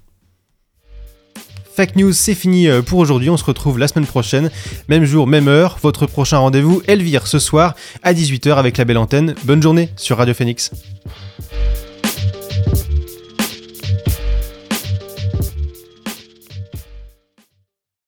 News, 1.97 2.13
c'est 2.13 2.35
fini 2.35 2.69
euh, 2.69 2.83
pour 2.83 2.99
aujourd'hui. 2.99 3.31
On 3.31 3.37
se 3.37 3.45
retrouve 3.45 3.79
la 3.79 3.89
semaine 3.89 4.07
prochaine, 4.07 4.51
même 4.89 5.05
jour, 5.05 5.27
même 5.27 5.49
heure. 5.49 5.79
Votre 5.83 6.07
prochain 6.07 6.39
rendez-vous, 6.39 6.83
Elvire, 6.87 7.27
ce 7.27 7.39
soir 7.39 7.75
à 8.03 8.13
18h 8.13 8.55
avec 8.57 8.77
la 8.77 8.85
belle 8.85 8.99
antenne. 8.99 9.35
Bonne 9.45 9.63
journée 9.63 9.89
sur 9.97 10.19
Radio 10.19 10.35
Phoenix. 10.35 10.71